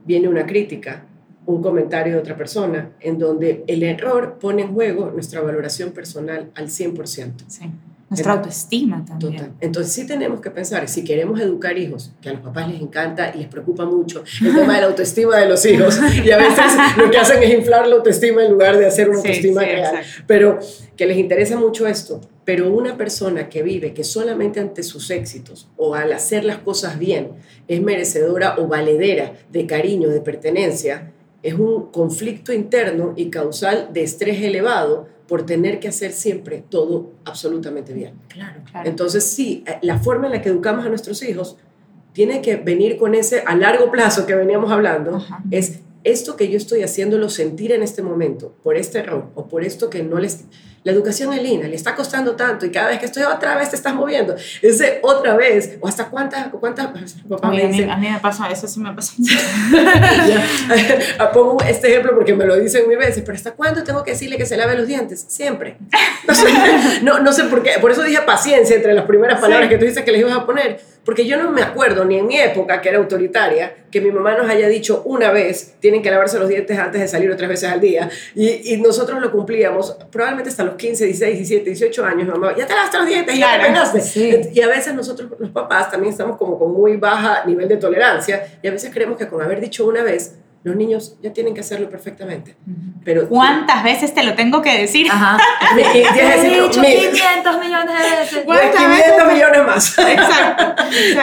viene 0.07 0.27
una 0.27 0.47
crítica, 0.47 1.05
un 1.45 1.63
comentario 1.63 2.15
de 2.15 2.19
otra 2.19 2.35
persona, 2.35 2.93
en 3.01 3.19
donde 3.19 3.63
el 3.67 3.83
error 3.83 4.39
pone 4.41 4.63
en 4.63 4.73
juego 4.73 5.11
nuestra 5.11 5.43
valoración 5.43 5.93
personal 5.93 6.51
al 6.55 6.69
100%. 6.69 7.33
Sí. 7.49 7.71
Nuestra 8.13 8.33
autoestima 8.35 9.05
también. 9.07 9.33
Total. 9.33 9.53
Entonces 9.61 9.93
sí 9.93 10.07
tenemos 10.07 10.41
que 10.41 10.51
pensar, 10.51 10.87
si 10.89 11.03
queremos 11.03 11.41
educar 11.41 11.79
hijos, 11.79 12.13
que 12.21 12.29
a 12.29 12.33
los 12.33 12.43
papás 12.43 12.69
les 12.71 12.81
encanta 12.81 13.33
y 13.35 13.39
les 13.39 13.49
preocupa 13.49 13.87
mucho 13.87 14.23
el 14.45 14.55
tema 14.55 14.75
de 14.75 14.81
la 14.83 14.87
autoestima 14.89 15.39
de 15.39 15.49
los 15.49 15.65
hijos, 15.65 15.99
y 16.23 16.31
a 16.31 16.37
veces 16.37 16.73
lo 16.99 17.11
que 17.11 17.19
hacen 17.19 17.43
es 17.43 17.55
inflar 17.55 17.87
la 17.87 17.97
autoestima 17.97 18.45
en 18.45 18.53
lugar 18.53 18.77
de 18.77 18.87
hacer 18.87 19.09
una 19.09 19.19
autoestima 19.19 19.63
real, 19.63 20.03
pero 20.27 20.59
que 20.95 21.07
les 21.07 21.17
interesa 21.17 21.59
mucho 21.59 21.87
esto, 21.87 22.21
pero 22.45 22.71
una 22.71 22.99
persona 22.99 23.49
que 23.49 23.63
vive 23.63 23.95
que 23.95 24.05
solamente 24.05 24.61
ante 24.61 24.83
sus 24.83 25.11
éxitos 25.11 25.69
o 25.77 25.95
al 25.95 26.13
hacer 26.13 26.45
las 26.45 26.59
cosas 26.59 26.99
bien 26.99 27.31
es 27.67 27.81
merecedora 27.81 28.57
o 28.59 28.67
valedera 28.67 29.33
de 29.51 29.67
cariño, 29.67 30.11
de 30.11 30.21
pertenencia, 30.21 31.13
es 31.43 31.55
un 31.55 31.91
conflicto 31.91 32.53
interno 32.53 33.15
y 33.17 33.31
causal 33.31 33.89
de 33.93 34.03
estrés 34.03 34.43
elevado 34.43 35.09
por 35.33 35.47
tener 35.47 35.81
que 35.81 35.89
hacer 35.89 36.13
siempre 36.13 36.63
todo 36.69 37.13
absolutamente 37.25 37.95
bien. 37.95 38.13
Claro, 38.29 38.61
claro. 38.71 38.87
Entonces, 38.87 39.25
sí, 39.25 39.65
eh, 39.67 39.79
la 39.81 39.99
forma 39.99 40.27
en 40.27 40.33
la 40.33 40.43
que 40.43 40.51
educamos 40.51 40.85
a 40.85 40.91
nuestros 40.91 41.23
hijos 41.23 41.57
tiene 42.13 42.43
que 42.43 42.57
venir 42.57 42.99
con 42.99 43.15
ese 43.15 43.43
a 43.47 43.57
largo 43.57 43.91
plazo 43.91 44.27
que 44.27 44.35
veníamos 44.35 44.71
hablando, 44.71 45.25
es 45.51 45.81
esto 46.05 46.37
que 46.37 46.49
yo 46.49 46.57
estoy 46.57 46.83
haciéndolo 46.83 47.29
sentir 47.29 47.73
en 47.73 47.83
este 47.83 48.03
momento, 48.03 48.55
por 48.63 48.77
este 48.77 48.99
error 48.99 49.31
o 49.35 49.49
por 49.49 49.65
esto 49.65 49.91
que 49.91 50.03
no 50.03 50.19
les 50.19 50.45
la 50.85 50.93
educación 50.93 51.33
en 51.33 51.43
línea 51.43 51.69
le 51.69 51.77
está 51.77 51.95
costando 51.95 52.35
tanto 52.35 52.67
y 52.67 52.71
cada 52.71 52.89
vez 52.89 52.99
que 52.99 53.07
estoy 53.07 53.23
otra 53.23 53.57
vez 53.57 53.71
te 53.71 53.77
estás 53.77 53.95
moviendo. 53.95 54.35
Ese 54.61 54.99
otra 55.03 55.37
vez, 55.37 55.79
o 55.81 55.87
hasta 55.87 56.07
cuántas, 56.07 56.49
cuántas, 56.49 56.89
papá 57.29 57.51
me 57.51 57.69
dice, 57.69 57.89
a 57.89 57.97
mí 57.97 58.11
me 58.11 58.19
pasa, 58.19 58.51
eso 58.51 58.67
sí 58.67 58.81
me 58.81 58.93
pasa. 58.93 59.15
Pongo 61.33 61.59
este 61.67 61.89
ejemplo 61.89 62.15
porque 62.15 62.35
me 62.35 62.45
lo 62.45 62.57
dicen 62.57 62.89
mil 62.89 62.99
veces, 62.99 63.23
pero 63.25 63.37
¿hasta 63.37 63.53
cuándo 63.53 63.85
tengo 63.85 64.03
que 64.03 64.13
decirle 64.13 64.37
que 64.37 64.47
se 64.47 64.57
lave 64.57 64.77
los 64.77 64.87
dientes? 64.87 65.25
Siempre. 65.29 65.77
No, 67.03 67.19
no 67.21 67.33
sé 67.33 67.45
por 67.45 67.63
qué, 67.63 67.73
por 67.81 67.93
eso 67.93 68.03
dije 68.03 68.21
paciencia 68.23 68.75
entre 68.75 68.95
las 68.95 69.07
primeras 69.07 69.41
palabras 69.41 69.69
que 69.69 69.79
tú 69.79 69.85
dices 69.85 70.05
que 70.05 70.13
les 70.13 70.21
ibas 70.21 70.37
a 70.37 70.47
poner 70.47 70.81
porque 71.05 71.27
yo 71.27 71.37
no 71.37 71.51
me 71.51 71.63
acuerdo, 71.63 72.05
ni 72.05 72.19
en 72.19 72.27
mi 72.27 72.39
época, 72.39 72.81
que 72.81 72.89
era 72.89 72.99
autoritaria, 72.99 73.75
que 73.91 74.01
mi 74.01 74.13
mamá 74.13 74.37
nos 74.37 74.49
haya 74.49 74.69
dicho 74.69 75.03
una 75.05 75.33
vez, 75.33 75.75
tienen 75.93 76.03
que 76.03 76.11
lavarse 76.11 76.39
los 76.39 76.49
dientes 76.49 76.79
antes 76.79 77.03
de 77.03 77.07
salir 77.07 77.31
o 77.31 77.37
tres 77.37 77.51
veces 77.51 77.71
al 77.71 77.81
día. 77.81 78.09
Y, 78.35 78.75
y 78.75 78.81
nosotros 78.81 79.21
lo 79.21 79.31
cumplíamos, 79.31 79.95
probablemente 80.11 80.49
hasta 80.49 80.65
los 80.65 80.77
15, 80.77 81.05
16, 81.05 81.37
17, 81.37 81.65
18 81.71 82.05
años, 82.05 82.29
mamá, 82.29 82.57
ya 82.57 82.67
te 82.67 82.75
lavaste 82.75 82.99
los 82.99 83.07
dientes, 83.07 83.39
ya 83.39 83.59
te 83.59 83.65
peinaste. 83.65 84.01
Sí. 84.01 84.41
Y 84.55 84.61
a 84.63 84.69
veces 84.69 84.95
nosotros, 84.95 85.31
los 85.39 85.51
papás, 85.51 85.91
también 85.91 86.13
estamos 86.13 86.39
como 86.39 86.59
con 86.59 86.73
muy 86.73 86.97
baja 86.97 87.45
nivel 87.45 87.69
de 87.69 87.77
tolerancia 87.77 88.59
y 88.63 88.69
a 88.69 88.71
veces 88.71 88.91
creemos 88.93 89.19
que 89.19 89.29
con 89.29 89.43
haber 89.43 89.61
dicho 89.61 89.87
una 89.87 90.03
vez, 90.03 90.35
los 90.65 90.77
niños 90.77 91.17
ya 91.21 91.33
tienen 91.33 91.55
que 91.55 91.61
hacerlo 91.61 91.91
perfectamente. 91.91 92.55
Pero 93.05 93.29
¿Cuántas 93.29 93.83
veces 93.83 94.15
te 94.15 94.23
lo 94.23 94.35
tengo 94.35 94.63
que 94.63 94.79
decir? 94.79 95.09
Ajá. 95.11 95.37
Me, 95.75 95.83
he 95.83 96.61
dicho 96.63 96.81
500 96.81 97.61
millones 97.61 97.95
de 97.99 98.17
veces. 98.17 98.45
500 98.45 99.33
millones 99.33 99.67
más. 99.67 99.99
Exacto. 99.99 100.83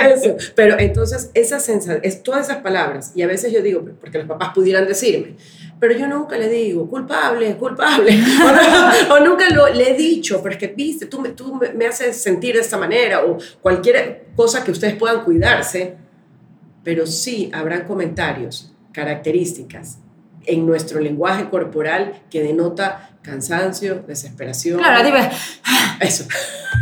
Eso. 0.10 0.36
Pero 0.56 0.78
entonces, 0.78 1.32
esa 1.34 1.60
sensación, 1.60 2.02
es 2.04 2.21
todas 2.21 2.49
esas 2.49 2.62
palabras, 2.62 3.13
y 3.15 3.21
a 3.21 3.28
veces 3.28 3.54
yo 3.54 3.62
digo, 3.62 3.86
porque 4.02 4.17
los 4.17 4.28
papás 4.28 4.49
pudieran 4.54 4.86
decirme, 4.86 5.36
pero 5.80 5.97
yo 5.97 6.08
nunca 6.08 6.38
le 6.38 6.49
digo, 6.49 6.89
culpable, 6.89 7.56
culpable, 7.56 8.12
o, 9.10 9.19
nunca 9.21 9.49
lo, 9.52 9.69
le 9.69 9.91
he 9.91 9.93
dicho, 9.93 10.41
pero 10.43 10.56
es 10.56 10.60
que, 10.60 10.67
viste, 10.67 11.06
tú, 11.06 11.21
me, 11.21 11.30
tú 11.30 11.58
me 11.75 11.88
haces 11.88 12.21
sentir 12.21 12.56
de 12.56 12.62
esta 12.62 12.78
manera, 12.78 13.23
o 13.23 13.38
cualquier 13.62 14.25
cosa 14.36 14.65
que 14.65 14.71
ustedes 14.71 14.95
puedan 14.95 15.23
cuidarse, 15.23 15.95
pero 16.84 17.08
sí 17.08 17.49
habrán 17.54 17.86
comentarios 17.86 18.73
características 19.00 20.00
en 20.46 20.66
nuestro 20.66 21.00
lenguaje 21.00 21.50
corporal 21.50 22.22
que 22.30 22.44
denota 22.44 23.10
cansancio, 23.22 24.04
desesperación. 24.08 24.78
Claro, 24.78 25.04
dime. 25.04 25.30
Eso. 26.00 26.26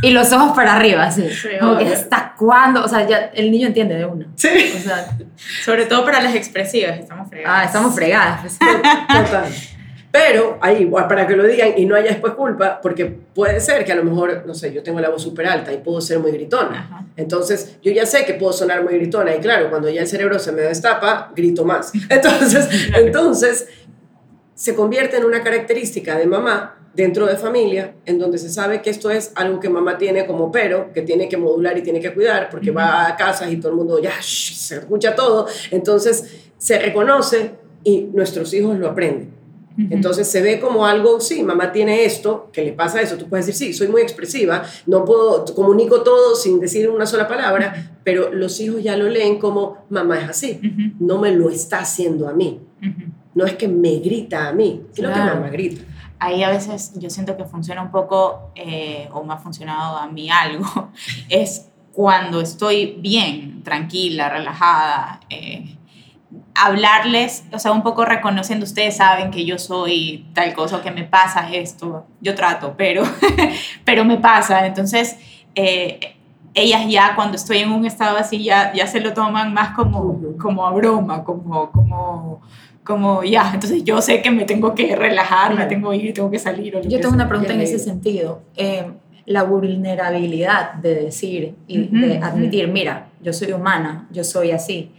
Y 0.01 0.11
los 0.11 0.31
ojos 0.31 0.55
para 0.55 0.75
arriba, 0.75 1.11
sí. 1.11 1.27
Como 1.59 1.77
que 1.77 1.87
hasta 1.87 2.33
cuándo, 2.37 2.83
o 2.83 2.87
sea, 2.87 3.07
ya 3.07 3.31
el 3.33 3.51
niño 3.51 3.67
entiende 3.67 3.95
de 3.95 4.05
una. 4.05 4.27
Sí. 4.35 4.73
O 4.75 4.79
sea, 4.79 5.17
sobre 5.63 5.85
todo 5.85 6.05
para 6.05 6.21
las 6.21 6.35
expresivas, 6.35 6.99
estamos 6.99 7.29
fregadas. 7.29 7.59
Ah, 7.59 7.65
estamos 7.65 7.95
fregadas. 7.95 8.41
Pues. 8.41 8.57
Total. 8.59 9.53
Pero 10.11 10.57
ahí, 10.61 10.85
para 10.85 11.27
que 11.27 11.35
lo 11.35 11.43
digan 11.45 11.73
y 11.77 11.85
no 11.85 11.95
haya 11.95 12.09
después 12.09 12.33
culpa, 12.33 12.79
porque 12.81 13.05
puede 13.05 13.59
ser 13.59 13.83
que 13.83 13.91
a 13.91 13.95
lo 13.95 14.03
mejor, 14.03 14.43
no 14.45 14.53
sé, 14.53 14.73
yo 14.73 14.81
tengo 14.81 14.99
la 14.99 15.09
voz 15.09 15.21
súper 15.21 15.47
alta 15.47 15.73
y 15.73 15.77
puedo 15.77 15.99
ser 16.01 16.19
muy 16.19 16.31
gritona. 16.31 17.07
Entonces, 17.17 17.77
yo 17.81 17.91
ya 17.91 18.05
sé 18.05 18.25
que 18.25 18.33
puedo 18.33 18.53
sonar 18.53 18.83
muy 18.83 18.93
gritona 18.95 19.35
y 19.35 19.39
claro, 19.39 19.69
cuando 19.69 19.89
ya 19.89 20.01
el 20.01 20.07
cerebro 20.07 20.39
se 20.39 20.51
me 20.53 20.61
destapa, 20.61 21.31
grito 21.35 21.65
más. 21.65 21.91
Entonces, 22.09 22.67
entonces 22.95 23.67
se 24.55 24.73
convierte 24.73 25.17
en 25.17 25.25
una 25.25 25.43
característica 25.43 26.17
de 26.17 26.25
mamá 26.25 26.77
dentro 26.95 27.27
de 27.27 27.35
familia, 27.35 27.93
en 28.07 28.17
donde 28.17 28.39
se 28.39 28.49
sabe 28.49 28.81
que 28.81 28.89
esto 28.89 29.11
es 29.11 29.31
algo 29.35 29.59
que 29.59 29.69
mamá 29.69 29.99
tiene 29.99 30.25
como 30.25 30.51
pero, 30.51 30.91
que 30.93 31.03
tiene 31.03 31.29
que 31.29 31.37
modular 31.37 31.77
y 31.77 31.83
tiene 31.83 31.99
que 31.99 32.11
cuidar, 32.11 32.49
porque 32.49 32.71
va 32.71 33.07
a 33.07 33.15
casas 33.15 33.51
y 33.51 33.57
todo 33.57 33.69
el 33.71 33.77
mundo 33.77 34.01
ya 34.01 34.13
se 34.19 34.77
escucha 34.77 35.13
todo. 35.15 35.47
Entonces, 35.69 36.49
se 36.57 36.79
reconoce 36.79 37.51
y 37.83 38.09
nuestros 38.13 38.51
hijos 38.55 38.79
lo 38.79 38.87
aprenden. 38.87 39.36
Entonces 39.77 40.29
se 40.29 40.41
ve 40.41 40.59
como 40.59 40.85
algo, 40.85 41.19
sí, 41.19 41.43
mamá 41.43 41.71
tiene 41.71 42.05
esto, 42.05 42.49
que 42.51 42.63
le 42.63 42.73
pasa 42.73 43.01
eso. 43.01 43.17
Tú 43.17 43.29
puedes 43.29 43.45
decir, 43.45 43.67
sí, 43.67 43.73
soy 43.73 43.87
muy 43.87 44.01
expresiva, 44.01 44.63
no 44.87 45.05
puedo, 45.05 45.45
comunico 45.53 46.01
todo 46.01 46.35
sin 46.35 46.59
decir 46.59 46.89
una 46.89 47.05
sola 47.05 47.27
palabra, 47.27 47.99
pero 48.03 48.33
los 48.33 48.59
hijos 48.59 48.81
ya 48.81 48.97
lo 48.97 49.07
leen 49.07 49.37
como 49.37 49.85
mamá 49.89 50.19
es 50.19 50.29
así, 50.29 50.59
no 50.99 51.19
me 51.19 51.31
lo 51.31 51.49
está 51.49 51.79
haciendo 51.79 52.27
a 52.27 52.33
mí. 52.33 52.59
No 53.35 53.45
es 53.45 53.53
que 53.53 53.67
me 53.67 53.97
grita 53.99 54.47
a 54.47 54.53
mí, 54.53 54.83
sino 54.93 55.13
que 55.13 55.19
mamá 55.19 55.49
grita. 55.49 55.83
Ahí 56.19 56.41
a 56.41 56.49
veces 56.49 56.93
yo 56.95 57.11
siento 57.11 57.37
que 57.37 57.45
funciona 57.45 57.83
un 57.83 57.91
poco, 57.91 58.51
eh, 58.55 59.07
o 59.13 59.23
me 59.23 59.33
ha 59.33 59.37
funcionado 59.37 59.97
a 59.97 60.07
mí 60.07 60.29
algo, 60.31 60.89
es 61.29 61.67
cuando 61.93 62.41
estoy 62.41 62.97
bien, 62.99 63.61
tranquila, 63.63 64.29
relajada. 64.29 65.19
Eh, 65.29 65.76
hablarles, 66.55 67.45
o 67.53 67.59
sea, 67.59 67.71
un 67.71 67.83
poco 67.83 68.03
reconociendo, 68.03 68.65
ustedes 68.65 68.97
saben 68.97 69.31
que 69.31 69.45
yo 69.45 69.57
soy 69.57 70.25
tal 70.33 70.53
cosa, 70.53 70.81
que 70.81 70.91
me 70.91 71.03
pasa 71.03 71.49
esto, 71.53 72.05
yo 72.19 72.35
trato, 72.35 72.75
pero, 72.77 73.03
pero 73.85 74.03
me 74.03 74.17
pasa. 74.17 74.65
Entonces, 74.65 75.17
eh, 75.55 76.15
ellas 76.53 76.81
ya 76.89 77.15
cuando 77.15 77.37
estoy 77.37 77.59
en 77.59 77.71
un 77.71 77.85
estado 77.85 78.17
así, 78.17 78.43
ya, 78.43 78.73
ya 78.73 78.87
se 78.87 78.99
lo 78.99 79.13
toman 79.13 79.53
más 79.53 79.75
como, 79.75 80.19
como 80.37 80.65
a 80.65 80.71
broma, 80.71 81.23
como, 81.23 81.71
como, 81.71 82.41
como 82.83 83.23
ya, 83.23 83.51
entonces 83.53 83.83
yo 83.83 84.01
sé 84.01 84.21
que 84.21 84.31
me 84.31 84.45
tengo 84.45 84.73
que 84.73 84.95
relajar, 84.95 85.55
me 85.55 85.65
tengo 85.65 85.91
que 85.91 85.97
ir, 85.97 86.13
tengo 86.13 86.31
que 86.31 86.39
salir. 86.39 86.81
yo 86.87 86.99
tengo 86.99 87.13
una 87.13 87.29
pregunta 87.29 87.53
en 87.53 87.61
ese 87.61 87.79
sentido. 87.79 88.41
Eh, 88.55 88.85
la 89.25 89.43
vulnerabilidad 89.43 90.75
de 90.75 90.95
decir 90.95 91.55
y 91.67 91.87
de 91.87 92.17
admitir, 92.17 92.69
mira, 92.69 93.09
yo 93.21 93.33
soy 93.33 93.51
humana, 93.51 94.07
yo 94.09 94.23
soy 94.23 94.51
así 94.51 94.93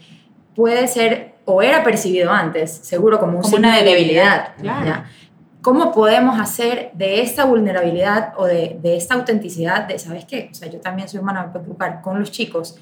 puede 0.59 0.89
ser 0.89 1.35
o 1.45 1.63
era 1.63 1.85
percibido 1.85 2.33
antes, 2.33 2.73
seguro 2.73 3.21
como 3.21 3.39
un 3.39 3.45
signo 3.45 3.71
de 3.71 3.85
debilidad. 3.85 4.57
¿Cómo 5.63 5.93
podemos 5.93 6.41
hacer 6.41 6.91
de 6.95 7.23
esta 7.23 7.45
vulnerabilidad 7.45 8.33
o 8.37 8.45
de, 8.45 8.77
de, 8.83 8.97
esta 8.97 9.15
autenticidad, 9.15 9.87
de, 9.87 10.01
¿sabes 10.01 10.25
qué? 10.25 10.49
O 10.51 10.55
sea, 10.55 10.69
yo 10.69 10.81
también 10.81 11.09
soy 11.09 11.21
humana, 11.21 11.45
me 11.45 11.49
puedo 11.51 11.63
preocupar 11.63 12.03
con 12.03 12.19
los 12.19 12.33
chicos, 12.33 12.77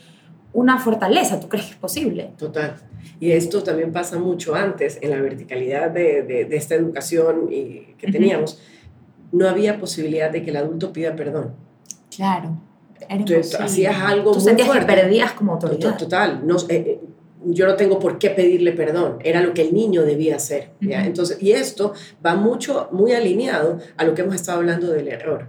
una 0.55 0.79
fortaleza? 0.79 1.39
¿Tú 1.39 1.51
crees 1.51 1.67
que 1.67 1.73
es 1.73 1.77
posible? 1.77 2.31
Total. 2.39 2.77
Y 3.21 3.33
esto 3.33 3.63
también 3.63 3.93
pasa 3.93 4.19
mucho 4.19 4.55
antes, 4.55 4.99
en 5.03 5.11
la 5.11 5.21
verticalidad 5.21 5.91
de, 5.91 6.23
de, 6.23 6.57
esta 6.57 6.77
educación 6.77 7.49
y, 7.51 7.95
que 7.99 8.11
teníamos. 8.11 8.59
No 9.33 9.47
había 9.51 9.79
posibilidad 9.79 10.31
de 10.31 10.43
que 10.43 10.49
el 10.49 10.57
adulto 10.57 10.95
pida 10.95 11.15
perdón. 11.15 11.55
Claro. 12.15 12.57
Entonces, 13.09 13.55
hacías 13.61 13.97
algo 14.01 14.33
Tú 14.33 14.41
sentías 14.41 14.71
que 14.71 14.81
perdías 14.87 15.33
como 15.33 15.53
autoridad. 15.53 15.99
Total. 15.99 16.41
No, 16.47 16.57
eh, 16.57 16.65
eh, 16.71 17.01
yo 17.45 17.67
no 17.67 17.77
tengo 17.77 17.99
por 17.99 18.19
qué 18.19 18.31
pedirle 18.31 18.73
perdón, 18.73 19.19
era 19.23 19.41
lo 19.41 19.55
que 19.55 19.63
el 19.63 19.75
niño 19.75 20.03
debía 20.03 20.37
hacer. 20.37 20.71
Entonces, 20.81 21.39
y 21.41 21.53
esto 21.53 21.93
va 22.25 22.35
mucho, 22.35 22.89
muy 22.93 23.13
alineado 23.13 23.79
a 23.97 24.05
lo 24.05 24.15
que 24.15 24.23
hemos 24.23 24.35
estado 24.35 24.59
hablando 24.59 24.89
del 24.89 25.09
error 25.09 25.49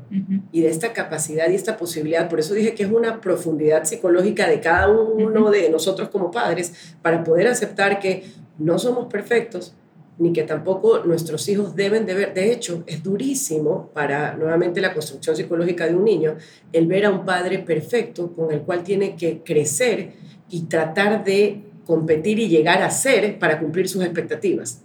y 0.51 0.61
de 0.61 0.69
esta 0.69 0.93
capacidad 0.93 1.49
y 1.49 1.55
esta 1.55 1.77
posibilidad. 1.77 2.29
Por 2.29 2.39
eso 2.39 2.53
dije 2.53 2.73
que 2.73 2.83
es 2.83 2.91
una 2.91 3.21
profundidad 3.21 3.85
psicológica 3.85 4.47
de 4.47 4.59
cada 4.59 4.89
uno 4.89 5.49
de 5.49 5.69
nosotros 5.69 6.09
como 6.09 6.31
padres 6.31 6.95
para 7.01 7.23
poder 7.23 7.47
aceptar 7.47 7.99
que 7.99 8.23
no 8.57 8.79
somos 8.79 9.07
perfectos, 9.07 9.75
ni 10.19 10.33
que 10.33 10.43
tampoco 10.43 11.03
nuestros 11.05 11.47
hijos 11.47 11.75
deben 11.75 12.05
de 12.05 12.15
ver. 12.15 12.33
De 12.33 12.51
hecho, 12.51 12.83
es 12.87 13.03
durísimo 13.03 13.91
para 13.93 14.35
nuevamente 14.35 14.81
la 14.81 14.93
construcción 14.93 15.35
psicológica 15.35 15.85
de 15.85 15.95
un 15.95 16.03
niño 16.03 16.37
el 16.73 16.87
ver 16.87 17.05
a 17.05 17.11
un 17.11 17.23
padre 17.23 17.59
perfecto 17.59 18.33
con 18.33 18.51
el 18.51 18.61
cual 18.61 18.83
tiene 18.83 19.15
que 19.15 19.43
crecer 19.43 20.13
y 20.49 20.61
tratar 20.63 21.23
de 21.23 21.66
competir 21.87 22.37
y 22.37 22.49
llegar 22.49 22.83
a 22.83 22.91
ser 22.91 23.39
para 23.39 23.59
cumplir 23.59 23.87
sus 23.87 24.03
expectativas. 24.03 24.81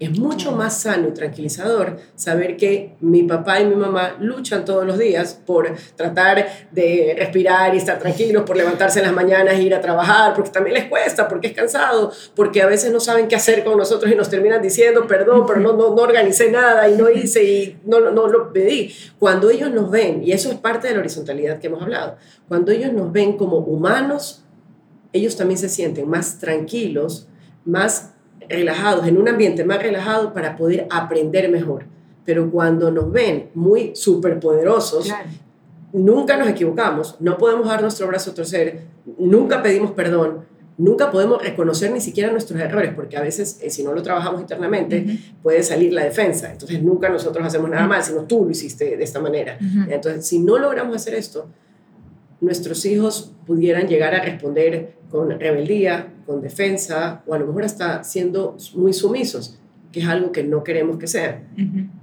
Es 0.00 0.18
mucho 0.18 0.50
más 0.50 0.82
sano 0.82 1.08
y 1.08 1.12
tranquilizador 1.12 1.98
saber 2.16 2.56
que 2.56 2.96
mi 3.00 3.22
papá 3.22 3.60
y 3.60 3.66
mi 3.66 3.76
mamá 3.76 4.16
luchan 4.18 4.64
todos 4.64 4.84
los 4.84 4.98
días 4.98 5.40
por 5.46 5.72
tratar 5.94 6.68
de 6.72 7.14
respirar 7.16 7.72
y 7.74 7.78
estar 7.78 8.00
tranquilos, 8.00 8.42
por 8.42 8.56
levantarse 8.56 8.98
en 8.98 9.06
las 9.06 9.14
mañanas 9.14 9.54
e 9.54 9.62
ir 9.62 9.72
a 9.72 9.80
trabajar, 9.80 10.34
porque 10.34 10.50
también 10.50 10.74
les 10.74 10.86
cuesta, 10.86 11.28
porque 11.28 11.46
es 11.46 11.52
cansado, 11.54 12.12
porque 12.34 12.60
a 12.60 12.66
veces 12.66 12.90
no 12.90 12.98
saben 12.98 13.28
qué 13.28 13.36
hacer 13.36 13.62
con 13.62 13.78
nosotros 13.78 14.10
y 14.12 14.16
nos 14.16 14.28
terminan 14.28 14.60
diciendo, 14.60 15.06
perdón, 15.06 15.46
pero 15.46 15.60
no, 15.60 15.72
no, 15.74 15.94
no 15.94 16.02
organicé 16.02 16.50
nada 16.50 16.88
y 16.88 16.96
no 16.96 17.08
hice 17.08 17.44
y 17.44 17.78
no, 17.84 18.00
no, 18.00 18.10
no 18.10 18.26
lo 18.26 18.52
pedí. 18.52 18.92
Cuando 19.20 19.48
ellos 19.48 19.70
nos 19.70 19.90
ven, 19.92 20.24
y 20.24 20.32
eso 20.32 20.50
es 20.50 20.56
parte 20.56 20.88
de 20.88 20.94
la 20.94 21.00
horizontalidad 21.00 21.60
que 21.60 21.68
hemos 21.68 21.80
hablado, 21.80 22.16
cuando 22.48 22.72
ellos 22.72 22.92
nos 22.92 23.12
ven 23.12 23.38
como 23.38 23.58
humanos, 23.58 24.43
ellos 25.14 25.36
también 25.36 25.56
se 25.56 25.68
sienten 25.68 26.08
más 26.08 26.38
tranquilos, 26.38 27.28
más 27.64 28.14
relajados, 28.48 29.06
en 29.06 29.16
un 29.16 29.28
ambiente 29.28 29.64
más 29.64 29.80
relajado 29.82 30.34
para 30.34 30.56
poder 30.56 30.86
aprender 30.90 31.48
mejor. 31.50 31.86
Pero 32.26 32.50
cuando 32.50 32.90
nos 32.90 33.10
ven 33.12 33.50
muy 33.54 33.92
superpoderosos, 33.94 35.08
nunca 35.92 36.36
nos 36.36 36.48
equivocamos, 36.48 37.16
no 37.20 37.38
podemos 37.38 37.68
dar 37.68 37.80
nuestro 37.80 38.08
brazo 38.08 38.32
a 38.32 38.34
torcer, 38.34 38.80
nunca 39.18 39.62
pedimos 39.62 39.92
perdón, 39.92 40.46
nunca 40.76 41.12
podemos 41.12 41.40
reconocer 41.40 41.92
ni 41.92 42.00
siquiera 42.00 42.32
nuestros 42.32 42.60
errores, 42.60 42.92
porque 42.94 43.16
a 43.16 43.22
veces 43.22 43.60
eh, 43.62 43.70
si 43.70 43.84
no 43.84 43.92
lo 43.92 44.02
trabajamos 44.02 44.40
internamente 44.40 45.20
puede 45.44 45.62
salir 45.62 45.92
la 45.92 46.02
defensa. 46.02 46.50
Entonces 46.50 46.82
nunca 46.82 47.08
nosotros 47.08 47.46
hacemos 47.46 47.70
nada 47.70 47.86
mal, 47.86 48.02
sino 48.02 48.22
tú 48.22 48.44
lo 48.44 48.50
hiciste 48.50 48.96
de 48.96 49.04
esta 49.04 49.20
manera. 49.20 49.58
Entonces 49.88 50.26
si 50.26 50.40
no 50.40 50.58
logramos 50.58 50.96
hacer 50.96 51.14
esto, 51.14 51.48
nuestros 52.44 52.84
hijos 52.84 53.32
pudieran 53.46 53.88
llegar 53.88 54.14
a 54.14 54.20
responder 54.20 54.94
con 55.10 55.38
rebeldía, 55.38 56.12
con 56.26 56.40
defensa 56.40 57.22
o 57.26 57.34
a 57.34 57.38
lo 57.38 57.46
mejor 57.46 57.64
hasta 57.64 58.02
siendo 58.04 58.56
muy 58.74 58.92
sumisos, 58.92 59.58
que 59.92 60.00
es 60.00 60.08
algo 60.08 60.32
que 60.32 60.42
no 60.42 60.64
queremos 60.64 60.98
que 60.98 61.06
sean. 61.06 61.44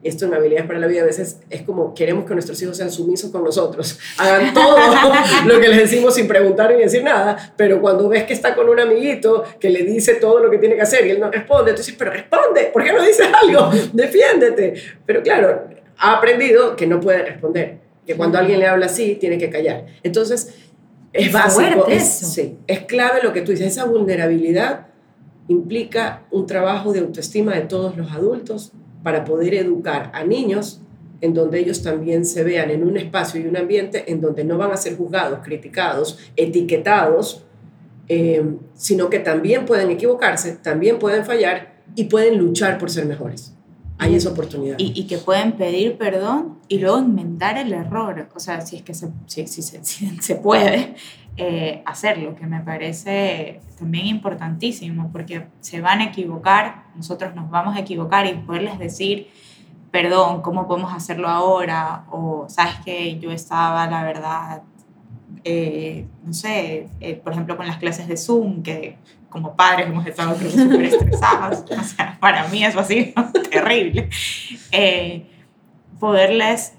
Esto 0.01 0.25
en 0.25 0.33
habilidades 0.33 0.65
para 0.65 0.79
la 0.79 0.87
vida 0.87 1.01
a 1.01 1.05
veces 1.05 1.41
es 1.49 1.63
como 1.63 1.93
queremos 1.93 2.25
que 2.25 2.33
nuestros 2.33 2.61
hijos 2.61 2.77
sean 2.77 2.89
sumisos 2.89 3.29
con 3.31 3.43
nosotros, 3.43 3.99
hagan 4.17 4.53
todo 4.53 4.77
lo 5.45 5.59
que 5.59 5.67
les 5.67 5.77
decimos 5.77 6.15
sin 6.15 6.25
preguntar 6.25 6.73
ni 6.73 6.81
decir 6.81 7.03
nada, 7.03 7.53
pero 7.57 7.81
cuando 7.81 8.07
ves 8.07 8.23
que 8.23 8.31
está 8.31 8.55
con 8.55 8.69
un 8.69 8.79
amiguito 8.79 9.43
que 9.59 9.69
le 9.69 9.83
dice 9.83 10.15
todo 10.15 10.39
lo 10.39 10.49
que 10.49 10.57
tiene 10.57 10.75
que 10.75 10.81
hacer 10.83 11.05
y 11.05 11.11
él 11.11 11.19
no 11.19 11.29
responde, 11.29 11.71
entonces, 11.71 11.93
pero 11.97 12.11
responde, 12.11 12.69
¿por 12.71 12.81
qué 12.81 12.93
no 12.93 13.03
dices 13.03 13.27
algo? 13.43 13.69
Defiéndete. 13.93 14.73
Pero 15.05 15.21
claro, 15.21 15.65
ha 15.97 16.17
aprendido 16.17 16.77
que 16.77 16.87
no 16.87 17.01
puede 17.01 17.25
responder 17.25 17.80
que 18.05 18.15
cuando 18.15 18.37
alguien 18.37 18.59
le 18.59 18.67
habla 18.67 18.87
así, 18.87 19.15
tiene 19.15 19.37
que 19.37 19.49
callar. 19.49 19.85
Entonces, 20.03 20.55
es, 21.13 21.31
básico, 21.31 21.87
es, 21.87 22.03
sí, 22.03 22.57
es 22.67 22.85
clave 22.85 23.21
lo 23.21 23.33
que 23.33 23.41
tú 23.41 23.51
dices, 23.51 23.67
esa 23.67 23.85
vulnerabilidad 23.85 24.87
implica 25.47 26.23
un 26.31 26.45
trabajo 26.45 26.93
de 26.93 26.99
autoestima 26.99 27.53
de 27.55 27.61
todos 27.61 27.97
los 27.97 28.11
adultos 28.11 28.71
para 29.03 29.25
poder 29.25 29.55
educar 29.55 30.11
a 30.13 30.23
niños 30.23 30.81
en 31.19 31.33
donde 31.33 31.59
ellos 31.59 31.83
también 31.83 32.25
se 32.25 32.43
vean 32.43 32.71
en 32.71 32.83
un 32.83 32.97
espacio 32.97 33.39
y 33.39 33.45
un 33.45 33.57
ambiente 33.57 34.11
en 34.11 34.21
donde 34.21 34.43
no 34.43 34.57
van 34.57 34.71
a 34.71 34.77
ser 34.77 34.97
juzgados, 34.97 35.39
criticados, 35.43 36.17
etiquetados, 36.35 37.43
eh, 38.07 38.43
sino 38.73 39.09
que 39.09 39.19
también 39.19 39.65
pueden 39.65 39.91
equivocarse, 39.91 40.53
también 40.53 40.97
pueden 40.97 41.25
fallar 41.25 41.75
y 41.95 42.05
pueden 42.05 42.37
luchar 42.37 42.77
por 42.77 42.89
ser 42.89 43.05
mejores 43.05 43.53
hay 44.01 44.15
esa 44.15 44.31
oportunidad. 44.31 44.77
Y, 44.79 45.05
que 45.05 45.19
pueden 45.19 45.51
pedir 45.51 45.95
perdón 45.95 46.57
y 46.67 46.79
luego 46.79 46.97
inventar 46.97 47.59
el 47.59 47.71
error, 47.71 48.29
o 48.35 48.39
sea, 48.39 48.61
si 48.61 48.77
es 48.77 48.81
que 48.81 48.95
se, 48.95 49.11
si, 49.27 49.45
si, 49.47 49.61
se 49.61 50.35
puede 50.35 50.95
eh, 51.37 51.83
hacerlo, 51.85 52.35
que 52.35 52.47
me 52.47 52.61
parece 52.61 53.61
también 53.77 54.07
importantísimo, 54.07 55.11
porque 55.11 55.45
se 55.59 55.81
van 55.81 55.99
a 55.99 56.05
equivocar, 56.05 56.85
nosotros 56.95 57.35
nos 57.35 57.51
vamos 57.51 57.75
a 57.75 57.79
equivocar 57.79 58.25
y 58.25 58.33
poderles 58.33 58.79
decir, 58.79 59.27
perdón, 59.91 60.41
¿cómo 60.41 60.67
podemos 60.67 60.91
hacerlo 60.93 61.27
ahora? 61.27 62.05
O, 62.09 62.45
¿sabes 62.49 62.77
que 62.83 63.19
Yo 63.19 63.31
estaba, 63.31 63.85
la 63.85 64.03
verdad, 64.03 64.63
eh, 65.43 66.07
no 66.25 66.33
sé, 66.33 66.89
eh, 67.01 67.21
por 67.23 67.33
ejemplo, 67.33 67.55
con 67.55 67.67
las 67.67 67.77
clases 67.77 68.07
de 68.07 68.17
Zoom, 68.17 68.63
que 68.63 68.97
como 69.31 69.55
padres 69.55 69.87
hemos 69.87 70.05
estado 70.05 70.35
súper 70.35 70.83
estresados. 70.83 71.63
O 71.71 71.83
sea, 71.83 72.17
para 72.19 72.47
mí 72.49 72.63
eso 72.63 72.79
ha 72.79 72.83
sido 72.83 73.13
terrible. 73.51 74.09
Eh, 74.71 75.25
poderles 75.99 76.73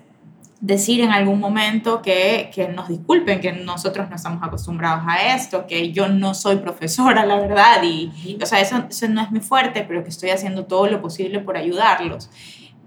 decir 0.61 1.01
en 1.01 1.11
algún 1.11 1.41
momento 1.41 2.03
que, 2.03 2.51
que, 2.55 2.69
nos 2.69 2.89
disculpen, 2.89 3.41
que 3.41 3.53
nosotros 3.53 4.09
no 4.09 4.15
estamos 4.15 4.41
acostumbrados 4.45 5.03
a 5.09 5.35
esto, 5.35 5.67
que 5.67 5.91
yo 5.91 6.09
no 6.09 6.35
soy 6.35 6.57
profesora, 6.57 7.27
la 7.27 7.35
verdad, 7.37 7.83
y, 7.83 8.39
o 8.41 8.47
sea, 8.47 8.61
eso, 8.61 8.85
eso, 8.89 9.09
no 9.09 9.23
es 9.23 9.31
muy 9.33 9.41
fuerte, 9.41 9.85
pero 9.87 10.05
que 10.05 10.11
estoy 10.11 10.31
haciendo 10.31 10.67
todo 10.67 10.87
lo 10.87 11.03
posible 11.03 11.41
por 11.41 11.57
ayudarlos. 11.57 12.31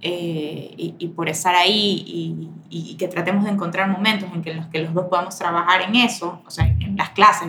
Eh, 0.07 0.93
y, 0.99 1.07
por 1.15 1.29
estar 1.29 1.55
ahí 1.55 2.03
y, 2.05 2.49
y, 2.69 2.95
que 2.95 3.07
tratemos 3.07 3.43
de 3.45 3.49
encontrar 3.49 3.89
momentos 3.89 4.29
en 4.35 4.43
que 4.43 4.53
los 4.53 4.67
que 4.67 4.79
los 4.79 4.93
dos 4.93 5.05
podamos 5.05 5.35
trabajar 5.35 5.81
en 5.81 5.95
eso, 5.95 6.43
o 6.45 6.51
sea, 6.51 6.67
en 6.67 6.95
las 6.95 7.09
clases, 7.09 7.47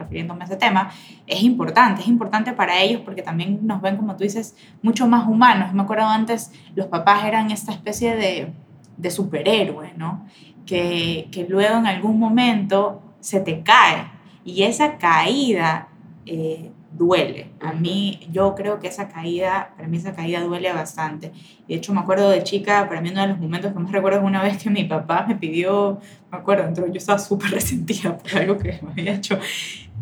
refiriéndome 0.00 0.42
a 0.42 0.46
ese 0.46 0.56
tema, 0.56 0.90
es 1.26 1.42
importante, 1.42 2.02
es 2.02 2.08
importante 2.08 2.52
para 2.52 2.80
ellos 2.80 3.02
porque 3.04 3.22
también 3.22 3.60
nos 3.62 3.80
ven, 3.80 3.96
como 3.96 4.16
tú 4.16 4.24
dices, 4.24 4.56
mucho 4.82 5.06
más 5.06 5.28
humanos. 5.28 5.72
Me 5.72 5.82
acuerdo 5.82 6.06
antes, 6.06 6.52
los 6.74 6.86
papás 6.86 7.24
eran 7.24 7.50
esta 7.50 7.72
especie 7.72 8.16
de, 8.16 8.52
de 8.96 9.10
superhéroes, 9.10 9.96
¿no? 9.96 10.26
Que, 10.66 11.28
que, 11.32 11.46
luego 11.48 11.78
en 11.78 11.86
algún 11.86 12.18
momento 12.18 13.02
se 13.20 13.40
te 13.40 13.62
cae 13.62 14.06
y 14.44 14.62
esa 14.62 14.98
caída 14.98 15.88
eh, 16.26 16.70
duele. 16.92 17.50
A 17.60 17.72
mí, 17.72 18.20
yo 18.32 18.54
creo 18.54 18.78
que 18.78 18.88
esa 18.88 19.08
caída, 19.08 19.72
para 19.76 19.88
mí 19.88 19.96
esa 19.96 20.14
caída 20.14 20.42
duele 20.42 20.72
bastante. 20.72 21.32
De 21.68 21.74
hecho, 21.74 21.92
me 21.94 22.00
acuerdo 22.00 22.30
de 22.30 22.42
chica, 22.42 22.88
para 22.88 23.00
mí 23.00 23.10
uno 23.10 23.22
de 23.22 23.28
los 23.28 23.38
momentos 23.38 23.72
que 23.72 23.78
más 23.78 23.92
recuerdo 23.92 24.18
es 24.18 24.24
una 24.24 24.42
vez 24.42 24.62
que 24.62 24.70
mi 24.70 24.84
papá 24.84 25.24
me 25.26 25.36
pidió, 25.36 26.00
me 26.30 26.38
acuerdo, 26.38 26.64
entró, 26.64 26.86
yo 26.86 26.98
estaba 26.98 27.18
súper 27.18 27.50
resentida 27.52 28.16
por 28.16 28.36
algo 28.36 28.58
que 28.58 28.80
me 28.82 28.90
había 28.92 29.14
hecho. 29.14 29.38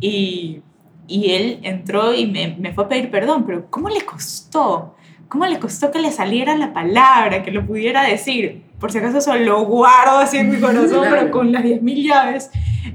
Y, 0.01 0.63
y 1.07 1.31
él 1.33 1.61
entró 1.63 2.15
y 2.15 2.27
me, 2.27 2.57
me 2.59 2.73
fue 2.73 2.85
a 2.85 2.89
pedir 2.89 3.11
perdón, 3.11 3.45
pero 3.47 3.71
¿cómo 3.71 3.89
le 3.89 4.03
costó? 4.03 4.95
¿Cómo 5.29 5.47
le 5.47 5.59
costó 5.59 5.91
que 5.91 5.99
le 5.99 6.11
saliera 6.11 6.57
la 6.57 6.73
palabra, 6.73 7.43
que 7.43 7.51
lo 7.51 7.67
pudiera 7.67 8.03
decir? 8.03 8.63
Por 8.81 8.93
si 8.93 8.99
acaso 8.99 9.19
eso 9.19 9.35
lo 9.37 9.65
guardo 9.65 10.19
así 10.19 10.39
en 10.39 10.51
mi 10.51 10.59
corazón, 10.59 11.07
pero 11.11 11.31
con 11.31 11.53
las 11.53 11.65
10.000 11.65 12.03
llaves. 12.03 12.51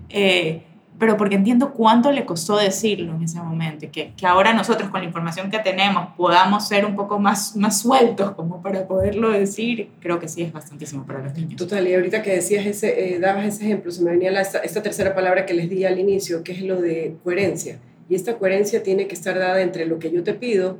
Eh, 0.09 0.63
pero 1.03 1.17
porque 1.17 1.35
entiendo 1.35 1.73
cuánto 1.73 2.13
le 2.13 2.25
costó 2.25 2.55
decirlo 2.55 3.13
en 3.13 3.23
ese 3.23 3.37
momento, 3.37 3.87
que, 3.91 4.13
que 4.15 4.25
ahora 4.25 4.53
nosotros 4.53 4.89
con 4.89 5.01
la 5.01 5.05
información 5.05 5.51
que 5.51 5.59
tenemos 5.59 6.13
podamos 6.15 6.65
ser 6.65 6.85
un 6.85 6.95
poco 6.95 7.19
más, 7.19 7.57
más 7.57 7.81
sueltos 7.81 8.31
como 8.31 8.61
para 8.61 8.87
poderlo 8.87 9.29
decir, 9.29 9.89
creo 9.99 10.17
que 10.17 10.29
sí 10.29 10.43
es 10.43 10.53
bastantísimo 10.53 11.05
para 11.05 11.21
los 11.21 11.33
niños. 11.33 11.57
Total, 11.57 11.85
y 11.85 11.93
ahorita 11.93 12.21
que 12.21 12.35
decías 12.35 12.65
ese, 12.65 13.15
eh, 13.15 13.19
dabas 13.19 13.45
ese 13.45 13.65
ejemplo, 13.65 13.91
se 13.91 14.01
me 14.01 14.11
venía 14.11 14.31
la, 14.31 14.39
esta, 14.39 14.59
esta 14.59 14.81
tercera 14.81 15.13
palabra 15.13 15.45
que 15.45 15.53
les 15.53 15.69
di 15.69 15.83
al 15.83 15.99
inicio, 15.99 16.41
que 16.41 16.53
es 16.53 16.61
lo 16.61 16.79
de 16.79 17.17
coherencia. 17.21 17.79
Y 18.07 18.15
esta 18.15 18.37
coherencia 18.37 18.81
tiene 18.81 19.05
que 19.05 19.13
estar 19.13 19.37
dada 19.37 19.61
entre 19.61 19.85
lo 19.85 19.99
que 19.99 20.09
yo 20.09 20.23
te 20.23 20.33
pido 20.33 20.77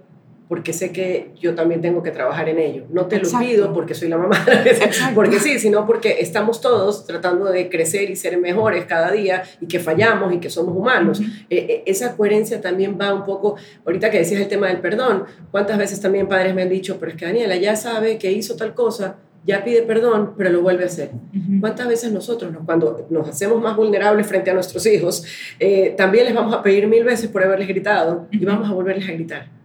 porque 0.47 0.73
sé 0.73 0.91
que 0.91 1.31
yo 1.39 1.55
también 1.55 1.81
tengo 1.81 2.03
que 2.03 2.11
trabajar 2.11 2.49
en 2.49 2.59
ello. 2.59 2.85
No 2.89 3.07
te 3.07 3.19
lo 3.19 3.29
pido 3.39 3.73
porque 3.73 3.93
soy 3.93 4.09
la 4.09 4.17
mamá, 4.17 4.37
porque 5.15 5.39
sí, 5.39 5.57
sino 5.59 5.85
porque 5.85 6.17
estamos 6.19 6.61
todos 6.61 7.05
tratando 7.05 7.45
de 7.45 7.69
crecer 7.69 8.09
y 8.09 8.15
ser 8.15 8.37
mejores 8.37 8.85
cada 8.85 9.11
día 9.11 9.43
y 9.61 9.67
que 9.67 9.79
fallamos 9.79 10.33
y 10.33 10.39
que 10.39 10.49
somos 10.49 10.75
humanos. 10.75 11.21
Eh, 11.49 11.57
eh, 11.69 11.83
esa 11.85 12.15
coherencia 12.15 12.61
también 12.61 12.97
va 12.99 13.13
un 13.13 13.23
poco, 13.23 13.55
ahorita 13.85 14.11
que 14.11 14.19
decías 14.19 14.41
el 14.41 14.47
tema 14.47 14.67
del 14.67 14.79
perdón, 14.79 15.25
¿cuántas 15.51 15.77
veces 15.77 16.01
también 16.01 16.27
padres 16.27 16.53
me 16.53 16.63
han 16.63 16.69
dicho, 16.69 16.97
pero 16.99 17.11
es 17.11 17.17
que 17.17 17.25
Daniela 17.25 17.55
ya 17.55 17.75
sabe 17.75 18.17
que 18.17 18.31
hizo 18.31 18.55
tal 18.55 18.73
cosa, 18.73 19.17
ya 19.45 19.63
pide 19.63 19.83
perdón, 19.83 20.33
pero 20.37 20.49
lo 20.49 20.61
vuelve 20.61 20.83
a 20.83 20.87
hacer. 20.87 21.11
¿Cuántas 21.59 21.87
veces 21.87 22.11
nosotros, 22.11 22.53
cuando 22.65 23.07
nos 23.09 23.27
hacemos 23.27 23.61
más 23.61 23.75
vulnerables 23.75 24.25
frente 24.25 24.51
a 24.51 24.53
nuestros 24.53 24.85
hijos, 24.85 25.25
eh, 25.59 25.93
también 25.97 26.25
les 26.25 26.33
vamos 26.33 26.53
a 26.53 26.61
pedir 26.61 26.87
mil 26.87 27.03
veces 27.03 27.29
por 27.29 27.43
haberles 27.43 27.67
gritado 27.67 28.27
y 28.31 28.43
vamos 28.45 28.69
a 28.69 28.73
volverles 28.73 29.07
a 29.09 29.11
gritar? 29.11 29.62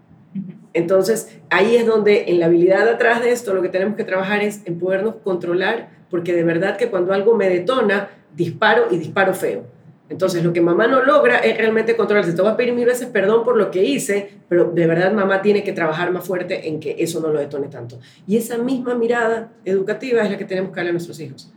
Entonces, 0.74 1.38
ahí 1.50 1.76
es 1.76 1.86
donde 1.86 2.24
en 2.28 2.40
la 2.40 2.46
habilidad 2.46 2.88
atrás 2.88 3.22
de 3.22 3.32
esto 3.32 3.54
lo 3.54 3.62
que 3.62 3.68
tenemos 3.68 3.96
que 3.96 4.04
trabajar 4.04 4.42
es 4.42 4.62
en 4.66 4.78
podernos 4.78 5.16
controlar, 5.24 5.90
porque 6.10 6.34
de 6.34 6.44
verdad 6.44 6.76
que 6.76 6.88
cuando 6.88 7.12
algo 7.12 7.34
me 7.34 7.48
detona, 7.48 8.10
disparo 8.36 8.86
y 8.90 8.98
disparo 8.98 9.34
feo. 9.34 9.64
Entonces, 10.10 10.42
lo 10.42 10.54
que 10.54 10.62
mamá 10.62 10.86
no 10.86 11.02
logra 11.02 11.38
es 11.38 11.58
realmente 11.58 11.94
controlarse. 11.94 12.32
Te 12.32 12.40
voy 12.40 12.50
a 12.50 12.56
pedir 12.56 12.72
mil 12.72 12.86
veces 12.86 13.08
perdón 13.08 13.44
por 13.44 13.56
lo 13.56 13.70
que 13.70 13.84
hice, 13.84 14.30
pero 14.48 14.70
de 14.70 14.86
verdad 14.86 15.12
mamá 15.12 15.42
tiene 15.42 15.62
que 15.62 15.72
trabajar 15.72 16.10
más 16.12 16.26
fuerte 16.26 16.68
en 16.68 16.80
que 16.80 16.96
eso 16.98 17.20
no 17.20 17.28
lo 17.28 17.38
detone 17.38 17.68
tanto. 17.68 17.98
Y 18.26 18.38
esa 18.38 18.56
misma 18.56 18.94
mirada 18.94 19.52
educativa 19.66 20.22
es 20.22 20.30
la 20.30 20.38
que 20.38 20.46
tenemos 20.46 20.70
que 20.70 20.76
darle 20.76 20.90
a 20.90 20.92
nuestros 20.92 21.20
hijos. 21.20 21.52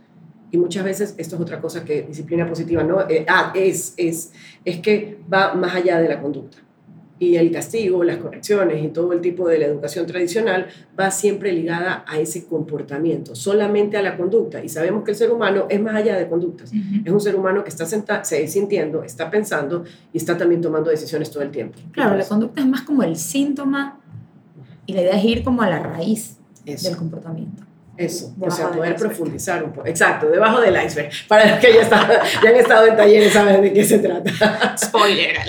Y 0.50 0.58
muchas 0.58 0.84
veces 0.84 1.14
esto 1.16 1.36
es 1.36 1.40
otra 1.40 1.62
cosa 1.62 1.82
que 1.82 2.02
disciplina 2.02 2.46
positiva 2.46 2.82
no 2.82 3.08
eh, 3.08 3.24
ah, 3.26 3.52
es, 3.54 3.94
es, 3.96 4.32
es 4.66 4.80
que 4.80 5.18
va 5.32 5.54
más 5.54 5.74
allá 5.74 5.98
de 5.98 6.10
la 6.10 6.20
conducta 6.20 6.58
y 7.22 7.36
el 7.36 7.52
castigo, 7.52 8.02
las 8.02 8.16
correcciones 8.16 8.84
y 8.84 8.88
todo 8.88 9.12
el 9.12 9.20
tipo 9.20 9.48
de 9.48 9.56
la 9.56 9.66
educación 9.66 10.06
tradicional 10.06 10.66
va 10.98 11.12
siempre 11.12 11.52
ligada 11.52 12.04
a 12.08 12.18
ese 12.18 12.46
comportamiento, 12.46 13.36
solamente 13.36 13.96
a 13.96 14.02
la 14.02 14.16
conducta. 14.16 14.64
Y 14.64 14.68
sabemos 14.68 15.04
que 15.04 15.12
el 15.12 15.16
ser 15.16 15.30
humano 15.30 15.66
es 15.70 15.80
más 15.80 15.94
allá 15.94 16.16
de 16.16 16.28
conductas. 16.28 16.72
Es 17.04 17.12
un 17.12 17.20
ser 17.20 17.36
humano 17.36 17.62
que 17.62 17.70
está 17.70 17.86
se 17.86 18.48
sintiendo, 18.48 19.04
está 19.04 19.30
pensando 19.30 19.84
y 20.12 20.16
está 20.16 20.36
también 20.36 20.60
tomando 20.60 20.90
decisiones 20.90 21.30
todo 21.30 21.44
el 21.44 21.52
tiempo. 21.52 21.78
Claro, 21.92 22.16
la 22.16 22.24
conducta 22.24 22.60
es 22.60 22.66
más 22.66 22.82
como 22.82 23.04
el 23.04 23.14
síntoma 23.14 24.00
y 24.86 24.92
la 24.92 25.02
idea 25.02 25.16
es 25.16 25.24
ir 25.24 25.44
como 25.44 25.62
a 25.62 25.70
la 25.70 25.78
raíz 25.78 26.38
del 26.64 26.96
comportamiento. 26.96 27.62
Eso, 27.96 28.34
o 28.40 28.50
sea, 28.50 28.70
poder 28.70 28.96
profundizar 28.96 29.62
un 29.62 29.72
poco. 29.72 29.86
Exacto, 29.86 30.28
debajo 30.28 30.60
del 30.60 30.74
iceberg. 30.82 31.10
Para 31.28 31.50
los 31.50 31.60
que 31.60 31.74
ya, 31.74 31.88
ya 32.42 32.48
han 32.48 32.56
estado 32.56 32.86
en 32.86 32.96
talleres 32.96 33.32
saben 33.32 33.60
de 33.60 33.72
qué 33.72 33.84
se 33.84 33.98
trata. 33.98 34.76
Spoiler. 34.78 35.36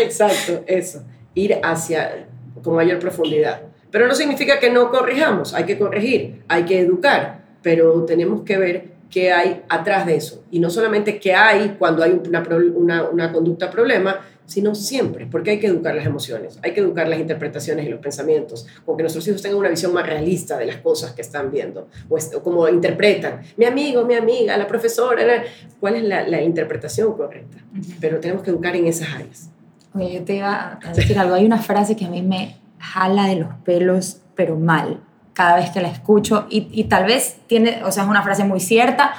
Exacto, 0.00 0.62
eso. 0.66 1.02
Ir 1.34 1.58
hacia 1.62 2.26
con 2.62 2.74
mayor 2.74 2.98
profundidad. 2.98 3.62
Pero 3.90 4.06
no 4.06 4.14
significa 4.14 4.58
que 4.58 4.70
no 4.70 4.90
corrijamos, 4.90 5.54
hay 5.54 5.64
que 5.64 5.78
corregir, 5.78 6.42
hay 6.48 6.64
que 6.64 6.80
educar, 6.80 7.42
pero 7.62 8.04
tenemos 8.04 8.42
que 8.42 8.58
ver 8.58 8.84
qué 9.08 9.32
hay 9.32 9.62
atrás 9.68 10.04
de 10.04 10.16
eso. 10.16 10.44
Y 10.50 10.58
no 10.58 10.68
solamente 10.68 11.20
qué 11.20 11.34
hay 11.34 11.76
cuando 11.78 12.02
hay 12.02 12.20
una, 12.26 12.42
una, 12.74 13.04
una 13.04 13.32
conducta 13.32 13.70
problema, 13.70 14.20
sino 14.46 14.74
siempre, 14.74 15.26
porque 15.26 15.52
hay 15.52 15.58
que 15.58 15.66
educar 15.66 15.94
las 15.94 16.06
emociones, 16.06 16.58
hay 16.62 16.72
que 16.72 16.80
educar 16.80 17.08
las 17.08 17.18
interpretaciones 17.18 17.86
y 17.86 17.88
los 17.88 18.00
pensamientos, 18.00 18.66
con 18.84 18.96
que 18.96 19.02
nuestros 19.02 19.26
hijos 19.26 19.40
tengan 19.42 19.58
una 19.58 19.70
visión 19.70 19.92
más 19.92 20.06
realista 20.06 20.58
de 20.58 20.66
las 20.66 20.76
cosas 20.76 21.12
que 21.12 21.22
están 21.22 21.50
viendo, 21.50 21.88
o, 22.08 22.18
como 22.42 22.42
cómo 22.42 22.68
interpretan. 22.68 23.40
Mi 23.56 23.64
amigo, 23.64 24.04
mi 24.04 24.14
amiga, 24.14 24.56
la 24.56 24.66
profesora, 24.66 25.44
¿cuál 25.80 25.96
es 25.96 26.04
la, 26.04 26.42
interpretación 26.42 27.14
correcta? 27.14 27.58
Pero 28.00 28.20
tenemos 28.20 28.42
que 28.42 28.50
educar 28.50 28.76
en 28.76 28.86
esas 28.86 29.08
áreas. 29.14 29.50
Oye, 29.94 30.14
yo 30.14 30.24
te 30.24 30.36
iba 30.36 30.78
a 30.82 30.92
decir 30.92 31.18
algo, 31.18 31.34
hay 31.34 31.46
una 31.46 31.58
frase 31.58 31.96
que 31.96 32.04
a 32.04 32.10
mí 32.10 32.20
me 32.20 32.56
jala 32.78 33.26
de 33.28 33.36
los 33.36 33.48
pelos, 33.64 34.18
pero 34.34 34.56
mal, 34.56 35.00
cada 35.32 35.56
vez 35.56 35.70
que 35.70 35.80
la 35.80 35.88
escucho, 35.88 36.46
y, 36.50 36.68
y 36.70 36.84
tal 36.84 37.06
vez 37.06 37.38
tiene, 37.46 37.82
o 37.84 37.90
sea, 37.90 38.02
es 38.02 38.08
una 38.08 38.22
frase 38.22 38.44
muy 38.44 38.60
cierta, 38.60 39.14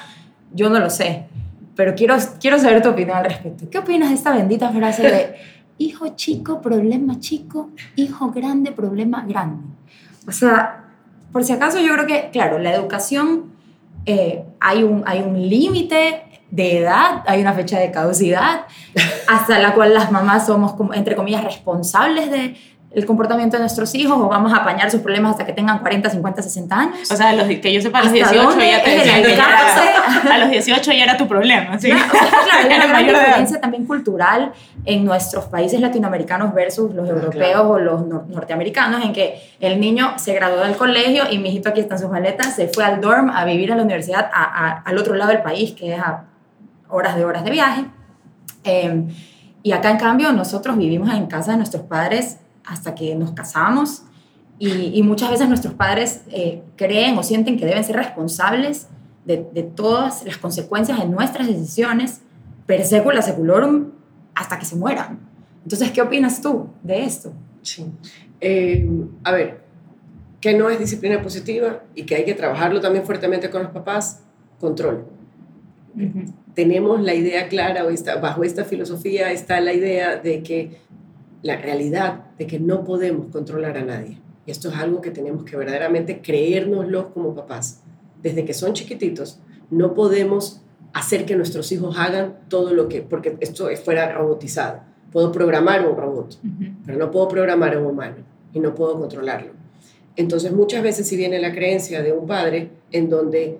yo 0.53 0.69
no 0.69 0.79
lo 0.79 0.89
sé, 0.89 1.25
pero 1.75 1.95
quiero, 1.95 2.15
quiero 2.39 2.57
saber 2.59 2.81
tu 2.81 2.89
opinión 2.89 3.17
al 3.17 3.25
respecto. 3.25 3.69
¿Qué 3.69 3.77
opinas 3.77 4.09
de 4.09 4.15
esta 4.15 4.31
bendita 4.31 4.69
frase 4.71 5.03
de 5.03 5.35
hijo 5.77 6.15
chico, 6.15 6.61
problema 6.61 7.19
chico, 7.19 7.71
hijo 7.95 8.31
grande, 8.31 8.71
problema 8.71 9.25
grande? 9.27 9.63
O 10.27 10.31
sea, 10.31 10.85
por 11.31 11.43
si 11.43 11.53
acaso 11.53 11.79
yo 11.79 11.93
creo 11.93 12.07
que, 12.07 12.29
claro, 12.31 12.59
la 12.59 12.73
educación, 12.73 13.51
eh, 14.05 14.43
hay 14.59 14.83
un, 14.83 15.03
hay 15.05 15.21
un 15.21 15.49
límite 15.49 16.23
de 16.51 16.79
edad, 16.79 17.23
hay 17.27 17.41
una 17.41 17.53
fecha 17.53 17.77
de 17.79 17.91
caducidad, 17.91 18.61
hasta 19.27 19.59
la 19.59 19.73
cual 19.73 19.93
las 19.93 20.11
mamás 20.11 20.45
somos, 20.45 20.73
como, 20.73 20.93
entre 20.93 21.15
comillas, 21.15 21.43
responsables 21.43 22.31
de, 22.31 22.55
el 22.95 23.05
comportamiento 23.05 23.57
de 23.57 23.61
nuestros 23.61 23.93
hijos 23.93 24.17
o 24.17 24.29
vamos 24.29 24.53
a 24.53 24.57
apañar 24.57 24.89
sus 24.89 25.01
problemas 25.01 25.31
hasta 25.31 25.45
que 25.45 25.51
tengan 25.51 25.79
40, 25.79 26.09
50, 26.09 26.41
60 26.41 26.79
años. 26.79 27.11
O 27.11 27.15
sea, 27.15 27.33
los, 27.33 27.45
que 27.45 27.73
yo 27.73 27.81
sepa, 27.81 27.99
a 27.99 28.03
los 28.03 28.13
18 28.13 28.57
ya 28.57 28.83
te 28.83 29.35
a 30.31 30.37
los 30.37 30.49
18 30.49 30.91
ya 30.93 31.03
era 31.03 31.17
tu 31.17 31.27
problema, 31.27 31.77
¿sí? 31.77 31.89
Claro, 31.89 32.05
o 32.07 32.11
sea, 32.11 32.29
claro, 32.29 32.53
hay 32.59 32.65
una 32.67 32.87
gran 32.87 33.05
diferencia 33.05 33.59
también 33.59 33.85
cultural 33.85 34.53
en 34.85 35.03
nuestros 35.03 35.45
países 35.45 35.81
latinoamericanos 35.81 36.53
versus 36.53 36.95
los 36.95 37.09
europeos 37.09 37.63
o 37.65 37.79
los 37.79 38.07
norteamericanos, 38.07 39.03
en 39.03 39.11
que 39.11 39.41
el 39.59 39.81
niño 39.81 40.13
se 40.17 40.33
graduó 40.33 40.61
del 40.61 40.77
colegio 40.77 41.23
y 41.29 41.37
mi 41.37 41.49
hijito 41.49 41.69
aquí 41.69 41.81
está 41.81 41.95
en 41.95 42.01
sus 42.01 42.09
maletas, 42.09 42.55
se 42.55 42.69
fue 42.69 42.85
al 42.85 43.01
dorm 43.01 43.29
a 43.29 43.43
vivir 43.43 43.73
a 43.73 43.75
la 43.75 43.83
universidad 43.83 44.29
al 44.31 44.97
otro 44.97 45.15
lado 45.15 45.31
del 45.31 45.41
país, 45.41 45.73
que 45.73 45.95
es 45.95 45.99
a 45.99 46.23
horas 46.87 47.17
de 47.17 47.25
horas 47.25 47.43
de 47.43 47.51
viaje. 47.51 47.85
Em, 48.63 49.09
y 49.63 49.73
acá, 49.73 49.91
en 49.91 49.97
cambio, 49.97 50.31
nosotros 50.31 50.77
vivimos 50.77 51.13
en 51.13 51.25
casa 51.25 51.51
de 51.51 51.57
nuestros 51.57 51.83
padres 51.83 52.37
hasta 52.67 52.95
que 52.95 53.15
nos 53.15 53.31
casamos 53.31 54.03
y, 54.57 55.03
muchas 55.03 55.31
veces 55.31 55.49
nuestros 55.49 55.73
padres 55.73 56.21
eh, 56.31 56.61
creen 56.77 57.17
o 57.17 57.23
sienten 57.23 57.57
que 57.57 57.65
deben 57.65 57.83
ser 57.83 57.97
responsables 57.97 58.87
de, 59.25 59.37
todas 59.75 60.25
las 60.25 60.37
consecuencias 60.37 60.99
de 60.99 61.07
nuestras 61.07 61.47
decisiones, 61.47 62.21
per 62.65 62.85
secula 62.85 63.21
seculorum, 63.21 63.91
hasta 64.33 64.57
que 64.57 64.65
se 64.65 64.75
mueran. 64.75 65.19
Entonces, 65.63 65.91
¿qué 65.91 66.01
opinas 66.01 66.41
tú 66.41 66.69
de 66.83 67.03
esto? 67.03 67.33
Sí. 67.63 67.85
Eh, 68.39 68.87
a 69.23 69.31
ver, 69.31 69.61
que 70.39 70.53
no 70.53 70.69
es 70.69 70.79
disciplina 70.79 71.21
positiva 71.21 71.81
y 71.95 72.03
que 72.03 72.15
hay 72.15 72.23
que 72.23 72.35
trabajarlo 72.35 72.79
también 72.79 73.03
fuertemente 73.03 73.49
con 73.49 73.63
los 73.63 73.71
papás, 73.71 74.21
control. 74.59 75.05
Tenemos 76.53 77.01
la 77.01 77.13
idea 77.13 77.47
clara, 77.47 77.85
o 77.85 78.21
bajo 78.21 78.43
esta 78.43 78.63
filosofía 78.63 79.31
está 79.31 79.59
la 79.59 79.73
idea 79.73 80.17
de 80.17 80.43
que 80.43 80.77
la 81.45 81.57
realidad 81.57 82.23
de 82.39 82.47
que 82.47 82.59
no 82.59 82.83
podemos 82.83 83.27
controlar 83.27 83.77
a 83.77 83.85
nadie. 83.85 84.17
Y 84.47 84.51
esto 84.51 84.69
es 84.69 84.75
algo 84.77 84.99
que 84.99 85.11
tenemos 85.11 85.43
que 85.43 85.55
verdaderamente 85.55 86.19
creérnoslo 86.19 87.13
como 87.13 87.35
papás. 87.35 87.83
Desde 88.23 88.45
que 88.45 88.55
son 88.55 88.73
chiquititos, 88.73 89.39
no 89.69 89.93
podemos 89.93 90.63
hacer 90.93 91.23
que 91.27 91.35
nuestros 91.35 91.71
hijos 91.71 91.97
hagan 91.99 92.39
todo 92.49 92.73
lo 92.73 92.89
que, 92.89 93.03
porque 93.03 93.37
esto 93.41 93.69
fuera 93.83 94.11
robotizado. 94.11 94.79
Puedo 95.11 95.31
programar 95.31 95.87
un 95.87 95.95
robot, 95.95 96.39
pero 96.83 96.97
no 96.97 97.11
puedo 97.11 97.27
programar 97.27 97.75
a 97.75 97.79
un 97.79 97.85
humano 97.85 98.15
y 98.51 98.59
no 98.59 98.73
puedo 98.73 98.99
controlarlo. 98.99 99.51
Entonces 100.15 100.51
muchas 100.51 100.81
veces 100.81 101.07
si 101.07 101.15
viene 101.15 101.37
la 101.37 101.53
creencia 101.53 102.01
de 102.01 102.11
un 102.11 102.25
padre 102.25 102.71
en 102.91 103.07
donde 103.07 103.59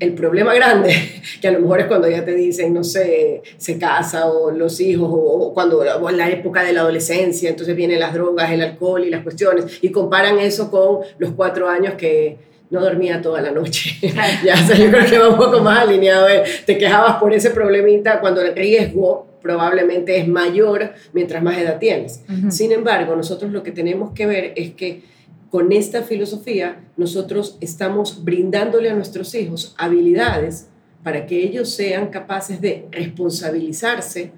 el 0.00 0.14
problema 0.14 0.54
grande, 0.54 0.94
que 1.40 1.48
a 1.48 1.52
lo 1.52 1.60
mejor 1.60 1.80
es 1.80 1.86
cuando 1.86 2.08
ya 2.08 2.24
te 2.24 2.34
dicen, 2.34 2.74
no 2.74 2.84
sé, 2.84 3.42
se 3.56 3.78
casa 3.78 4.26
o 4.26 4.50
los 4.50 4.80
hijos, 4.80 5.08
o, 5.10 5.52
cuando 5.54 5.78
o 5.78 6.10
en 6.10 6.16
la 6.16 6.30
época 6.30 6.62
de 6.62 6.72
la 6.72 6.80
adolescencia, 6.80 7.50
entonces 7.50 7.76
vienen 7.76 8.00
las 8.00 8.14
drogas, 8.14 8.50
el 8.50 8.62
alcohol 8.62 9.04
y 9.04 9.10
las 9.10 9.22
cuestiones, 9.22 9.78
y 9.82 9.90
comparan 9.90 10.38
eso 10.38 10.70
con 10.70 11.00
los 11.18 11.32
cuatro 11.32 11.68
años 11.68 11.94
que 11.94 12.38
no 12.70 12.80
dormía 12.80 13.22
toda 13.22 13.40
la 13.40 13.52
noche. 13.52 13.96
ya, 14.44 14.54
o 14.54 14.74
yo 14.74 14.90
creo 14.90 15.06
que 15.06 15.18
va 15.18 15.28
un 15.28 15.36
poco 15.36 15.60
más 15.60 15.80
alineado. 15.80 16.26
te 16.66 16.76
quejabas 16.76 17.16
por 17.16 17.32
ese 17.32 17.50
problemita 17.50 18.20
cuando 18.20 18.40
el 18.40 18.54
riesgo 18.54 19.26
probablemente 19.40 20.16
es 20.18 20.26
mayor 20.26 20.94
mientras 21.12 21.42
más 21.42 21.58
edad 21.58 21.78
tienes. 21.78 22.22
Sin 22.48 22.72
embargo, 22.72 23.14
nosotros 23.14 23.52
lo 23.52 23.62
que 23.62 23.72
tenemos 23.72 24.12
que 24.12 24.26
ver 24.26 24.54
es 24.56 24.72
que 24.72 25.02
con 25.54 25.70
esta 25.70 26.02
filosofía 26.02 26.84
nosotros 26.96 27.58
estamos 27.60 28.24
brindándole 28.24 28.90
a 28.90 28.94
nuestros 28.94 29.36
hijos 29.36 29.72
habilidades 29.78 30.66
para 31.04 31.26
que 31.26 31.44
ellos 31.44 31.70
sean 31.70 32.08
capaces 32.08 32.60
de 32.60 32.88
responsabilizarse 32.90 34.32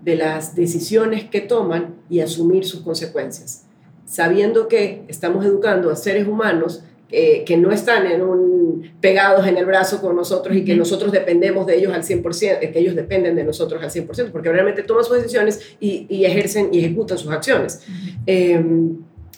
de 0.00 0.16
las 0.16 0.54
decisiones 0.54 1.24
que 1.24 1.42
toman 1.42 1.96
y 2.08 2.20
asumir 2.20 2.64
sus 2.64 2.80
consecuencias, 2.80 3.66
sabiendo 4.06 4.66
que 4.66 5.04
estamos 5.08 5.44
educando 5.44 5.90
a 5.90 5.96
seres 5.96 6.26
humanos 6.26 6.82
eh, 7.10 7.44
que 7.44 7.58
no 7.58 7.70
están 7.70 8.06
en 8.06 8.22
un, 8.22 8.92
pegados 9.02 9.46
en 9.46 9.58
el 9.58 9.66
brazo 9.66 10.00
con 10.00 10.16
nosotros 10.16 10.56
y 10.56 10.64
que 10.64 10.74
nosotros 10.74 11.12
dependemos 11.12 11.66
de 11.66 11.76
ellos 11.76 11.92
al 11.92 12.02
100%, 12.02 12.72
que 12.72 12.78
ellos 12.78 12.94
dependen 12.94 13.36
de 13.36 13.44
nosotros 13.44 13.82
al 13.82 13.90
100%, 13.90 14.30
porque 14.30 14.50
realmente 14.50 14.84
toman 14.84 15.04
sus 15.04 15.18
decisiones 15.18 15.76
y, 15.78 16.24
ejercen 16.24 16.70
y 16.72 16.78
ejecutan 16.78 17.18
sus 17.18 17.30
acciones. 17.30 17.82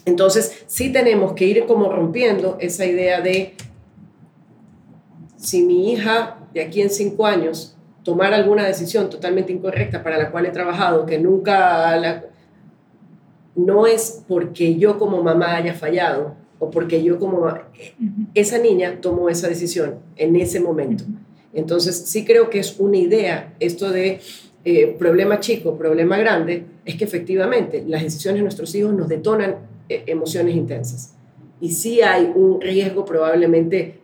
Entonces, 0.05 0.63
sí 0.67 0.91
tenemos 0.91 1.33
que 1.33 1.45
ir 1.45 1.65
como 1.65 1.91
rompiendo 1.91 2.57
esa 2.59 2.85
idea 2.85 3.21
de 3.21 3.55
si 5.35 5.63
mi 5.63 5.91
hija 5.91 6.37
de 6.53 6.61
aquí 6.61 6.81
en 6.81 6.91
cinco 6.91 7.25
años 7.25 7.75
tomar 8.03 8.33
alguna 8.33 8.65
decisión 8.65 9.09
totalmente 9.09 9.51
incorrecta 9.51 10.03
para 10.03 10.17
la 10.17 10.29
cual 10.29 10.45
he 10.45 10.51
trabajado, 10.51 11.07
que 11.07 11.17
nunca 11.17 11.97
la, 11.97 12.23
no 13.55 13.87
es 13.87 14.23
porque 14.27 14.75
yo 14.75 14.99
como 14.99 15.23
mamá 15.23 15.55
haya 15.55 15.73
fallado 15.73 16.35
o 16.59 16.69
porque 16.69 17.03
yo 17.03 17.17
como 17.17 17.47
esa 18.35 18.59
niña 18.59 18.99
tomó 19.01 19.29
esa 19.29 19.47
decisión 19.47 19.95
en 20.17 20.35
ese 20.35 20.59
momento. 20.59 21.03
Entonces 21.51 21.97
sí 22.05 22.25
creo 22.25 22.49
que 22.51 22.59
es 22.59 22.79
una 22.79 22.97
idea 22.97 23.53
esto 23.59 23.91
de 23.91 24.19
eh, 24.65 24.95
problema 24.99 25.39
chico, 25.39 25.77
problema 25.77 26.17
grande, 26.17 26.65
es 26.85 26.95
que 26.95 27.05
efectivamente 27.05 27.83
las 27.87 28.03
decisiones 28.03 28.39
de 28.39 28.43
nuestros 28.43 28.73
hijos 28.75 28.93
nos 28.93 29.07
detonan 29.07 29.74
emociones 29.89 30.55
intensas. 30.55 31.15
Y 31.61 31.71
sí 31.71 32.01
hay 32.01 32.31
un 32.35 32.59
riesgo 32.59 33.05
probablemente 33.05 34.01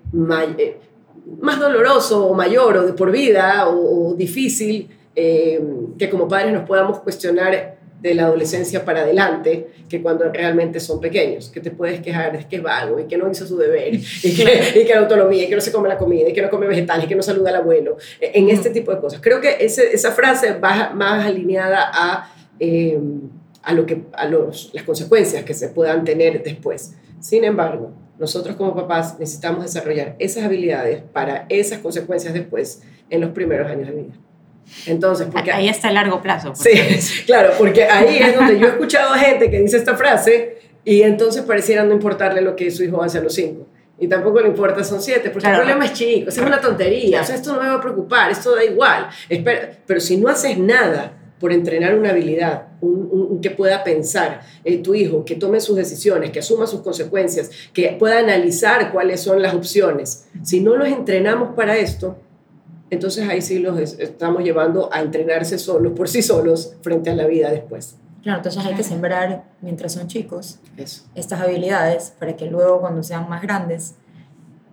eh, 0.57 0.77
más 1.39 1.59
doloroso 1.59 2.27
o 2.27 2.33
mayor 2.33 2.77
o 2.77 2.85
de 2.85 2.93
por 2.93 3.11
vida 3.11 3.67
o, 3.67 4.13
difícil 4.15 4.89
que 5.13 6.09
como 6.09 6.27
padres 6.27 6.53
nos 6.53 6.65
podamos 6.67 6.99
cuestionar 6.99 7.81
de 8.01 8.15
la 8.15 8.23
adolescencia 8.23 8.83
para 8.83 9.01
adelante 9.01 9.67
que 9.87 10.01
cuando 10.01 10.31
realmente 10.31 10.79
son 10.79 10.99
pequeños, 10.99 11.49
que 11.49 11.59
te 11.59 11.69
puedes 11.69 12.01
quejar 12.01 12.35
de 12.35 12.47
que 12.47 12.55
es 12.55 12.63
vago 12.63 12.99
y 12.99 13.03
que 13.05 13.17
no 13.17 13.29
hizo 13.29 13.45
su 13.45 13.57
deber 13.57 13.93
y 13.93 14.35
que, 14.35 14.73
y 14.81 14.85
que 14.85 14.93
la 14.93 15.01
autonomía 15.01 15.43
y 15.43 15.47
que 15.47 15.55
no 15.55 15.61
se 15.61 15.71
come 15.71 15.87
la 15.87 15.97
comida 15.97 16.29
y 16.29 16.33
que 16.33 16.41
no 16.41 16.49
come 16.49 16.65
vegetales 16.65 17.05
y 17.05 17.07
que 17.07 17.15
no 17.15 17.21
saluda 17.21 17.49
al 17.49 17.57
abuelo, 17.57 17.97
e, 18.19 18.31
en 18.33 18.49
este 18.49 18.71
tipo 18.71 18.91
de 18.93 18.99
cosas. 18.99 19.21
Creo 19.21 19.39
que 19.39 19.57
ese, 19.59 19.93
esa 19.93 20.11
frase 20.11 20.53
va 20.53 20.91
más 20.95 21.25
alineada 21.25 21.91
a, 21.93 22.33
a, 23.63 23.73
lo 23.73 23.85
que, 23.85 24.03
a 24.13 24.25
los, 24.25 24.71
las 24.73 24.83
consecuencias 24.83 25.43
que 25.43 25.53
se 25.53 25.69
puedan 25.69 26.03
tener 26.03 26.43
después. 26.43 26.95
Sin 27.19 27.43
embargo, 27.43 27.91
nosotros 28.17 28.55
como 28.55 28.75
papás 28.75 29.19
necesitamos 29.19 29.63
desarrollar 29.63 30.15
esas 30.19 30.43
habilidades 30.43 31.01
para 31.13 31.45
esas 31.49 31.79
consecuencias 31.79 32.33
después 32.33 32.81
en 33.09 33.21
los 33.21 33.31
primeros 33.31 33.69
años 33.69 33.87
de 33.87 33.93
vida. 33.93 34.13
Entonces, 34.85 35.27
porque 35.31 35.51
ahí 35.51 35.67
está 35.67 35.89
el 35.89 35.95
largo 35.95 36.21
plazo. 36.21 36.53
Sí, 36.55 37.23
claro, 37.25 37.53
porque 37.57 37.83
ahí 37.83 38.17
es 38.17 38.35
donde 38.35 38.59
yo 38.59 38.67
he 38.67 38.69
escuchado 38.69 39.13
a 39.13 39.17
gente 39.17 39.49
que 39.49 39.59
dice 39.59 39.77
esta 39.77 39.95
frase 39.95 40.57
y 40.83 41.01
entonces 41.01 41.43
pareciera 41.43 41.83
no 41.83 41.93
importarle 41.93 42.41
lo 42.41 42.55
que 42.55 42.71
su 42.71 42.83
hijo 42.83 43.01
hace 43.03 43.17
a 43.17 43.21
los 43.21 43.33
cinco. 43.33 43.67
Y 43.99 44.07
tampoco 44.07 44.39
le 44.39 44.47
importa, 44.47 44.83
son 44.83 44.99
siete, 44.99 45.29
porque 45.29 45.47
el 45.47 45.55
problema 45.57 45.85
es 45.85 45.93
chico, 45.93 46.29
es 46.29 46.37
una 46.39 46.59
tontería, 46.59 47.21
o 47.21 47.23
sea, 47.23 47.35
esto 47.35 47.53
no 47.53 47.61
me 47.61 47.67
va 47.67 47.75
a 47.75 47.81
preocupar, 47.81 48.31
esto 48.31 48.55
da 48.55 48.63
igual. 48.63 49.07
Espera, 49.29 49.77
pero 49.85 49.99
si 49.99 50.17
no 50.17 50.27
haces 50.27 50.57
nada 50.57 51.20
por 51.41 51.51
entrenar 51.51 51.95
una 51.95 52.11
habilidad, 52.11 52.67
un, 52.79 53.41
que 53.41 53.49
pueda 53.49 53.83
pensar 53.83 54.41
eh, 54.63 54.77
tu 54.77 54.93
hijo, 54.93 55.25
que 55.25 55.35
tome 55.35 55.59
sus 55.59 55.75
decisiones, 55.75 56.29
que 56.29 56.39
asuma 56.39 56.67
sus 56.67 56.81
consecuencias, 56.81 57.49
que 57.73 57.97
pueda 57.99 58.19
analizar 58.19 58.91
cuáles 58.91 59.19
son 59.19 59.41
las 59.41 59.55
opciones, 59.55 60.27
si 60.43 60.61
no 60.61 60.77
los 60.77 60.87
entrenamos 60.87 61.55
para 61.55 61.75
esto, 61.77 62.17
entonces 62.91 63.27
ahí 63.27 63.41
sí 63.41 63.59
los 63.59 63.79
estamos 63.79 64.43
llevando 64.43 64.93
a 64.93 65.01
entrenarse 65.01 65.57
solos, 65.57 65.93
por 65.93 66.07
sí 66.07 66.21
solos, 66.21 66.75
frente 66.81 67.09
a 67.09 67.15
la 67.15 67.25
vida 67.25 67.49
después. 67.49 67.95
Claro, 68.21 68.37
entonces 68.37 68.63
hay 68.63 68.75
que 68.75 68.83
sembrar 68.83 69.45
mientras 69.61 69.93
son 69.93 70.07
chicos 70.07 70.59
estas 71.15 71.41
habilidades 71.41 72.13
para 72.19 72.35
que 72.35 72.45
luego 72.45 72.79
cuando 72.81 73.01
sean 73.01 73.27
más 73.27 73.41
grandes 73.41 73.95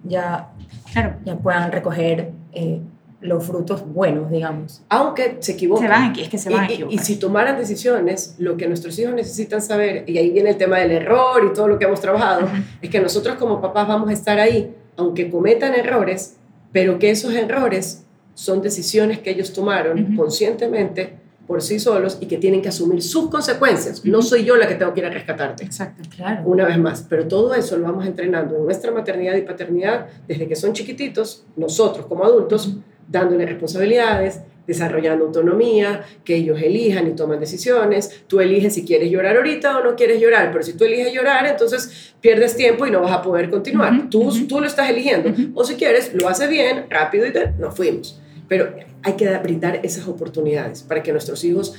ya, 0.05 0.51
claro. 0.93 1.17
ya 1.25 1.37
puedan 1.37 1.73
recoger 1.73 2.33
eh, 2.53 2.83
los 3.21 3.45
frutos 3.45 3.85
buenos, 3.87 4.31
digamos. 4.31 4.83
Aunque 4.89 5.39
se 5.41 5.53
equivoquen. 5.53 5.87
Se 5.87 5.93
van, 5.93 6.19
es 6.19 6.29
que 6.29 6.39
se 6.39 6.51
van 6.51 6.65
a 6.65 6.67
equivocar. 6.67 6.95
Y, 6.95 6.99
si 6.99 7.17
tomaran 7.17 7.59
decisiones, 7.59 8.37
lo 8.39 8.57
que 8.57 8.69
nuestros 8.69 8.99
hijos 8.99 9.15
necesitan 9.15 9.61
saber, 9.61 10.05
y 10.09 10.19
ahí 10.19 10.31
viene 10.31 10.51
el 10.51 10.57
tema 10.57 10.79
del 10.79 10.93
error 10.93 11.45
y 11.51 11.53
todo 11.53 11.69
lo 11.69 11.79
que 11.79 11.87
hemos 11.87 12.01
trabajado, 12.01 12.49
es 12.81 12.91
que 12.91 13.01
nosotros 13.01 13.37
como 13.37 13.61
papás 13.61 13.89
vamos 13.89 14.09
a 14.09 14.13
estar 14.13 14.39
ahí, 14.39 14.75
aunque 14.97 15.31
cometan 15.31 15.75
errores, 15.75 16.37
pero 16.73 16.99
que 16.99 17.11
esos 17.11 17.35
errores 17.35 18.05
son 18.35 18.63
decisiones 18.63 19.19
que 19.19 19.31
ellos 19.31 19.53
tomaron 19.53 20.15
conscientemente 20.15 21.19
por 21.49 21.63
sí 21.63 21.81
solos 21.81 22.19
y 22.21 22.27
que 22.27 22.37
tienen 22.37 22.61
que 22.61 22.69
asumir 22.69 23.03
sus 23.03 23.31
consecuencias. 23.31 24.05
No 24.05 24.21
soy 24.21 24.45
yo 24.45 24.57
la 24.57 24.69
que 24.69 24.75
tengo 24.75 24.93
que 24.93 25.01
ir 25.01 25.07
a 25.07 25.11
rescatarte. 25.11 25.65
Exacto, 25.65 26.03
claro. 26.15 26.43
Una 26.45 26.67
vez 26.67 26.79
más. 26.79 27.07
Pero 27.09 27.27
todo 27.27 27.55
eso 27.55 27.79
lo 27.79 27.85
vamos 27.85 28.07
entrenando 28.07 28.55
en 28.55 28.65
nuestra 28.65 28.93
maternidad 28.93 29.35
y 29.35 29.41
paternidad 29.41 30.07
desde 30.29 30.47
que 30.47 30.55
son 30.55 30.75
chiquititos, 30.75 31.47
nosotros 31.57 32.05
como 32.07 32.25
adultos, 32.25 32.77
dándole 33.09 33.47
responsabilidades, 33.47 34.41
desarrollando 34.67 35.25
autonomía, 35.25 36.05
que 36.25 36.37
ellos 36.37 36.61
elijan 36.63 37.09
y 37.09 37.13
toman 37.13 37.41
decisiones. 37.41 38.25
Tú 38.27 38.41
eliges 38.41 38.75
si 38.75 38.85
quieres 38.85 39.11
llorar 39.11 39.37
ahorita 39.37 39.79
o 39.79 39.85
no 39.85 39.97
quieres 39.97 40.21
llorar, 40.21 40.51
pero 40.53 40.63
si 40.63 40.75
tú 40.75 40.85
eliges 40.85 41.13
llorar, 41.13 41.47
entonces 41.47 42.15
pierdes 42.21 42.55
tiempo 42.55 42.87
y 42.87 42.91
no 42.91 43.01
vas 43.01 43.13
a 43.13 43.23
poder 43.23 43.49
continuar. 43.51 44.11
tú, 44.11 44.31
tú 44.47 44.61
lo 44.61 44.67
estás 44.67 44.91
eligiendo. 44.91 45.33
O 45.55 45.65
si 45.65 45.75
quieres, 45.75 46.13
lo 46.15 46.29
haces 46.29 46.51
bien, 46.51 46.85
rápido 46.91 47.27
y 47.27 47.33
te, 47.33 47.53
nos 47.59 47.75
fuimos. 47.75 48.21
Pero 48.47 48.75
hay 49.03 49.15
que 49.15 49.29
brindar 49.39 49.81
esas 49.83 50.07
oportunidades 50.07 50.83
para 50.83 51.03
que 51.03 51.13
nuestros 51.13 51.43
hijos 51.45 51.75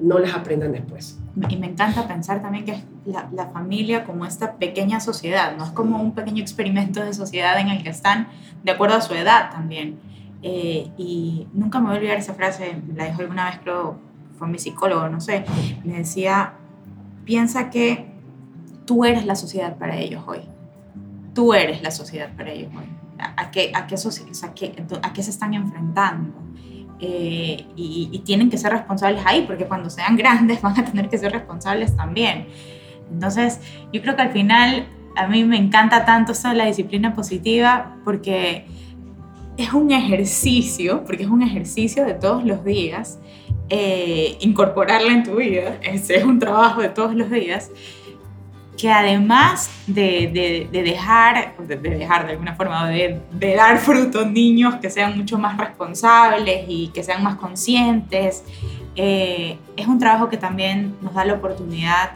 no 0.00 0.18
las 0.18 0.34
aprendan 0.34 0.72
después. 0.72 1.18
Y 1.48 1.56
me 1.56 1.66
encanta 1.66 2.08
pensar 2.08 2.42
también 2.42 2.64
que 2.64 2.72
es 2.72 2.82
la, 3.06 3.50
familia 3.52 4.04
como 4.04 4.24
esta 4.24 4.54
pequeña 4.56 5.00
sociedad, 5.00 5.56
no 5.56 5.64
es 5.64 5.70
como 5.70 6.00
un 6.02 6.14
pequeño 6.14 6.42
experimento 6.42 7.04
de 7.04 7.12
sociedad 7.14 7.58
en 7.60 7.68
el 7.68 7.82
que 7.82 7.90
están 7.90 8.28
de 8.62 8.72
acuerdo 8.72 8.96
a 8.96 9.00
su 9.00 9.14
edad 9.14 9.50
también. 9.50 9.98
Eh, 10.42 10.90
y 10.96 11.46
nunca 11.52 11.80
me 11.80 11.86
voy 11.86 11.96
a 11.96 11.98
olvidar 11.98 12.16
esa 12.18 12.34
frase, 12.34 12.82
la 12.94 13.06
dijo 13.06 13.20
alguna 13.20 13.46
vez, 13.46 13.58
creo, 13.62 13.98
fue 14.38 14.48
mi 14.48 14.58
psicólogo, 14.58 15.08
no 15.08 15.20
sé, 15.20 15.44
me 15.84 15.98
decía, 15.98 16.54
piensa 17.24 17.68
que 17.68 18.10
tú 18.86 19.04
eres 19.04 19.26
la 19.26 19.34
sociedad 19.34 19.76
para 19.76 19.96
ellos 19.96 20.22
hoy. 20.26 20.40
Tú 21.34 21.54
eres 21.54 21.82
la 21.82 21.90
sociedad 21.90 22.30
para 22.36 22.50
ellos 22.50 22.72
hoy 22.76 23.00
a, 23.20 23.50
qué, 23.50 23.72
a, 23.74 23.86
qué, 23.86 23.94
a, 25.02 25.12
qué, 25.12 25.22
se 25.22 25.30
están 25.30 25.54
enfrentando. 25.54 26.32
Eh, 26.98 27.66
y, 27.76 28.22
tienen 28.24 28.50
que 28.50 28.58
ser 28.58 28.72
responsables 28.72 29.22
ahí, 29.24 29.44
porque 29.46 29.66
cuando 29.66 29.88
sean 29.90 30.16
grandes 30.16 30.60
van 30.62 30.78
a 30.78 30.84
tener 30.84 31.08
que 31.08 31.18
ser 31.18 31.32
responsables 31.32 31.96
también. 31.96 32.48
Entonces, 33.10 33.60
yo 33.92 34.02
creo 34.02 34.16
que 34.16 34.22
al 34.22 34.32
final 34.32 34.86
a 35.16 35.26
mí 35.26 35.44
me 35.44 35.56
encanta 35.56 36.04
tanto 36.04 36.32
esta 36.32 36.54
la 36.54 36.66
disciplina 36.66 37.14
positiva 37.14 37.96
porque 38.04 38.66
es 39.62 39.72
un 39.72 39.90
ejercicio, 39.90 41.04
porque 41.04 41.24
es 41.24 41.28
un 41.28 41.42
ejercicio 41.42 42.04
de 42.04 42.14
todos 42.14 42.44
los 42.44 42.64
días, 42.64 43.18
eh, 43.68 44.36
incorporarla 44.40 45.12
en 45.12 45.22
tu 45.22 45.36
vida, 45.36 45.78
ese 45.82 46.16
es 46.16 46.24
un 46.24 46.38
trabajo 46.38 46.80
de 46.80 46.88
todos 46.88 47.14
los 47.14 47.30
días 47.30 47.70
que 48.80 48.90
además 48.90 49.70
de, 49.86 50.68
dejar, 50.72 51.54
de, 51.58 51.76
dejar 51.76 52.24
de 52.24 52.32
alguna 52.32 52.54
forma, 52.54 52.88
de, 52.88 53.20
dar 53.54 53.78
frutos 53.78 54.26
niños 54.30 54.76
que 54.76 54.88
sean 54.88 55.18
mucho 55.18 55.38
más 55.38 55.58
responsables 55.58 56.64
y 56.66 56.88
que 56.88 57.02
sean 57.02 57.22
más 57.22 57.34
conscientes, 57.36 58.42
eh, 58.96 59.58
es 59.76 59.86
un 59.86 59.98
trabajo 59.98 60.30
que 60.30 60.38
también 60.38 60.96
nos 61.02 61.12
da 61.12 61.26
la 61.26 61.34
oportunidad 61.34 62.12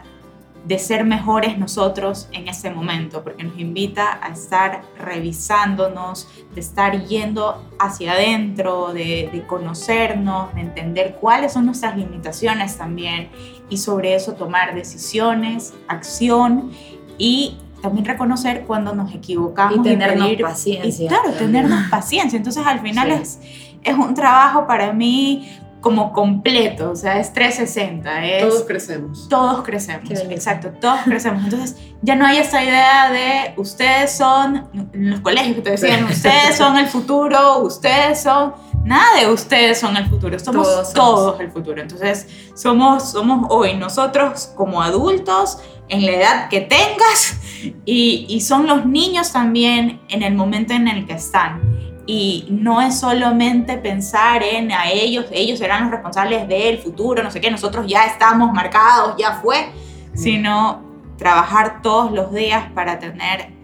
de 0.65 0.79
ser 0.79 1.05
mejores 1.05 1.57
nosotros 1.57 2.27
en 2.31 2.47
ese 2.47 2.71
momento, 2.71 3.23
porque 3.23 3.43
nos 3.43 3.59
invita 3.59 4.19
a 4.21 4.29
estar 4.29 4.81
revisándonos, 4.97 6.27
de 6.53 6.59
estar 6.59 7.05
yendo 7.05 7.63
hacia 7.77 8.13
adentro, 8.13 8.91
de, 8.91 9.29
de, 9.31 9.45
conocernos, 9.45 10.53
de 10.55 10.61
entender 10.61 11.17
cuáles 11.21 11.53
son 11.53 11.67
nuestras 11.67 11.95
limitaciones 11.95 12.77
también 12.77 13.29
y 13.69 13.77
sobre 13.77 14.15
eso 14.15 14.33
tomar 14.33 14.73
decisiones, 14.73 15.73
acción 15.87 16.71
y 17.17 17.57
también 17.81 18.05
reconocer 18.05 18.63
cuando 18.65 18.95
nos 18.95 19.13
equivocamos. 19.13 19.77
Y 19.77 19.81
tenernos 19.81 20.31
paciencia. 20.41 21.05
Y, 21.05 21.07
claro, 21.07 21.31
tenernos 21.33 21.89
paciencia. 21.89 22.37
Entonces 22.37 22.65
al 22.65 22.79
final 22.79 23.11
es, 23.11 23.39
es 23.83 23.95
un 23.95 24.15
trabajo 24.15 24.65
para 24.65 24.91
mí 24.91 25.47
como 25.85 26.13
completo, 26.13 26.89
o 26.89 26.95
sea, 26.95 27.19
es 27.19 27.31
360. 27.31 28.25
Es, 28.25 28.49
todos 28.49 28.63
crecemos. 28.63 29.29
Todos 29.29 29.63
crecemos, 29.63 30.09
exacto, 30.09 30.71
todos 30.81 31.01
crecemos. 31.01 31.43
Entonces, 31.43 31.77
ya 32.01 32.15
no 32.15 32.25
hay 32.25 32.39
esta 32.39 32.63
idea 32.63 33.11
de 33.11 33.53
ustedes 33.55 34.11
son, 34.11 34.67
en 34.73 35.11
los 35.11 35.19
colegios 35.19 35.57
que 35.57 35.61
te 35.61 35.69
decían, 35.69 36.05
ustedes 36.05 36.57
son 36.57 36.75
el 36.77 36.87
futuro, 36.87 37.59
ustedes 37.59 38.19
son, 38.23 38.55
nada 38.83 39.19
de 39.19 39.31
ustedes 39.31 39.79
son 39.79 39.95
el 39.95 40.09
futuro, 40.09 40.39
somos 40.39 40.91
todos, 40.91 41.39
el 41.39 41.51
futuro. 41.51 41.79
Entonces, 41.79 42.29
somos, 42.55 43.11
somos 43.11 43.45
hoy 43.51 43.75
nosotros 43.75 44.53
como 44.55 44.81
adultos 44.81 45.59
en 45.87 46.03
la 46.03 46.13
edad 46.13 46.49
que 46.49 46.61
tengas 46.61 47.37
y, 47.85 48.25
y 48.27 48.41
son 48.41 48.65
los 48.65 48.87
niños 48.87 49.31
también 49.31 50.01
en 50.09 50.23
el 50.23 50.33
momento 50.33 50.73
en 50.73 50.87
el 50.87 51.05
que 51.05 51.13
están. 51.13 51.61
Y 52.07 52.47
no 52.49 52.81
es 52.81 52.99
solamente 52.99 53.77
pensar 53.77 54.43
en 54.43 54.71
a 54.71 54.89
ellos, 54.91 55.25
ellos 55.31 55.57
serán 55.57 55.83
los 55.83 55.91
responsables 55.91 56.47
del 56.47 56.77
futuro, 56.77 57.23
no 57.23 57.31
sé 57.31 57.41
qué, 57.41 57.49
nosotros 57.49 57.87
ya 57.87 58.05
estamos 58.05 58.51
marcados, 58.53 59.15
ya 59.17 59.33
fue, 59.41 59.71
sino 60.13 60.83
trabajar 61.17 61.81
todos 61.81 62.11
los 62.11 62.31
días 62.31 62.65
para 62.75 62.99
tener 62.99 63.54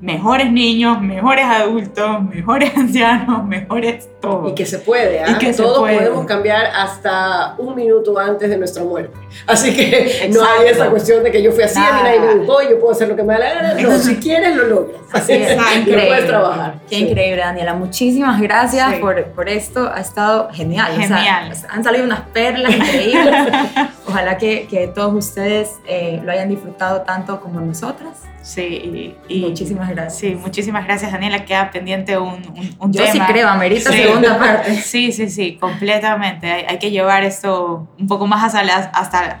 mejores 0.00 0.50
niños, 0.50 1.00
mejores 1.00 1.44
adultos, 1.44 2.22
mejores 2.24 2.72
ancianos, 2.76 3.44
mejores 3.46 4.08
todo. 4.20 4.48
Y 4.48 4.54
que 4.54 4.66
se 4.66 4.78
puede, 4.78 5.22
¿ah? 5.22 5.30
Y 5.30 5.38
que 5.38 5.52
todos 5.52 5.78
podemos 5.78 6.26
cambiar 6.26 6.66
hasta 6.66 7.54
un 7.58 7.74
minuto 7.74 8.18
antes 8.18 8.50
de 8.50 8.56
nuestra 8.56 8.84
muerte. 8.84 9.18
Así 9.46 9.74
que 9.74 10.30
no 10.32 10.40
hay 10.42 10.68
esa 10.68 10.90
cuestión 10.90 11.22
de 11.22 11.30
que 11.30 11.42
yo 11.42 11.52
fui 11.52 11.64
así, 11.64 11.78
y 11.78 11.82
nadie 11.82 12.20
me 12.20 12.32
educó, 12.32 12.62
yo 12.62 12.78
puedo 12.80 12.92
hacer 12.92 13.08
lo 13.08 13.16
que 13.16 13.22
me 13.22 13.34
da 13.34 13.38
la 13.38 13.54
gana. 13.54 13.74
No, 13.74 13.98
si 13.98 14.16
quieres 14.16 14.56
lo 14.56 14.64
logras. 14.64 15.00
Así 15.12 15.32
es, 15.32 15.52
increíble. 15.78 16.06
puedes 16.06 16.26
trabajar. 16.26 16.74
Qué 16.88 16.98
increíble, 16.98 17.40
Daniela. 17.40 17.74
Muchísimas 17.74 18.40
gracias 18.40 18.94
por, 18.94 19.22
por, 19.26 19.48
esto. 19.48 19.90
Ha 19.92 20.00
estado 20.00 20.48
genial. 20.52 20.92
Genial. 20.96 21.52
han 21.68 21.84
salido 21.84 22.04
unas 22.04 22.20
perlas 22.28 22.74
increíbles. 22.74 23.34
Ojalá 24.08 24.38
que, 24.38 24.66
que 24.68 24.88
todos 24.88 25.14
ustedes 25.14 25.70
eh, 25.86 26.20
lo 26.22 26.32
hayan 26.32 26.48
disfrutado 26.48 27.02
tanto 27.02 27.40
como 27.40 27.60
nosotras. 27.60 28.22
Sí, 28.44 29.16
y, 29.26 29.40
muchísimas 29.40 29.88
gracias. 29.88 30.18
Sí, 30.18 30.34
muchísimas 30.34 30.84
gracias, 30.84 31.10
Daniela. 31.10 31.46
Queda 31.46 31.70
pendiente 31.70 32.18
un, 32.18 32.42
un, 32.78 32.92
Yo 32.92 33.02
tema. 33.02 33.12
sí 33.26 33.32
creo, 33.32 33.48
amerita 33.48 33.90
segunda 33.90 34.38
parte. 34.38 34.74
Sí, 34.74 35.12
sí, 35.12 35.30
sí, 35.30 35.56
completamente. 35.56 36.52
Hay, 36.52 36.66
hay, 36.68 36.78
que 36.78 36.90
llevar 36.90 37.24
esto 37.24 37.88
un 37.98 38.06
poco 38.06 38.26
más 38.26 38.54
hasta, 38.54 38.90
hasta 38.90 39.40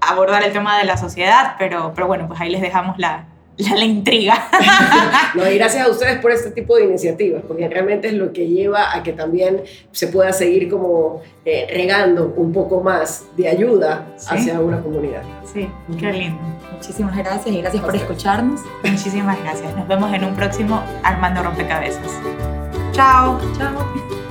abordar 0.00 0.44
el 0.44 0.52
tema 0.52 0.78
de 0.78 0.84
la 0.84 0.96
sociedad, 0.96 1.56
pero, 1.58 1.92
pero 1.96 2.06
bueno, 2.06 2.28
pues 2.28 2.40
ahí 2.40 2.48
les 2.48 2.60
dejamos 2.60 2.96
la, 2.96 3.24
la, 3.56 3.76
la 3.76 3.84
intriga. 3.84 4.48
no, 5.34 5.50
y 5.50 5.56
gracias 5.56 5.86
a 5.86 5.90
ustedes 5.90 6.18
por 6.20 6.32
este 6.32 6.50
tipo 6.50 6.76
de 6.76 6.84
iniciativas, 6.84 7.42
porque 7.46 7.68
realmente 7.68 8.08
es 8.08 8.14
lo 8.14 8.32
que 8.32 8.48
lleva 8.48 8.94
a 8.94 9.02
que 9.02 9.12
también 9.12 9.62
se 9.92 10.08
pueda 10.08 10.32
seguir 10.32 10.68
como 10.68 11.22
eh, 11.44 11.66
regando 11.70 12.32
un 12.36 12.52
poco 12.52 12.80
más 12.80 13.26
de 13.36 13.48
ayuda 13.48 14.06
hacia 14.28 14.60
una 14.60 14.80
comunidad. 14.80 15.22
Sí, 15.52 15.68
qué 15.98 16.12
lindo. 16.12 16.40
Muchísimas 16.72 17.16
gracias 17.16 17.54
y 17.54 17.60
gracias 17.60 17.82
por 17.82 17.94
escucharnos. 17.94 18.60
Muchísimas 18.82 19.40
gracias. 19.42 19.74
Nos 19.76 19.86
vemos 19.86 20.12
en 20.12 20.24
un 20.24 20.34
próximo 20.34 20.82
Armando 21.02 21.42
Rompecabezas. 21.42 22.10
Chao. 22.92 23.38
Chao. 23.56 24.23